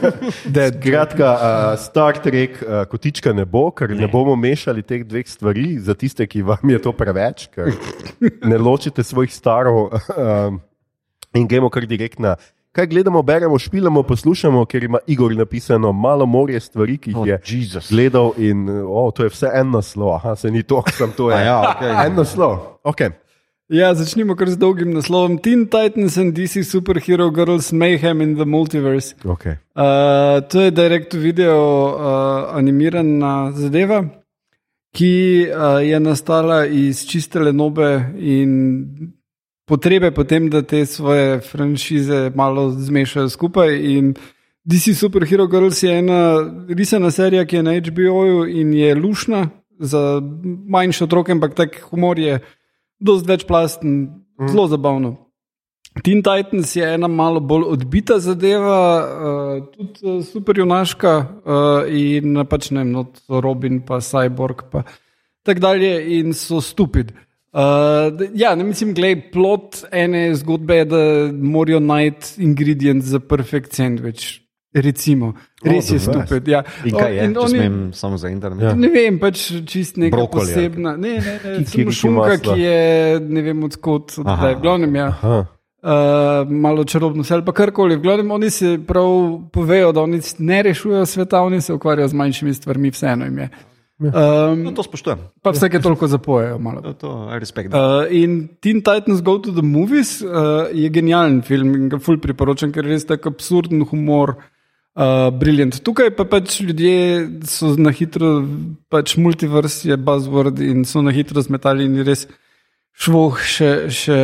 [0.84, 4.04] Kratka, uh, Star Trek, uh, kotička ne bo, ker ne.
[4.04, 7.72] ne bomo mešali teh dveh stvari, za tiste, ki vam je to preveč, ker
[8.20, 9.90] ne ločite svojih starov.
[10.14, 10.60] Um,
[11.38, 12.36] in gremo kar direkt na.
[12.72, 17.28] Kaj gledamo, beremo, špilamo, poslušamo, ker ima Igor napisano malo morje stvari, ki jih Oh,
[17.28, 17.90] je Jesus.
[17.90, 20.14] gledal, in oh, to je vse en naslov.
[20.14, 21.40] Aha, se ni to, sem to je.
[21.46, 21.90] Ja, okej.
[22.06, 22.58] En naslov.
[22.84, 23.10] Okay.
[23.68, 28.44] Ja, začnimo kar z dolgim naslovom Teen Titans and DC Superhero Girls Mayhem in the
[28.44, 29.14] Multiverse.
[29.24, 29.58] Okay.
[29.74, 31.58] Uh, to je direkt video
[31.94, 34.04] uh, animirana zadeva,
[34.94, 39.14] ki uh, je nastala iz čiste lenobe in
[39.70, 43.76] potrebe potem, da te svoje franšize malo zmešajo skupaj.
[43.78, 44.14] In
[44.66, 49.46] DC Superhero Girls je ena risana serija, ki je na HBO-ju in je lušna
[49.78, 50.20] za
[50.66, 52.40] manjše otroke, ampak tak humor je
[52.98, 53.94] dosti večplasten,
[54.50, 55.14] zelo zabavno.
[56.04, 62.70] Teen Titans je ena malo bolj odbita zadeva, uh, tudi uh, superjunaška uh, in pač
[62.70, 64.84] ne vem, no, Robin, pa Cyborg, pa
[65.42, 67.10] tako dalje, in so stupid.
[67.10, 67.29] Uh,
[68.10, 71.00] d- ja, ne mislim, glej, plot ene zgodbe je, da
[71.32, 74.40] morajo najti ingredient za perfect sandwich.
[74.72, 75.32] Recimo,
[75.64, 76.48] res Oh, je stupid.
[76.48, 76.62] Ja.
[76.84, 78.62] In kaj je, In če oni- smem samo za internet?
[78.62, 78.74] Ja.
[78.74, 80.96] Ne vem, pač čist neka Brokoli ali posebna.
[80.96, 82.78] Ne, ne, ne, Ki- samo ki- ki šunka, ki je
[83.20, 84.38] ne vem odkot, odkot.
[84.38, 85.06] V glavnem, ja.
[85.08, 85.46] Aha.
[85.82, 85.90] Uh,
[86.46, 87.96] malo čarobno se ali pa karkoli.
[87.96, 89.08] V glavnem, oni si prav
[89.50, 93.48] povejo, da oni ne rešujejo sveta, oni se ukvarjajo z manjšimi stvarmi, vseeno jim je.
[94.00, 95.18] Um, No, to spoštujem.
[95.42, 96.58] pa vsake toliko zapojejo.
[96.58, 96.80] Malo.
[96.80, 97.74] To, to I respect.
[97.74, 102.16] Uh, in Teen Titans Go to the Movies uh, je genijalen film in ga ful
[102.18, 104.36] priporočam, ker je res tako absurden humor.
[104.96, 105.76] Uh, Briljant.
[105.86, 108.40] Tukaj pa pač ljudje so na hitro,
[108.90, 112.24] pač multiverse je buzzword in so na hitro zmetali in res
[112.98, 114.16] švoh, še, še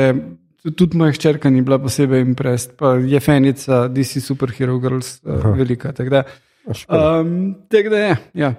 [0.74, 5.92] tudi moja hčerka ni bila posebej imprest, pa je fenica DC Superhero Girls uh, velika.
[5.94, 6.24] tako da.
[6.90, 8.16] Um, tako da je.
[8.34, 8.54] Ja.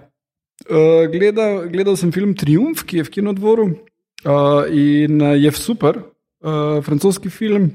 [0.66, 6.02] Uh, gledal, gledal sem film Triumf, ki je v kinodvoru uh, in uh, je super,
[6.42, 7.70] uh, francoski film,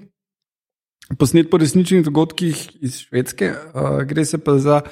[1.14, 3.54] posnet po resničnih dogodkih iz Švedske.
[3.70, 4.82] Uh, gre se pa za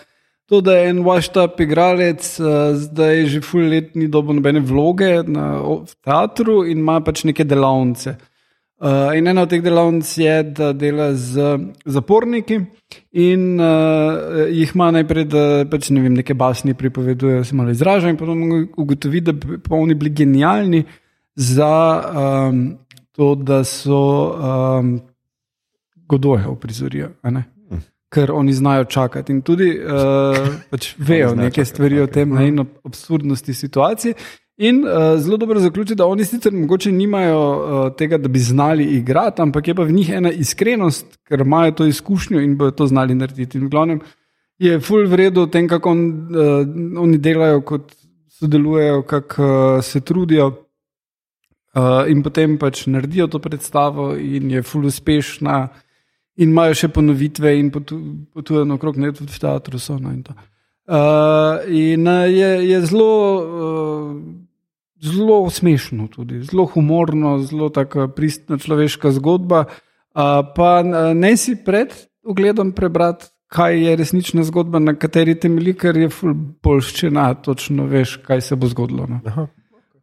[0.47, 5.27] to, da je en washed-up igralec, uh, zdaj že full let ni dobil nobene vloge
[5.27, 8.15] na, v teatru in ima pač neke delavnice.
[8.81, 12.57] Uh, in ena od teh delavnic je, da dela z zaporniki
[13.13, 18.15] in uh, jih ima najprej, da pač ne vem, neke basni pripovedujejo, se malo izražajo,
[18.15, 18.47] in potem
[18.81, 20.81] ugotovi, da bi pa oni bili genialni
[21.37, 21.69] za
[22.49, 22.63] um,
[23.13, 24.01] to, da so
[24.33, 25.01] um,
[26.09, 27.11] godoje uprizorijo.
[27.23, 27.45] a ne.
[28.11, 32.15] Ker oni znajo čakati in tudi uh, pač vejo neke čakati, stvari o okej.
[32.15, 34.15] tem ne, in o absurdnosti situacije.
[34.61, 38.85] In uh, zelo dobro zaključi, da oni sicer mogoče nimajo uh, tega, da bi znali
[38.85, 42.87] igrati, ampak je pa v njih ena iskrenost, ker imajo to izkušnjo in bodo to
[42.87, 43.59] znali narediti.
[43.59, 44.01] In v glavnem
[44.59, 46.03] je full vredo v tem, kako on,
[46.37, 47.95] uh, oni delajo, kot
[48.29, 50.51] sodelujejo, kako uh, se trudijo.
[51.75, 55.57] Uh, in potem pač naredijo to predstavo, in je full uspešna,
[56.37, 57.97] in imajo še ponovitve, in potu,
[58.35, 59.97] potujejo naokrog, ne tudi v teatru so.
[59.97, 60.37] No, in to.
[60.93, 63.11] uh, in uh, je, je zelo.
[63.41, 64.47] Uh,
[65.01, 69.65] Zelo smešno, tudi zelo humorno, zelo tako pristna človeška zgodba.
[70.57, 70.83] Pa
[71.15, 71.95] ne si pred
[72.25, 78.19] ogledom prebrati, kaj je resnična zgodba, na kateri temelji, ker je ful polščina, točno veš,
[78.27, 79.07] kaj se bo zgodilo.
[79.09, 79.21] No.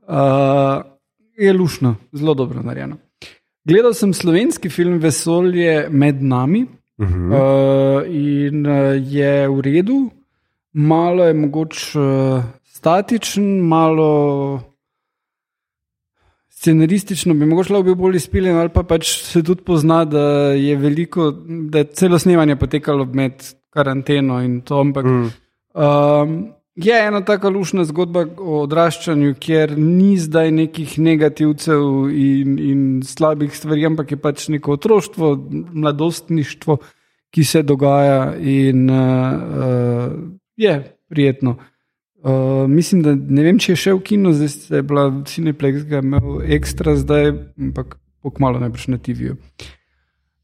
[0.08, 0.82] Uh,
[1.38, 2.98] je lušno, zelo dobro narejeno.
[3.68, 6.66] Gledal sem slovenski film Vesolje med nami
[7.00, 7.30] Uh -huh.
[7.30, 8.66] uh, in
[9.12, 10.10] je v redu,
[10.74, 14.60] malo je mogoče uh, statičen, malo
[16.58, 20.24] scenaristično bi mogoče lahko bil bolj izpiljen, ali pa pač se tudi pozna, da
[20.58, 21.32] je veliko,
[21.72, 25.06] da je celo snemanje potekalo med karanteno in to, ampak.
[25.06, 25.30] Mm.
[25.78, 26.38] Um,
[26.78, 33.54] je ena taka lušna zgodba o odraščanju, kjer ni zdaj nekih negativcev in, in slabih
[33.54, 35.32] stvari, ampak je pač neko otroštvo,
[35.74, 36.78] mladostništvo,
[37.34, 40.14] ki se dogaja in uh, uh,
[40.58, 40.78] je
[41.10, 41.58] prijetno.
[42.18, 45.84] Uh, mislim, da ne vem, če je šel v kino, zdaj se je bila Cineplex,
[45.86, 47.30] ga imel ekstra, zdaj,
[47.62, 49.36] ampak pokmalo najbrž na TV-ju.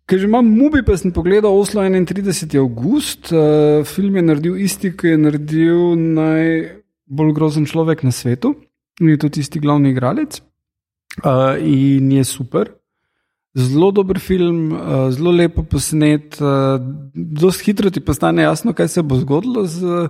[0.06, 2.60] Ker že imam mubi, pa sem pogledal Oslo 31.
[2.62, 8.54] august, uh, film je naredil isti, ki je naredil najbolj grozen človek na svetu,
[9.02, 10.44] in je tudi tisti glavni igralec.
[11.24, 12.70] Uh, in je super.
[13.58, 16.78] Zelo dober film, uh, zelo lepo posnet, uh,
[17.40, 20.06] zelo hitro ti postane jasno, kaj se bo zgodilo z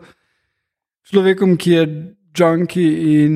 [1.09, 1.85] človekom, ki je
[2.33, 2.83] junki
[3.21, 3.35] in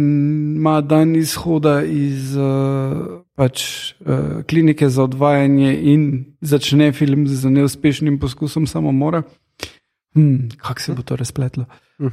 [0.57, 6.07] ima dan izhoda iz uh, pač, uh, klinike za odvajanje in
[6.41, 9.23] začne film z neuspešnim poskusom samomora.
[10.18, 11.68] Hmm, kako se bo to razpletlo?
[11.99, 12.10] Uh,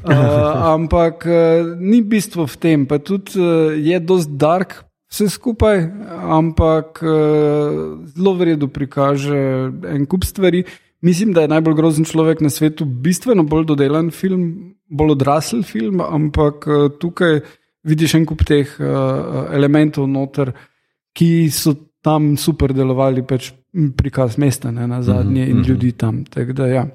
[0.77, 5.87] ampak uh, ni bistvo v tem, pa tudi uh, je dost dark vse skupaj,
[6.21, 10.65] ampak uh, zelo vredno prikaže en kup stvari.
[11.05, 16.01] Mislim, da je najbolj grozen človek na svetu, bistveno bolj dodelan film, bolj odrasel film,
[16.01, 17.41] ampak uh, tukaj
[17.85, 20.53] vidiš en kup teh uh, elementov noter,
[21.15, 21.75] ki so
[22.05, 23.53] tam super delovali, pač
[23.97, 25.61] prikaz mesta ne, na zadnje mm -hmm.
[25.61, 26.25] in ljudi tam.
[26.53, 26.87] Da, ja.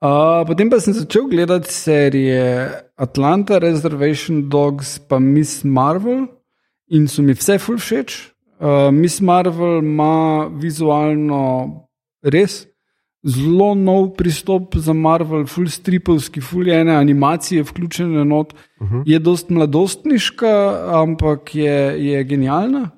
[0.00, 6.26] Uh, potem pa sem začel gledati serije Atlanta, Reservation Dogs, pa Miss Marvel
[6.88, 8.32] in so mi vse ful všeč.
[8.60, 11.70] Uh, Miss Marvel ima vizualno
[12.22, 12.66] res
[13.26, 18.54] zelo nov pristop za Marvel, full stripovski, full ene animacije, vključene not.
[18.80, 19.02] Uh -huh.
[19.06, 22.90] Je dost mladostniška, ampak je, je genialna.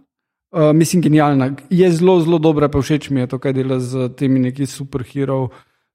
[0.53, 1.57] Uh, mislim, genialna.
[1.71, 5.49] Je zelo, zelo dobra, pa všeč mi je to, kaj dela z temi neki superheroji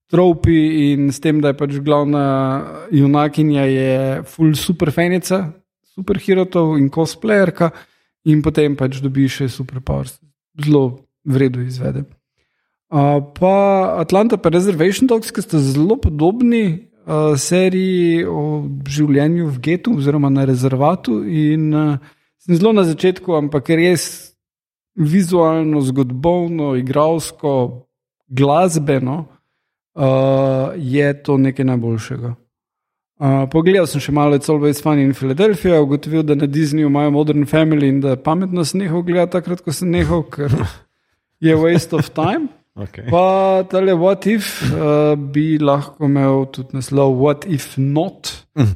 [0.07, 2.23] tropi in s tem, da je pač glavna
[2.91, 5.51] junakinja, je full super fenica,
[5.95, 7.71] super herotov in cosplayerka,
[8.25, 10.17] in potem pač dobi še superpowers.
[10.63, 12.05] Zelo vredno izvede.
[12.87, 19.59] Uh, pa Atlanta, pa Reservation Dogs, ki sta zelo podobni uh, seriji o življenju v
[19.65, 21.19] getu oziroma na rezervatu.
[21.27, 21.97] In uh,
[22.39, 24.31] sem zelo na začetku, ampak res
[24.95, 27.83] vizualno, zgodovino, igralsko,
[28.27, 32.35] glasbeno uh, je to nekaj najboljšega.
[33.17, 37.11] Uh, pogledal sem še malo It's Always Fun in Philadelphia, ugotovil, da na Disneyju imajo
[37.11, 40.53] Modern Family in da je pametno snehal gledati takrat, ko sem nehal, ker
[41.41, 42.47] je waste of time.
[42.77, 43.09] Okay.
[43.09, 48.73] Pa tale What If uh, bi lahko imel tudi naslov What If Not, mm.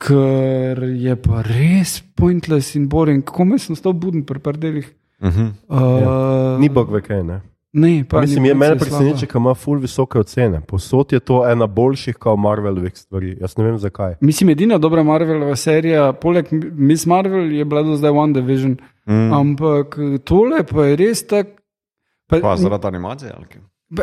[0.00, 3.20] ker je pa res pointless in boring.
[3.24, 4.88] Kako me sem stal buden pri pardelih?
[5.20, 5.50] Uh -huh.
[5.68, 6.58] uh, Ja.
[6.58, 7.22] Ni bog ve kaj.
[7.22, 7.40] Ne?
[7.72, 8.84] Ne, pa Mislim, je mene slaba.
[8.84, 10.60] preseneča, ker ima full visoke ocene.
[10.60, 13.36] Posod je to ena boljših kot Marvelovih stvari.
[13.40, 14.14] Jaz ne vem zakaj.
[14.20, 18.76] Mislim, edina dobra Marvelova serija, poleg Miss Marvel, je bila do zdaj One Division.
[19.06, 19.32] Mm.
[19.32, 21.61] Ampak tole pa je res tako.
[22.32, 23.32] Pa- Pa zaradi animacije.
[23.32, 23.46] ali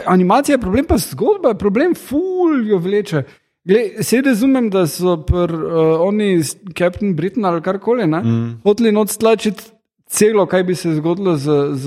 [0.06, 3.24] Animacija je problem, pa zgodba je problem, ful jo vleče.
[3.66, 8.62] Glej, se razumem, da so pr, uh, oni, s- Captain Britain ali karkoli, mm.
[8.64, 9.64] hoteli noč stlačiti
[10.08, 11.86] celo, kaj bi se zgodilo z, z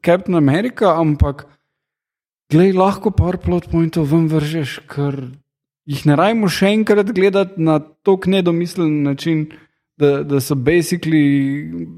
[0.00, 1.46] Captain America, ampak
[2.50, 5.18] glej, lahko par plot pointov ven vržeš, ker
[5.84, 9.46] jih ne rajmo še enkrat gledati na tako nedomislen način.
[9.96, 11.22] Da, da so basically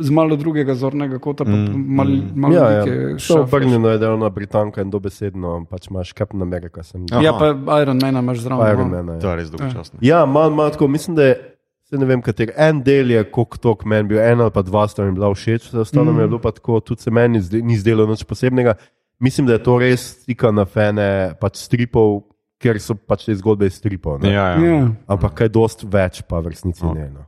[0.00, 2.84] z malo drugega zornega kota, pa mm, malo, malo Ja, ja.
[2.84, 3.30] To šafeš.
[3.38, 6.82] obrnjeno je delno Britanka in dobesedno pač imaš Captain America.
[6.82, 7.06] Sem.
[7.10, 7.22] Ja.
[7.22, 8.68] Ja, pa Iron Man imaš zraven.
[8.68, 9.02] Iron no.
[9.02, 9.20] Man.
[9.20, 9.98] To Ja, je res dolgočasno.
[10.02, 10.88] ja malo, malo tako.
[10.88, 11.52] Mislim, da je.
[11.84, 14.88] Se ne vem, kater en del je, koliko tok meni bil, en ali pa dva
[14.88, 16.16] sta mi bila všeč, vse ostalo mm.
[16.16, 18.74] mi je bilo pa tako, tudi se meni ni zdelo nič posebnega.
[19.20, 21.06] Mislim, da je to res stika na fene
[21.40, 22.24] pač stripov,
[22.58, 24.18] ker so pač te zgodbe iz stripov.
[24.20, 24.32] ne.
[24.32, 24.66] Ja, ja.
[24.66, 24.90] Ja.
[25.06, 26.90] Ampak kaj dost več, pa v resnici Oh.
[26.92, 27.06] ne.
[27.14, 27.22] No.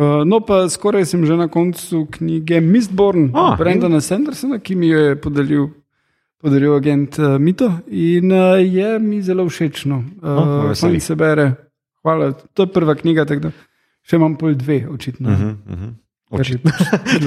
[0.00, 4.88] Uh, no, pa skoraj sem že na koncu knjige Mistborn, Ah, Brendana Sandersona, ki mi
[4.88, 5.66] jo je podelil,
[6.40, 9.98] podelil agent uh, Mito in uh, je mi zelo všečno.
[10.22, 10.96] Uh, veseli.
[10.96, 11.50] Fajn se bere.
[12.02, 12.32] Hvala.
[12.56, 13.50] To je prva knjiga, tako da
[14.08, 15.28] še imam pol dve, očitno.
[15.28, 15.92] Uh -huh, uh -huh.
[16.30, 16.70] Očitno.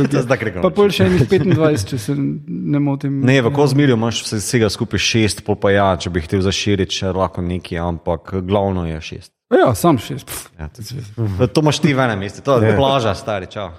[0.63, 2.15] Pa pol še enih 25, če se
[2.47, 3.19] ne motim.
[3.21, 7.11] Ne, v Kozmirju imaš vse- vsega skupaj šest, pa ja, če bi hotel zaširiti še
[7.11, 9.31] lahko nekaj, ampak glavno je šest.
[9.59, 10.27] Ja, sam šest.
[10.27, 13.71] Pff, Ja, to, imaš ti v enem mestu, to je plaža, stari čau.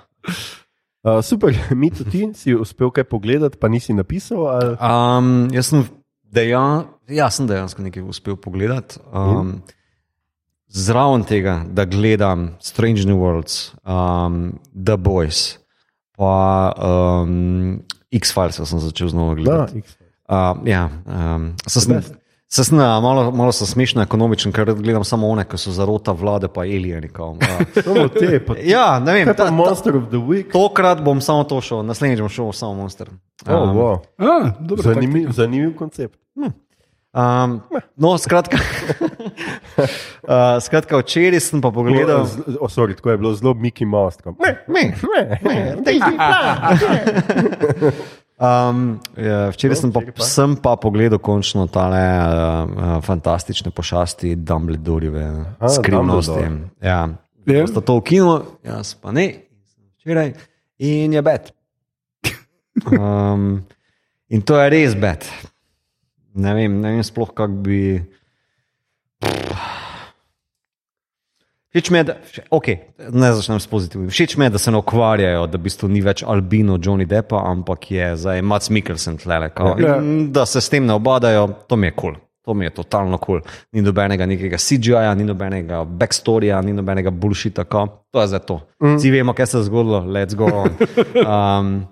[1.05, 4.47] Uh, super, mi tudi ti si uspel kaj pogledati, pa nisi napisal.
[4.51, 4.75] Ali...
[4.81, 5.87] Um, jaz sem,
[6.23, 9.01] dejan, ja, sem dejansko nekaj uspel pogledati.
[9.13, 9.61] Um,
[10.69, 15.61] zraven tega, da gledam Strange New Worlds, um, The Boys,
[16.19, 17.85] pa um,
[18.15, 19.85] X-Files sem začel znova Da, gledati.
[20.25, 22.01] Uh, ja, um, se sem,
[22.55, 26.47] se uh, malo, malo sem smešno ekonomičen, ker gledam samo one, ki so zarota vlade,
[26.49, 27.11] pa alieni.
[27.11, 27.35] Uh,
[27.83, 28.69] Samo te, pa ti.
[28.71, 30.53] ja, ne vem, Kaj ta, ta, Monster of the Week?
[30.53, 33.09] tokrat bom samo to šel, naslednjič bom šel samo Monster.
[33.49, 33.99] Oh, Um, wow.
[34.19, 36.19] A, dobro, zanimiv, zanimiv koncept.
[37.15, 37.61] Um,
[37.97, 38.59] no, skratka,
[40.23, 42.27] uh, skratka, včeraj sem pa pogledal.
[42.59, 44.19] Oh, sorry, tako je bilo zelo Mickey Mouse.
[44.19, 44.95] tako, Ne, Me,
[45.43, 45.95] ne, ne.
[48.45, 49.01] Um,
[49.51, 52.27] včeraj sem pa, sem pa pogledal končno tale uh,
[52.69, 55.25] uh, fantastične pošasti Dumbledoreve
[55.59, 56.33] A, skrivnosti.
[56.33, 56.69] Dumbledore.
[56.83, 57.09] Ja,
[57.47, 57.67] Ja.
[57.67, 58.35] sta to v kinu,
[58.65, 59.27] jaz pa ne,
[60.01, 60.35] včeraj
[60.79, 61.53] in je bed.
[62.91, 63.63] Um,
[64.29, 65.23] in to je res bed.
[66.35, 68.03] Ne vem, ne vem sploh, kako bi.
[71.75, 72.15] Všeč mi je, da,
[72.55, 72.77] okay,
[73.11, 74.11] ne začnem s pozitivnim.
[74.11, 77.41] Všeč mi je, da se ne ukvarjajo, da v bistvu ni več Albino Johnny Deppa,
[77.51, 79.51] ampak je zdaj Mats Mikkelsen tlele.
[79.51, 79.97] Kao, Ja.
[79.99, 82.13] in Da se s tem ne obadajo, to mi je kul.
[82.15, 82.21] Cool.
[82.45, 83.41] To mi je totalno kul.
[83.41, 83.53] Cool.
[83.73, 87.65] Ni nobenega nekega CGI-ja, ni nobenega backstoryja, ni nobenega bullshita.
[87.65, 88.05] Kao.
[88.13, 88.61] To je za to.
[88.83, 88.97] Mm.
[88.97, 90.71] Vsi vemo, kaj se je zgodilo, let's go on.
[91.27, 91.87] Um,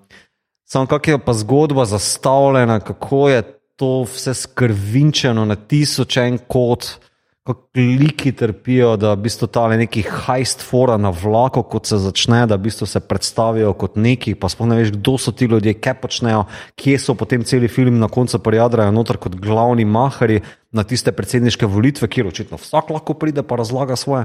[0.64, 3.42] Samo kako je pa zgodba zastavljena, kako je
[3.76, 6.86] to vse skrvinčeno na tisoč en kot,
[7.42, 12.44] kako liki trpijo, da v bistvu tale neki hajst fora na vlaku, kot se začne,
[12.46, 15.74] da v bistvu se predstavijo kot neki, pa sploh ne veš, kdo so ti ljudje,
[15.74, 16.44] kaj počnejo,
[16.78, 20.38] kje so potem celi film na koncu prijadrajo noter kot glavni mahari
[20.70, 24.24] na tiste predsedniške volitve, kjer očitno vsak lahko pride pa razlaga svoje.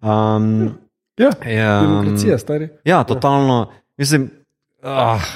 [0.00, 0.76] Um,
[1.16, 2.68] Ja, ja, demokracija, stari.
[2.84, 3.70] Ja, totalno.
[3.96, 4.30] Mislim,
[4.82, 4.88] uh,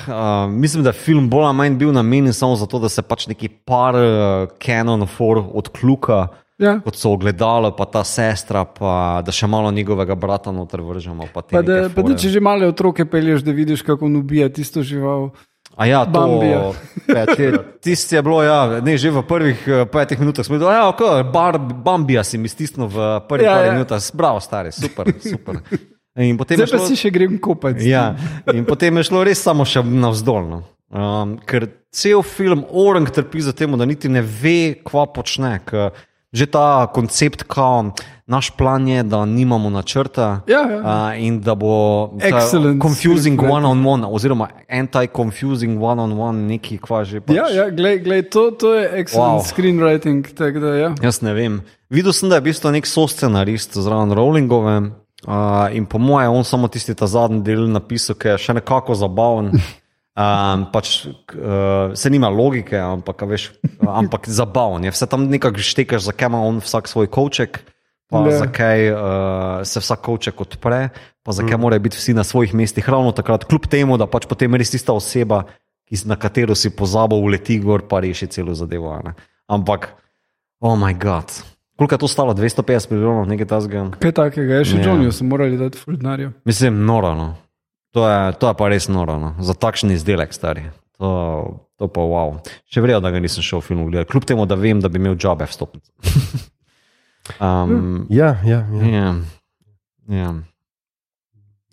[0.08, 3.26] uh, mislim, da je film bolj ali manj bil namenjen samo zato, da se pač
[3.26, 6.26] neki par uh, Canon for odkluka,
[6.60, 6.74] Ja.
[6.84, 11.24] kot so ogledalo, pa ta sestra, pa da še malo njegovega brata noter vržemo.
[11.32, 14.20] Pa te Pa da, pa da če že male otroke pelješ, da vidiš, kako on
[14.20, 15.30] ubija tisto žival.
[15.80, 16.72] A ja, to Bambija.
[17.16, 17.86] Večkrat.
[18.12, 22.24] je bilo, ja, ne, že v prvih eh, petih minutah smo je ja, bar, Bambija
[22.24, 23.72] si mi stisnil v prvih Ja, ja, ja.
[23.72, 25.62] minutah, bravo, stari, super, super.
[26.18, 27.86] In potem Zdaj pa šlo- si še grem kopati.
[27.88, 28.12] Ja,
[28.52, 30.66] in potem je šlo res samo še navzdolno.
[30.90, 35.60] Um, ker cel film Orang trpi za tem, da niti ne ve, kva počne.
[35.64, 35.94] ker
[36.32, 37.90] Že ta koncept, kao,
[38.26, 40.78] naš plan je, da nimamo načrta Ja, ja.
[40.78, 43.50] uh, in da bo ta Excellent confusing screenwriting.
[43.50, 47.34] one-on-one, oziroma anti-confusing one-on-one, neki kva že pač.
[47.34, 49.44] Ja, ja glej, glej, to, to je excellent Wow.
[49.44, 50.22] screenwriting.
[50.30, 50.90] Da, ja.
[51.02, 51.60] Jaz ne vem.
[51.90, 54.76] Videl sem, da je v bistvu nek soscenarist zraven Rowlingove.
[55.26, 58.94] Uh, in po mojem, on samo tisti ta zadnji del napisal, ki je še nekako
[58.94, 59.50] zabaven.
[60.18, 63.52] Um, pač, uh, se nima logike, ampak, a veš,
[64.02, 64.94] ampak zabaven je.
[64.96, 67.62] Vse tam nekako štekaš, zakaj ima on vsak svoj koček,
[68.10, 68.42] pa Ja.
[68.42, 68.98] zakaj uh,
[69.62, 70.90] se vsak koček odpre,
[71.22, 71.60] pa zakaj mm.
[71.62, 74.92] morajo biti vsi na svojih mestih ravno takrat, kljub temu, da pač potem res tista
[74.92, 75.44] oseba,
[76.04, 78.98] na katero si pozabil, uleti gor pa reši celo zadevo.
[79.02, 79.14] ne.
[79.46, 79.94] Ampak,
[80.60, 81.30] oh moj bog.
[81.80, 82.34] Koliko je to stalo?
[82.34, 83.86] 250 milijonov, nekaj tasga.
[83.98, 84.90] Kaj takega, je še Ja.
[84.90, 86.30] Johnnyju so morali dati fuldenarja.
[86.44, 87.34] Mislim, noro.
[87.96, 89.18] To, je, to je pa res noro.
[89.18, 89.34] No.
[89.42, 90.68] Za takšen izdelek, stari.
[91.00, 91.10] To,
[91.80, 92.38] to pa wow.
[92.70, 95.00] Še vrejo, da ga nisem šel v film gledati, kljub temu, da vem, da bi
[95.00, 95.90] imel jobe vstopnice.
[97.44, 98.86] um, Ja, ja, ja.
[98.86, 99.14] ja,
[100.12, 100.30] ja.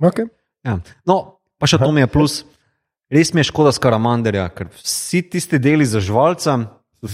[0.02, 0.30] Okay.
[0.66, 0.80] Ja.
[1.10, 2.42] No, pa še to mi je plus.
[3.14, 6.58] Res mi je škoda skaramanderja, ker vsi tisti deli za žvalca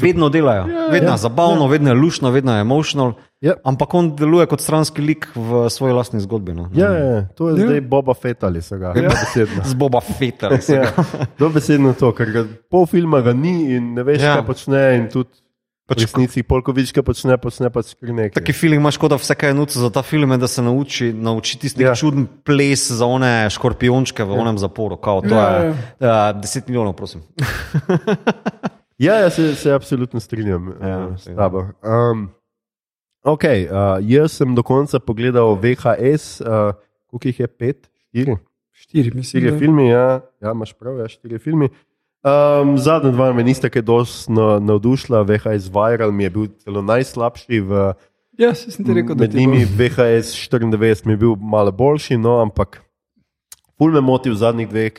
[0.01, 0.65] vedno delajo.
[0.91, 3.13] Vedno je zabavno, vedno je lušno, vedno je emotional.
[3.41, 3.53] Ja.
[3.63, 6.53] Ampak on deluje kot stranski lik v svoji lastni zgodbi.
[6.53, 6.69] No.
[6.73, 7.67] Ja, ja, ja, to je Ja.
[7.67, 8.93] zdaj Boba Fett ali so ga.
[8.95, 9.09] Ja.
[9.09, 9.63] Dobesedno.
[9.69, 10.49] Z Boba Feta.
[10.69, 10.91] Ja,
[11.39, 14.27] dobesedno to, ker ga, pol filma ga ni in ne veš, Ja.
[14.27, 14.35] ja.
[14.35, 14.83] kaj počne.
[14.95, 15.29] In tudi
[15.83, 18.39] Pač v resnici, polko vidiš, kaj počne, počne pač kar nekaj.
[18.39, 20.63] Taki film imaš, kot da vse, kar je nuca za ta film, je, da se
[20.63, 21.91] nauči, nauči tisti ja.
[21.91, 21.95] Ja.
[21.99, 24.39] čuden ples za one škorpiončke v ja.
[24.39, 24.95] onem zaporu.
[24.95, 27.19] Kao, to Ja, je uh, 10 milijonov, prosim.
[28.99, 31.35] Ja, ja se, se absolutno strinjam Ja, ja, s ja.
[31.35, 31.65] tabo.
[31.81, 32.29] Um,
[33.23, 36.73] okay, uh, jaz sem do konca pogledal VHS, uh,
[37.07, 38.35] koliko jih je pet, štiri,
[38.71, 39.23] Štiri, mislim.
[39.23, 39.57] štiri da.
[39.59, 41.69] filme, ja, ja, imaš prav, ja, štiri filme.
[42.23, 46.81] Um, zadnja dva me nista kaj dosti na- navdušila, VHS Viral mi je bil celo
[46.81, 47.93] najslabši v.
[48.39, 49.75] Ja, sem ti rekel, da Med ti njimi bo.
[49.77, 52.79] VHS 94 mi je bil malo boljši, no, ampak
[53.77, 54.93] ful me moti v zadnjih dveh,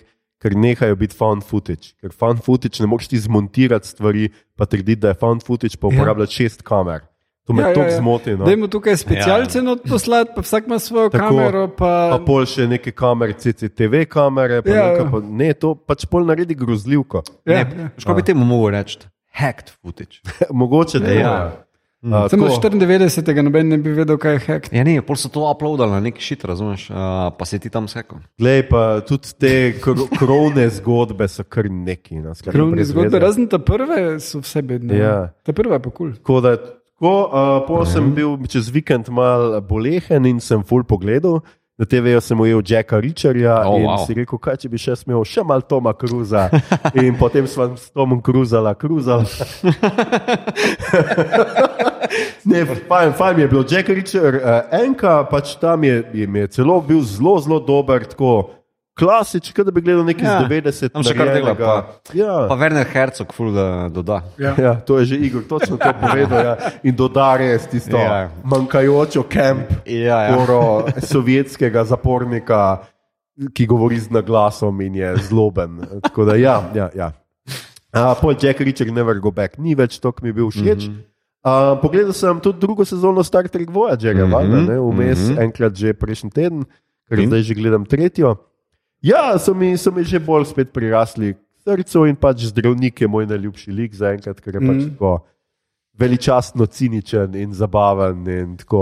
[0.45, 1.95] ker nehajo biti found footage.
[2.05, 4.29] Ker found footage ne moreš ti zmontirati stvari,
[4.61, 7.07] pa trditi, da je found footage, pa uporabljati šest kamer.
[7.45, 7.97] To me Ja, ja, tako ja.
[7.99, 8.37] zmoti.
[8.37, 8.45] No.
[8.45, 9.77] Dajmo tukaj specialce ja.
[9.89, 11.29] poslati, pa vsak ima svojo Tako.
[11.29, 11.65] Kamero.
[11.77, 11.91] Pa...
[12.12, 15.09] Pa pol še neke kamere, CCTV kamere, pa Ja, ja, ja.
[15.12, 17.23] pa, ne, to pač pol naredi grozljivko.
[17.45, 17.91] ja, ne, ja.
[17.99, 19.01] Škoda bi temu mogel reči?
[19.35, 20.21] Hacked footage.
[20.61, 21.21] Mogoče da je.
[21.21, 21.64] Ja.
[22.05, 22.28] Ja.
[22.28, 23.43] Samo 94.
[23.43, 24.68] noben ne bi vedel, kaj je hack.
[24.72, 27.89] Ja, ne, pol so to uploadali na neki šit, razumeš, uh, pa si ti tam
[27.89, 28.20] skakal.
[28.39, 32.20] Glej, pa tudi te kro- krovne zgodbe so kar neki.
[32.20, 34.98] No, Krovne zgodbe, razen ta prve, so vse bedne.
[35.01, 35.16] Ja.
[35.43, 36.12] Ta prva je pa kul.
[36.26, 36.44] Cool.
[36.44, 41.40] Tako, uh, pol sem bil čez vikend mal bolehen in sem full pogledal.
[41.74, 44.06] Na TV-ju sem ujel Jacka Richarja Oh, in wow.
[44.06, 46.46] si rekel, kaj če bi še smel še malo Toma Cruza.
[47.02, 49.26] In potem smo s Tomom Cruzala, Cruzala.
[52.51, 56.78] ne, fajn, fajn je bil Jack Richard, uh, enka, pač tam je, je, je celo
[56.78, 58.55] bil zelo, zelo dober, tako
[58.99, 60.93] klasičen, kot da bi gledal nekaj Ja, iz 90-ih.
[60.93, 62.47] tam še kar dela, pa- Ja.
[62.49, 64.23] Pa Werner Herzog, ful da doda.
[64.39, 64.55] Ja.
[64.59, 66.45] Ja, to je že Igor točno to povedal.
[66.45, 66.55] Ja.
[66.83, 68.31] In dodar je tisto Ja.
[68.45, 70.37] manjkajočo kamp Ja, ja.
[70.37, 72.79] poro sovjetskega zapornika,
[73.55, 75.81] ki govori z naglasom in je zloben.
[76.03, 76.91] Tako da, ja, ja.
[76.95, 77.12] ja.
[77.95, 80.87] Uh, Paul Jack Richard, Never Go Back, ni več to, ki mi je bil všeč.
[80.87, 81.03] Mm -hmm.
[81.45, 85.35] Uh, pogledal sem tudi drugo sezono Star Trek Voyagerja, mm -hmm, vmes mm.
[85.35, 85.43] -hmm.
[85.43, 86.65] enkrat že prejšnji teden,
[87.09, 87.27] ker In?
[87.29, 88.37] zdaj že gledam tretjo.
[89.05, 93.06] Ja, so mi, so mi že bolj spet prirasli k srcu in pač zdravnik je
[93.06, 94.90] moj najljubši lik zaenkrat, ker je pač Mhm.
[94.90, 95.10] tako
[95.94, 98.24] veličastno ciničen in zabaven.
[98.26, 98.81] In tako,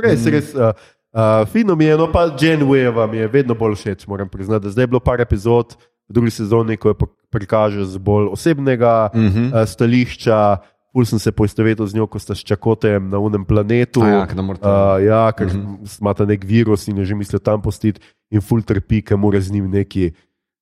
[0.00, 0.30] res, Mhm.
[0.30, 0.54] res.
[0.54, 0.72] Uh,
[1.12, 4.62] Uh, fino mi je, no pa Jane Wave mi je vedno bolj všeč, moram priznati.
[4.62, 5.74] da Zdaj je bilo par epizod
[6.08, 9.44] v drugi sezoni, ko je pa- prikaže z bolj osebnega Mhm.
[9.48, 10.58] uh, stališča.
[10.92, 14.02] Pul sem se poistovetil z njo, ko sta s čakotem na unem planetu.
[14.02, 15.74] A ja, ke ne morete- uh, ja, ker uh Mhm.
[15.76, 16.00] -huh.
[16.00, 18.00] imata nek virus in je že mislil tam postiti,
[18.30, 20.12] in ful trpi, ker mora z njim neki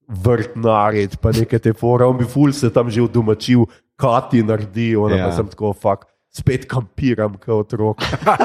[0.07, 2.07] vrt narediti, pa nekaj te fora.
[2.07, 3.65] On bi ful se tam že udomačil,
[3.97, 5.25] kati naredi, ona ja.
[5.27, 6.09] Pa sem tako fakt.
[6.31, 7.97] Spet kampiram kot otrok.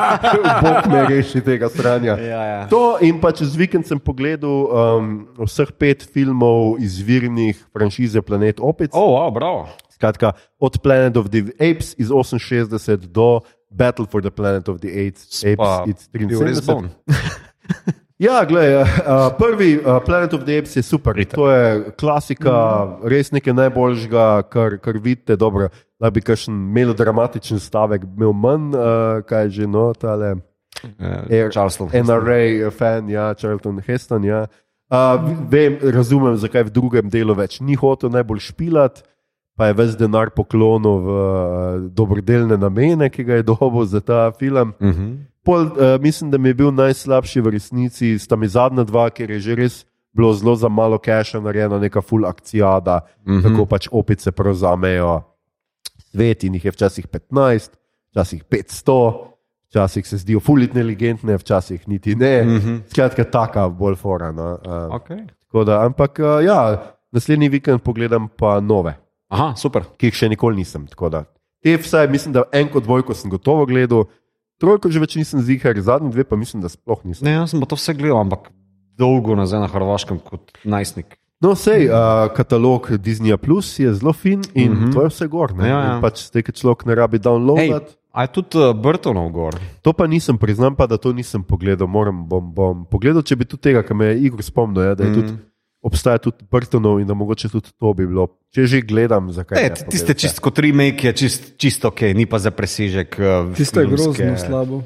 [0.63, 2.15] Bog me reši tega stranja.
[2.17, 2.67] Ja, ja.
[2.67, 8.89] To in pa čez vikend sem pogledal um, vseh pet filmov izvirnih franšize Planet Opic.
[8.93, 9.67] O, oh, wow, bravo.
[10.03, 13.39] Skratka, od Planet of the Apes iz 68 do
[13.69, 16.65] Battle for the Planet of the Apes, Apes iz bil res 73.
[16.67, 16.89] bon.
[18.19, 18.87] Ja, gledaj, uh,
[19.37, 21.17] prvi uh, Planet of the Apes je super.
[21.33, 23.07] To je klasika, mm.
[23.09, 25.35] res nekaj najboljšega, kar, kar vidite.
[25.35, 25.67] Dobro,
[25.99, 30.35] da bi kakšen melodramatičen stavek imel manj, uh, kaj je že no, tale.
[30.83, 31.89] Eh, Charleston.
[31.89, 34.23] NRA fan, ja, Charlton Heston.
[34.23, 34.45] Ja.
[34.93, 35.17] Uh,
[35.49, 39.03] vem, razumem, zakaj v drugem delu več ni hotel najbolj špilati,
[39.55, 44.31] pa je ves denar poklonil v uh, dobrodelne namene, ki ga je dobil za ta
[44.31, 44.73] film.
[44.79, 45.17] Uh -huh.
[45.43, 49.31] Pol, uh, mislim, da mi je bil najslabši v resnici, sta mi zadnja dva, ker
[49.31, 53.39] je že res bilo zelo za malo keša narejena, neka full akcijada, mm Mhm.
[53.39, 53.51] -hmm.
[53.51, 55.21] tako pač opice prevzamejo
[56.11, 57.69] svet in jih je včasih 15,
[58.11, 59.13] včasih 500,
[59.69, 62.43] včasih se zdijo full inteligentne, včasih niti ne.
[62.43, 62.57] Mm Mhm.
[62.69, 62.81] -hmm.
[62.87, 64.31] Skratka, taka bolj fora.
[64.31, 64.51] No.
[64.65, 65.27] Uh, okay.
[65.45, 68.93] tako da, ampak uh, ja, naslednji vikend pogledam pa nove,
[69.33, 69.87] Aha, super.
[69.97, 70.85] ki jih še nikoli nisem.
[71.63, 74.05] Te vsaj, mislim, da eno, dvojko sem gotovo gledal,
[74.61, 77.25] trojko že več nisem zihar, zadnji dve pa mislim, da sploh nisem.
[77.25, 78.51] Ne, jaz sem pa to vse gledal, ampak
[78.99, 81.17] dolgo nazaj na Hrvaškem kot najstnik.
[81.43, 84.77] No, sej, uh, katalog Disney Plus je zelo fin in mm.
[84.77, 84.93] -hmm.
[84.93, 85.53] to je vse gor.
[85.55, 85.67] Ne?
[85.67, 85.95] Ja, ja.
[85.95, 87.95] In Pač zdaj, ker človek ne rabi downloadati.
[88.13, 89.59] a je tudi uh, Brtonov gor?
[89.81, 91.87] To pa nisem, priznam pa, da to nisem pogledal.
[91.87, 95.03] Moram, bom, bom pogledal, če bi tudi tega, kar me je Igor spomnil, ja, da
[95.03, 95.13] je mm.
[95.13, 95.21] Mhm.
[95.21, 95.37] tudi,
[95.83, 98.27] obstaja tudi Brtonov in da mogoče tudi to bi bilo.
[98.55, 99.89] Če že gledam, zakaj Ne, ne.
[99.91, 103.17] tiste čist kot remake je čist, čist ok, ni pa za presežek.
[103.19, 104.83] Uh, Tisto je grozno slabo.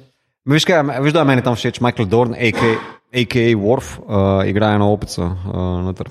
[0.48, 2.72] Veš, kaj, veš, da meni tam všeč Michael Dorn, a.k.a.
[3.14, 3.52] a.k.a.
[3.60, 5.22] Worf, uh, igra eno opico.
[5.28, 6.08] Uh, noter.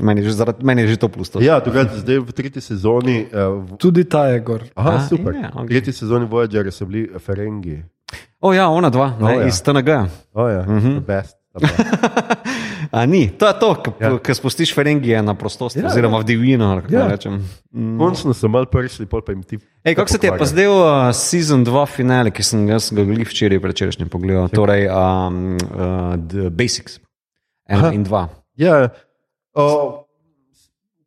[0.00, 1.32] meni, je že, zaradi, meni je že to plus.
[1.32, 1.40] To.
[1.40, 3.24] Ja, drugače, zdaj v tretji sezoni.
[3.32, 4.62] Uh, v, Tudi ta je gor.
[4.76, 5.32] aha, A, super.
[5.34, 5.68] je, V ok.
[5.68, 7.80] tretji sezoni Voyagerja so bili Ferengi.
[8.40, 9.46] O ja, ona dva, ne, O, ja.
[9.48, 9.88] iz TNG.
[10.36, 11.00] Oh, ja, mm -hmm.
[11.00, 11.36] best.
[12.90, 14.10] A ni, to je to, ki Ja.
[14.28, 14.34] ja.
[14.34, 16.82] spustiš Ferengije na prostost, Ja, ja, oziroma v divjino.
[16.88, 17.00] Ja.
[17.00, 17.44] naj rečem.
[17.72, 17.98] Mm.
[17.98, 19.58] Končno so mal prišli, pol pa jim ti.
[19.84, 23.28] Ej, kako se ti je pa zdaj uh, sezon 2 finale, ki sem ga glih
[23.28, 27.00] včeraj prečerajšnjem pogledal, torej um, uh, The Basics,
[27.68, 27.94] ena Aha.
[27.94, 28.28] in dva.
[28.56, 28.88] Ja,
[29.54, 30.06] o,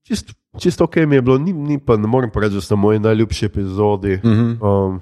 [0.04, 3.00] čist, čisto ok mi je bilo, ni, ni pa ne morem reči, da so moji
[3.00, 4.20] najljubši epizodi.
[4.24, 4.52] Mm -hmm.
[4.62, 5.02] Um,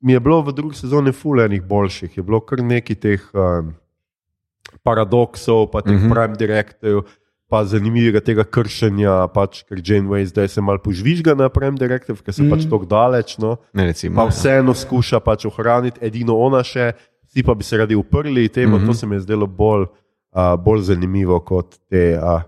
[0.00, 3.74] mi je bilo v drugi sezoni fulejnih boljših, je bilo kar nekaj teh um,
[4.84, 6.06] paradoksov, pa teh mm Mhm.
[6.06, 6.14] -hmm.
[6.14, 7.00] prime direktorjev,
[7.48, 12.34] pa zanimivega tega kršenja, pač, ker Janeway zdaj se mal požvižga na prime direktorjev, ker
[12.34, 12.52] so mm Mhm.
[12.54, 12.62] -hmm.
[12.62, 13.38] pač tako daleč.
[13.38, 13.56] No.
[13.74, 14.28] Ne, recimo, Pa ja.
[14.28, 16.92] vseeno skuša pač ohraniti, edino ona še,
[17.28, 18.84] vsi pa bi se radi uprli temu, mm Mhm.
[18.84, 18.86] -hmm.
[18.86, 19.82] to se mi je zdelo bolj,
[20.32, 22.40] uh, bolj zanimivo kot te uh,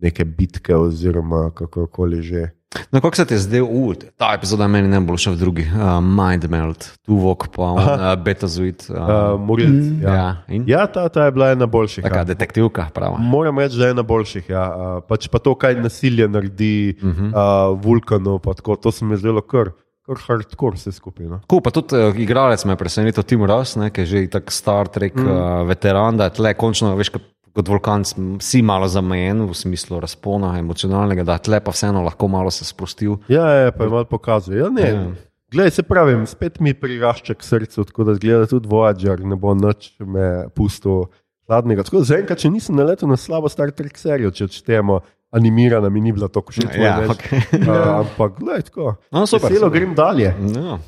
[0.00, 2.48] neke bitke oziroma kako koli že.
[2.92, 3.94] No, kako se ti je zdaj ul?
[4.14, 5.64] Ta epizoda meni najbolj všeč v drugi.
[5.66, 8.86] Uh, Mind Melt, Tuvok, pa on, uh, Betazuit.
[8.86, 10.02] Uh, Uh, morilc, Mm.
[10.02, 10.14] ja.
[10.14, 10.62] ja, in?
[10.68, 12.04] ja, ta, ta je bila ena boljših.
[12.04, 12.24] Taka Ja.
[12.24, 13.18] detektivka, prava.
[13.18, 14.48] Moram reči, da je ena boljših.
[14.48, 14.64] Ja.
[14.68, 17.24] Uh, pač pa to, kaj nasilje naredi uh Mhm.
[17.24, 17.74] -huh.
[17.74, 19.74] uh, vulkanov, pa tako, to se mi je zdelo kar,
[20.06, 21.26] kar hardcore vse skupaj.
[21.26, 21.40] No.
[21.44, 24.50] Cool, pa tudi uh, igralec me je presenetil, Tim Ross, ne, ki je že tako
[24.50, 25.26] Star Trek mm.
[25.26, 27.10] uh, veteran, da je tle končno, veš,
[27.52, 28.04] kot, vulkan
[28.40, 33.18] si malo zamejen v smislu razpona emocionalnega, da tle pa vseeno lahko malo se sprostil.
[33.28, 34.54] Ja, je, pa je malo pokazal.
[34.56, 34.94] Ja, ne, Ja.
[34.94, 35.10] ja.
[35.50, 39.50] Glej, se pravi, spet mi prirašča k srcu, tako da zgleda tudi Voyager, ne bo
[39.54, 41.08] noč me pustil
[41.48, 41.82] hladnega.
[41.82, 45.00] Tako da zaenkrat, če nisem naletel na slabo Star Trek serijo, če odštejemo,
[45.34, 46.70] animirana mi ni bila tako všeč.
[46.78, 47.42] Ja, moram reči.
[47.50, 47.66] okej.
[47.66, 48.94] uh, ampak, gledaj, tako.
[49.10, 49.74] No, super, Veselo super.
[49.80, 50.30] grem dalje.
[50.54, 50.78] No.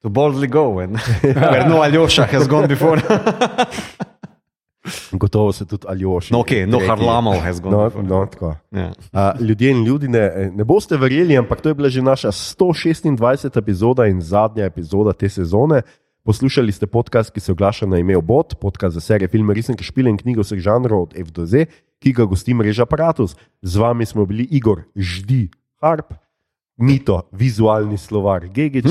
[0.00, 0.96] To boldly go, and
[1.68, 3.02] no Aljoša has gone before.
[5.12, 6.32] Gotovo se tudi Aljoši.
[6.32, 8.54] no, ok, no Harlamov has gone No, no, tako.
[8.70, 8.92] Ja.
[9.12, 10.08] Uh, ljudje in ljudje,
[10.54, 13.58] ne boste verjeli, ampak to je bila že naša 126.
[13.58, 15.82] epizoda in zadnja epizoda te sezone.
[16.24, 20.10] Poslušali ste podcast, ki se oglaša na ime Obot, podcast za serije, filme, resnike, špile
[20.10, 21.64] in knjige vseh žanrov od F do Z,
[21.98, 23.36] ki ga gosti mreža Apparatus.
[23.62, 25.48] Z vami smo bili Igor, Ždi,
[25.80, 26.12] Harp,
[26.76, 28.86] Mito, vizualni slovar, Gigič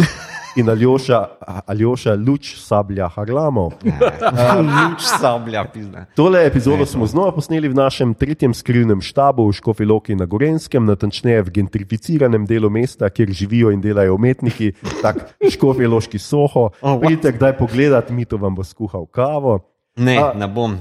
[0.57, 1.25] in Aljoša,
[1.65, 3.71] Aljoša luč sablja Harlamov.
[4.77, 6.05] Luč sablja, pizne.
[6.15, 11.45] Tole epizodo smo znova posneli v našem tretjem skrivnem štabu v Škofiloki na Gorenskem, natančneje
[11.45, 16.69] v gentrificiranem delu mesta, kjer živijo in delajo umetniki, tako Škofiloški soho.
[16.81, 16.99] Oh?
[17.01, 19.59] Pridite kdaj pogledat, mi to vam bo skuhal kavo.
[19.97, 20.77] Ne, A- ne bom.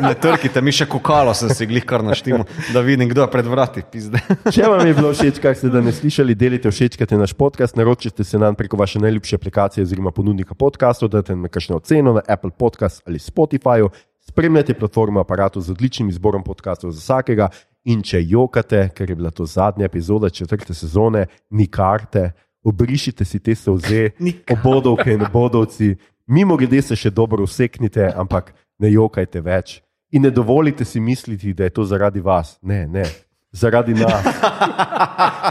[0.00, 2.44] Ne trkite, mi še kokalo sem si glih kar naštimo,
[2.74, 4.20] da vidim, kdo je pred vrati, pizde.
[4.52, 8.38] Če vam je bilo všeč, kar ste danes slišali, delite, všečkajte naš podcast, naročite se
[8.38, 13.00] nam preko vaše najljubše aplikacije oziroma ponudnika podcastov, dajte nam kakšno oceno na Apple Podcast
[13.08, 13.88] ali Spotifyju,
[14.28, 17.48] spremljate platformo aparatu z odličnim izborom podcastov za vsakega
[17.84, 22.32] in če jokate, ker je bila to zadnja epizoda četrte sezone, nikarte,
[22.64, 24.56] obrišite si te solze, Nikar.
[24.58, 25.94] obodovke in obodovci,
[26.26, 29.80] mimo grede se še dobro useknite, ampak ne jokajte več.
[30.14, 32.58] In ne dovolite si misliti, da je to zaradi vas.
[32.62, 33.04] Ne, ne,
[33.52, 34.26] zaradi nas.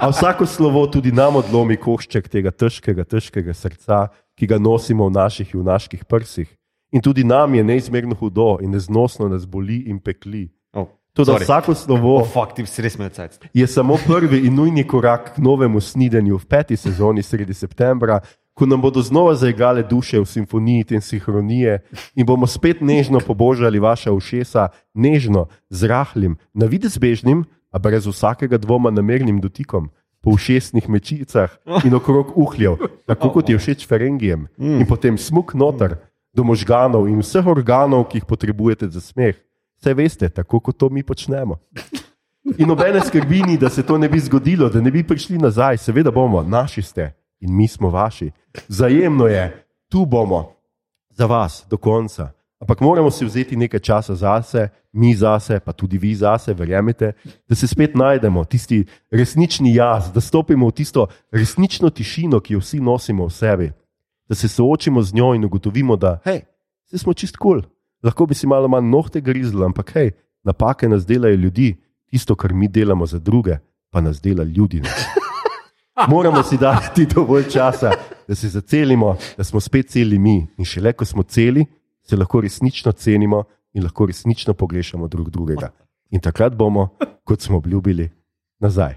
[0.02, 4.08] A vsako slovo tudi nam odlomi košček tega težkega, težkega srca,
[4.40, 6.48] ki ga nosimo v naših junaških prsih.
[6.94, 10.48] In tudi nam je neizmerno hudo in neznosno nas boli in pekli.
[10.74, 11.44] Oh, Tudi sorry.
[11.44, 12.54] vsako slovo Oh, fuck,
[13.54, 18.20] je samo prvi in nujni korak k novemu snidenju v peti sezoni sredi septembra,
[18.54, 21.80] ko nam bodo znova zaigrale duše v simfoniji in sinhronije
[22.16, 28.06] in bomo spet nežno pobožali vaša ušesa, nežno, z rahlim, na videz bežnim, a brez
[28.06, 29.90] vsakega dvoma namernim dotikom.
[30.24, 31.52] Po ušesnih mečicah
[31.84, 35.98] in okrog uhljev, tako kot je všeč Ferengijem, in potem smuk noter,
[36.34, 39.36] do možganov in vseh organov, ki jih potrebujete za smeh.
[39.82, 41.60] Vse veste, tako kot to mi počnemo.
[42.58, 45.78] In nobene skrbi ni, da se to ne bi zgodilo, da ne bi prišli nazaj.
[45.78, 47.12] Seveda bomo, naši ste
[47.44, 48.32] in mi smo vaši.
[48.68, 50.56] Vzajemno je, tu bomo,
[51.10, 52.32] za vas do konca.
[52.60, 57.12] Ampak moramo si vzeti nekaj časa zase, mi zase, pa tudi vi zase, verjamete,
[57.50, 62.62] da se spet najdemo, tisti resnični jaz, da stopimo v tisto resnično tišino, ki jo
[62.64, 63.72] vsi nosimo v sebi.
[64.30, 66.46] Da se soočimo z njo in ugotovimo, da hej,
[66.88, 67.72] vse smo čist kul, cool.
[68.04, 70.12] lahko bi si malo manj nohte grizli, ampak hej,
[70.44, 71.76] napake nas delajo ljudi,
[72.08, 73.58] tisto, kar mi delamo za druge,
[73.92, 74.82] pa nas dela ljudi.
[76.08, 77.92] Moramo si dati dovolj časa,
[78.28, 80.48] da se zacelimo, da smo spet celi mi.
[80.58, 81.66] In šele ko smo celi,
[82.02, 83.44] se lahko resnično cenimo
[83.74, 85.70] in lahko resnično pogrešamo drug drugega.
[86.10, 86.90] In takrat bomo,
[87.24, 88.10] kot smo obljubili,
[88.60, 88.96] nazaj.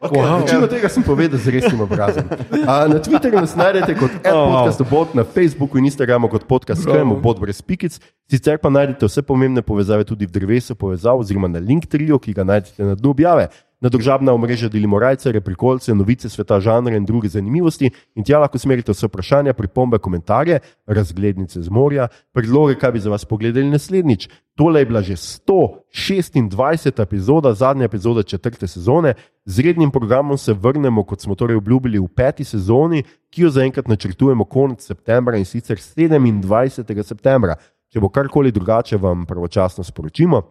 [0.00, 0.40] Okay, wow.
[0.40, 2.24] Večino tega sem povedal z resnim obrazom.
[2.66, 4.46] A, na Twitterju nas najdete kot wow.
[4.48, 7.98] podcast bot, na Facebooku in Instagramu kot podcast Skremo, bot brez pikic.
[8.30, 12.32] Sicer pa najdete vse pomembne povezave tudi v drevesu povezav oziroma na link trio, ki
[12.32, 13.50] ga najdete na dnu objave.
[13.80, 17.88] Na družabna omrežja delimo rajce, reprikolce, novice sveta, žanre in druge zanimivosti.
[18.12, 23.10] In tja lahko smerite vse vprašanja, pripombe, komentarje, razglednice z morja, predloge, kaj bi za
[23.10, 24.28] vas pogledali naslednjič.
[24.60, 27.00] Tole je bila že 126.
[27.02, 29.14] epizoda, zadnja epizoda četrte sezone.
[29.44, 33.02] Z rednim programom se vrnemo, kot smo torej obljubili, v peti sezoni,
[33.32, 37.02] ki jo zaenkrat načrtujemo konec septembra in sicer 27.
[37.02, 37.56] septembra.
[37.88, 40.42] Če bo karkoli drugače, vam pravočasno sporočimo.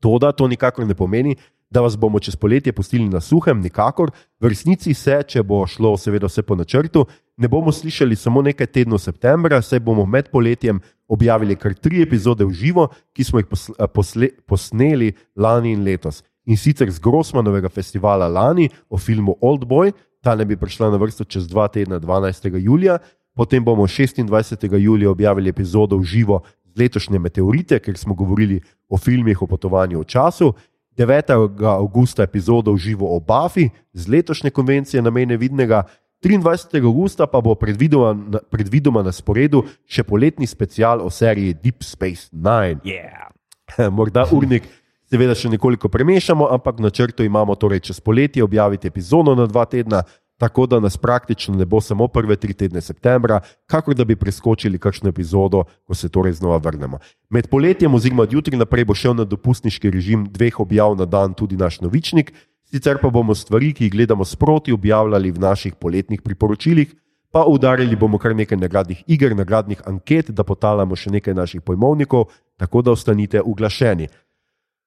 [0.00, 1.36] Toda to nikakor ne pomeni,
[1.70, 4.10] da vas bomo čez poletje pustili na suhem, nikakor.
[4.40, 7.04] V resnici se, če bo šlo seveda vse po načrtu,
[7.36, 12.44] ne bomo slišali samo nekaj tednov septembra, saj bomo med poletjem objavili kar tri epizode
[12.44, 16.22] v živo, ki smo jih posle, posle, posneli lani in letos.
[16.48, 19.92] In sicer z Grossmanovega festivala lani o filmu Old Boy,
[20.24, 22.56] ta ne bi prišla na vrsto čez dva tedna, 12.
[22.56, 22.98] julija,
[23.36, 24.74] potem bomo 26.
[24.78, 30.00] julija objavili epizodo v živo z letošnje Meteorite, ker smo govorili o filmih o potovanju
[30.00, 30.52] v času.
[30.98, 31.30] 9.
[31.62, 35.86] augusta epizodo v živo o Buffy z letošnje konvencije na mene vidnega,
[36.22, 36.82] 23.
[36.82, 42.82] augusta pa bo predvidoma, predvidoma na sporedu še poletni special o seriji Deep Space Nine.
[42.82, 43.30] Yeah.
[43.94, 44.66] Morda urnik,
[45.06, 49.62] seveda, še nekoliko premešamo, ampak v načrtu imamo torej čez poletje objaviti epizodo na dva
[49.70, 50.02] tedna,
[50.38, 54.78] tako da nas praktično ne bo samo prve tri tedne septembra, kakor da bi preskočili
[54.78, 56.98] kakšno epizodo, ko se torej znova vrnemo.
[57.30, 61.56] Med poletjem, oziroma jutri naprej, bo šel na dopustniški režim dveh objav na dan tudi
[61.56, 62.32] naš novičnik,
[62.70, 66.94] sicer pa bomo stvari, ki jih gledamo sproti, objavljali v naših poletnih priporočilih.
[67.30, 72.30] Pa udarili bomo kar nekaj nagradnih iger, nagradnih anket, da potalamo še nekaj naših pojmovnikov,
[72.56, 74.08] tako da ostanite uglašeni.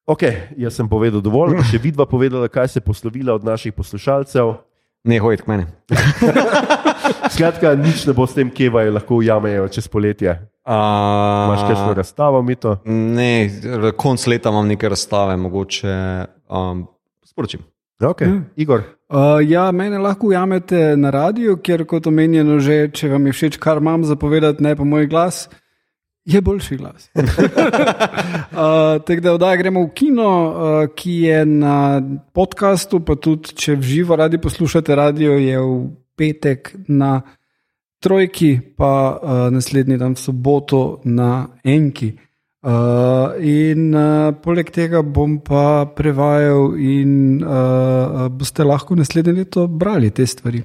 [0.06, 0.22] Ok,
[0.58, 4.56] jaz sem povedal dovolj, še vidva povedala, kaj se je poslovila od naših poslušalcev.
[5.04, 5.66] Ne hojiti k meni.
[7.34, 10.36] Skratka, nič ne bo s tem, kje vajo lahko ujamejo čez poletje.
[10.62, 10.72] Uh,
[11.48, 12.76] Imaš kakšno razstavo, mi to?
[12.86, 13.50] Ne,
[13.98, 15.94] konc leta imam neke razstave, mogoče
[16.46, 16.86] um,
[17.26, 17.64] sporočim.
[18.02, 18.22] Ok,
[18.56, 18.82] Igor.
[19.10, 23.58] Uh, ja, mene lahko ujamete na radiju, kjer kot omenjeno že, če vam je všeč,
[23.62, 25.44] kar imam zapovedati, ne pa moj glas,
[26.24, 27.10] je boljši glas.
[27.14, 27.24] uh,
[29.06, 33.82] Tako da odaj gremo v kino, uh, ki je na podkastu, pa tudi če v
[33.82, 35.78] živo radi poslušate radio, je v
[36.16, 37.20] petek na
[38.02, 42.12] trojki, pa uh, naslednji dan v soboto na enki.
[42.62, 50.12] Uh, in uh, poleg tega bom pa prevajal, in uh, boste lahko naslednje leto brali
[50.14, 50.62] te stvari,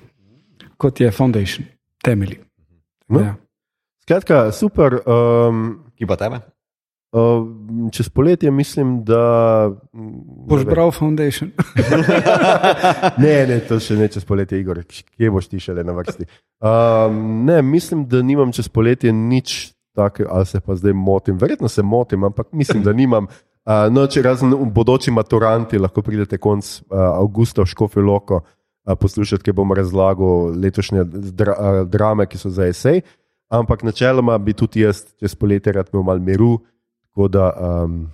[0.78, 1.66] kot je Foundation,
[2.06, 2.38] temelji.
[3.10, 3.20] No.
[3.24, 3.34] Ja.
[4.08, 5.02] Skratka, super.
[5.04, 6.40] Um, Ki pa tebe?
[7.12, 9.72] uh, čez poletje mislim, da.
[10.48, 11.52] Boš bral Foundation.
[13.24, 16.28] ne, ne, to še ne čez poletje, Igor, kje boš ti šele na vrsti.
[16.60, 21.38] Um, ne, mislim, da nimam čez poletje nič takega, ali se pa zdaj motim.
[21.38, 23.28] Verjetno se motim, ampak mislim, da nimam.
[23.68, 28.96] Uh, no, če razen bodoči maturanti, lahko pridete konc uh, avgusta v Škofijo Loko uh,
[28.96, 31.04] poslušati, ki bom razlagal letošnje
[31.36, 33.04] dra, uh, drame, ki so za esej.
[33.50, 36.60] Ampak načeloma bi tudi jaz čez poletje rad imel malo miru,
[37.08, 38.08] tako da um,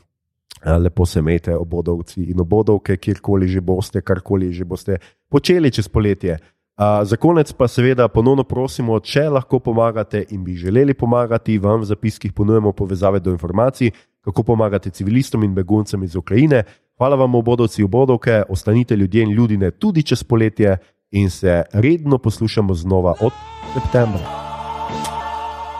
[0.83, 4.97] lepo se imejte, obodovci in obodovke, kjerkoli že boste, karkoli že boste
[5.29, 6.37] počeli čez poletje.
[6.77, 11.81] Uh, za konec pa seveda ponovno prosimo, če lahko pomagate in bi želeli pomagati, vam
[11.81, 13.91] v zapiskih ponujemo povezave do informacij,
[14.21, 16.63] kako pomagate civilistom in beguncem iz Ukrajine.
[16.97, 20.77] Hvala vam, obodovci in obodovke, ostanite ljudje in ljudine tudi čez poletje
[21.11, 23.33] in se redno poslušamo znova od
[23.73, 24.42] septembra.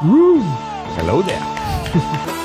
[0.05, 2.39] Hello there.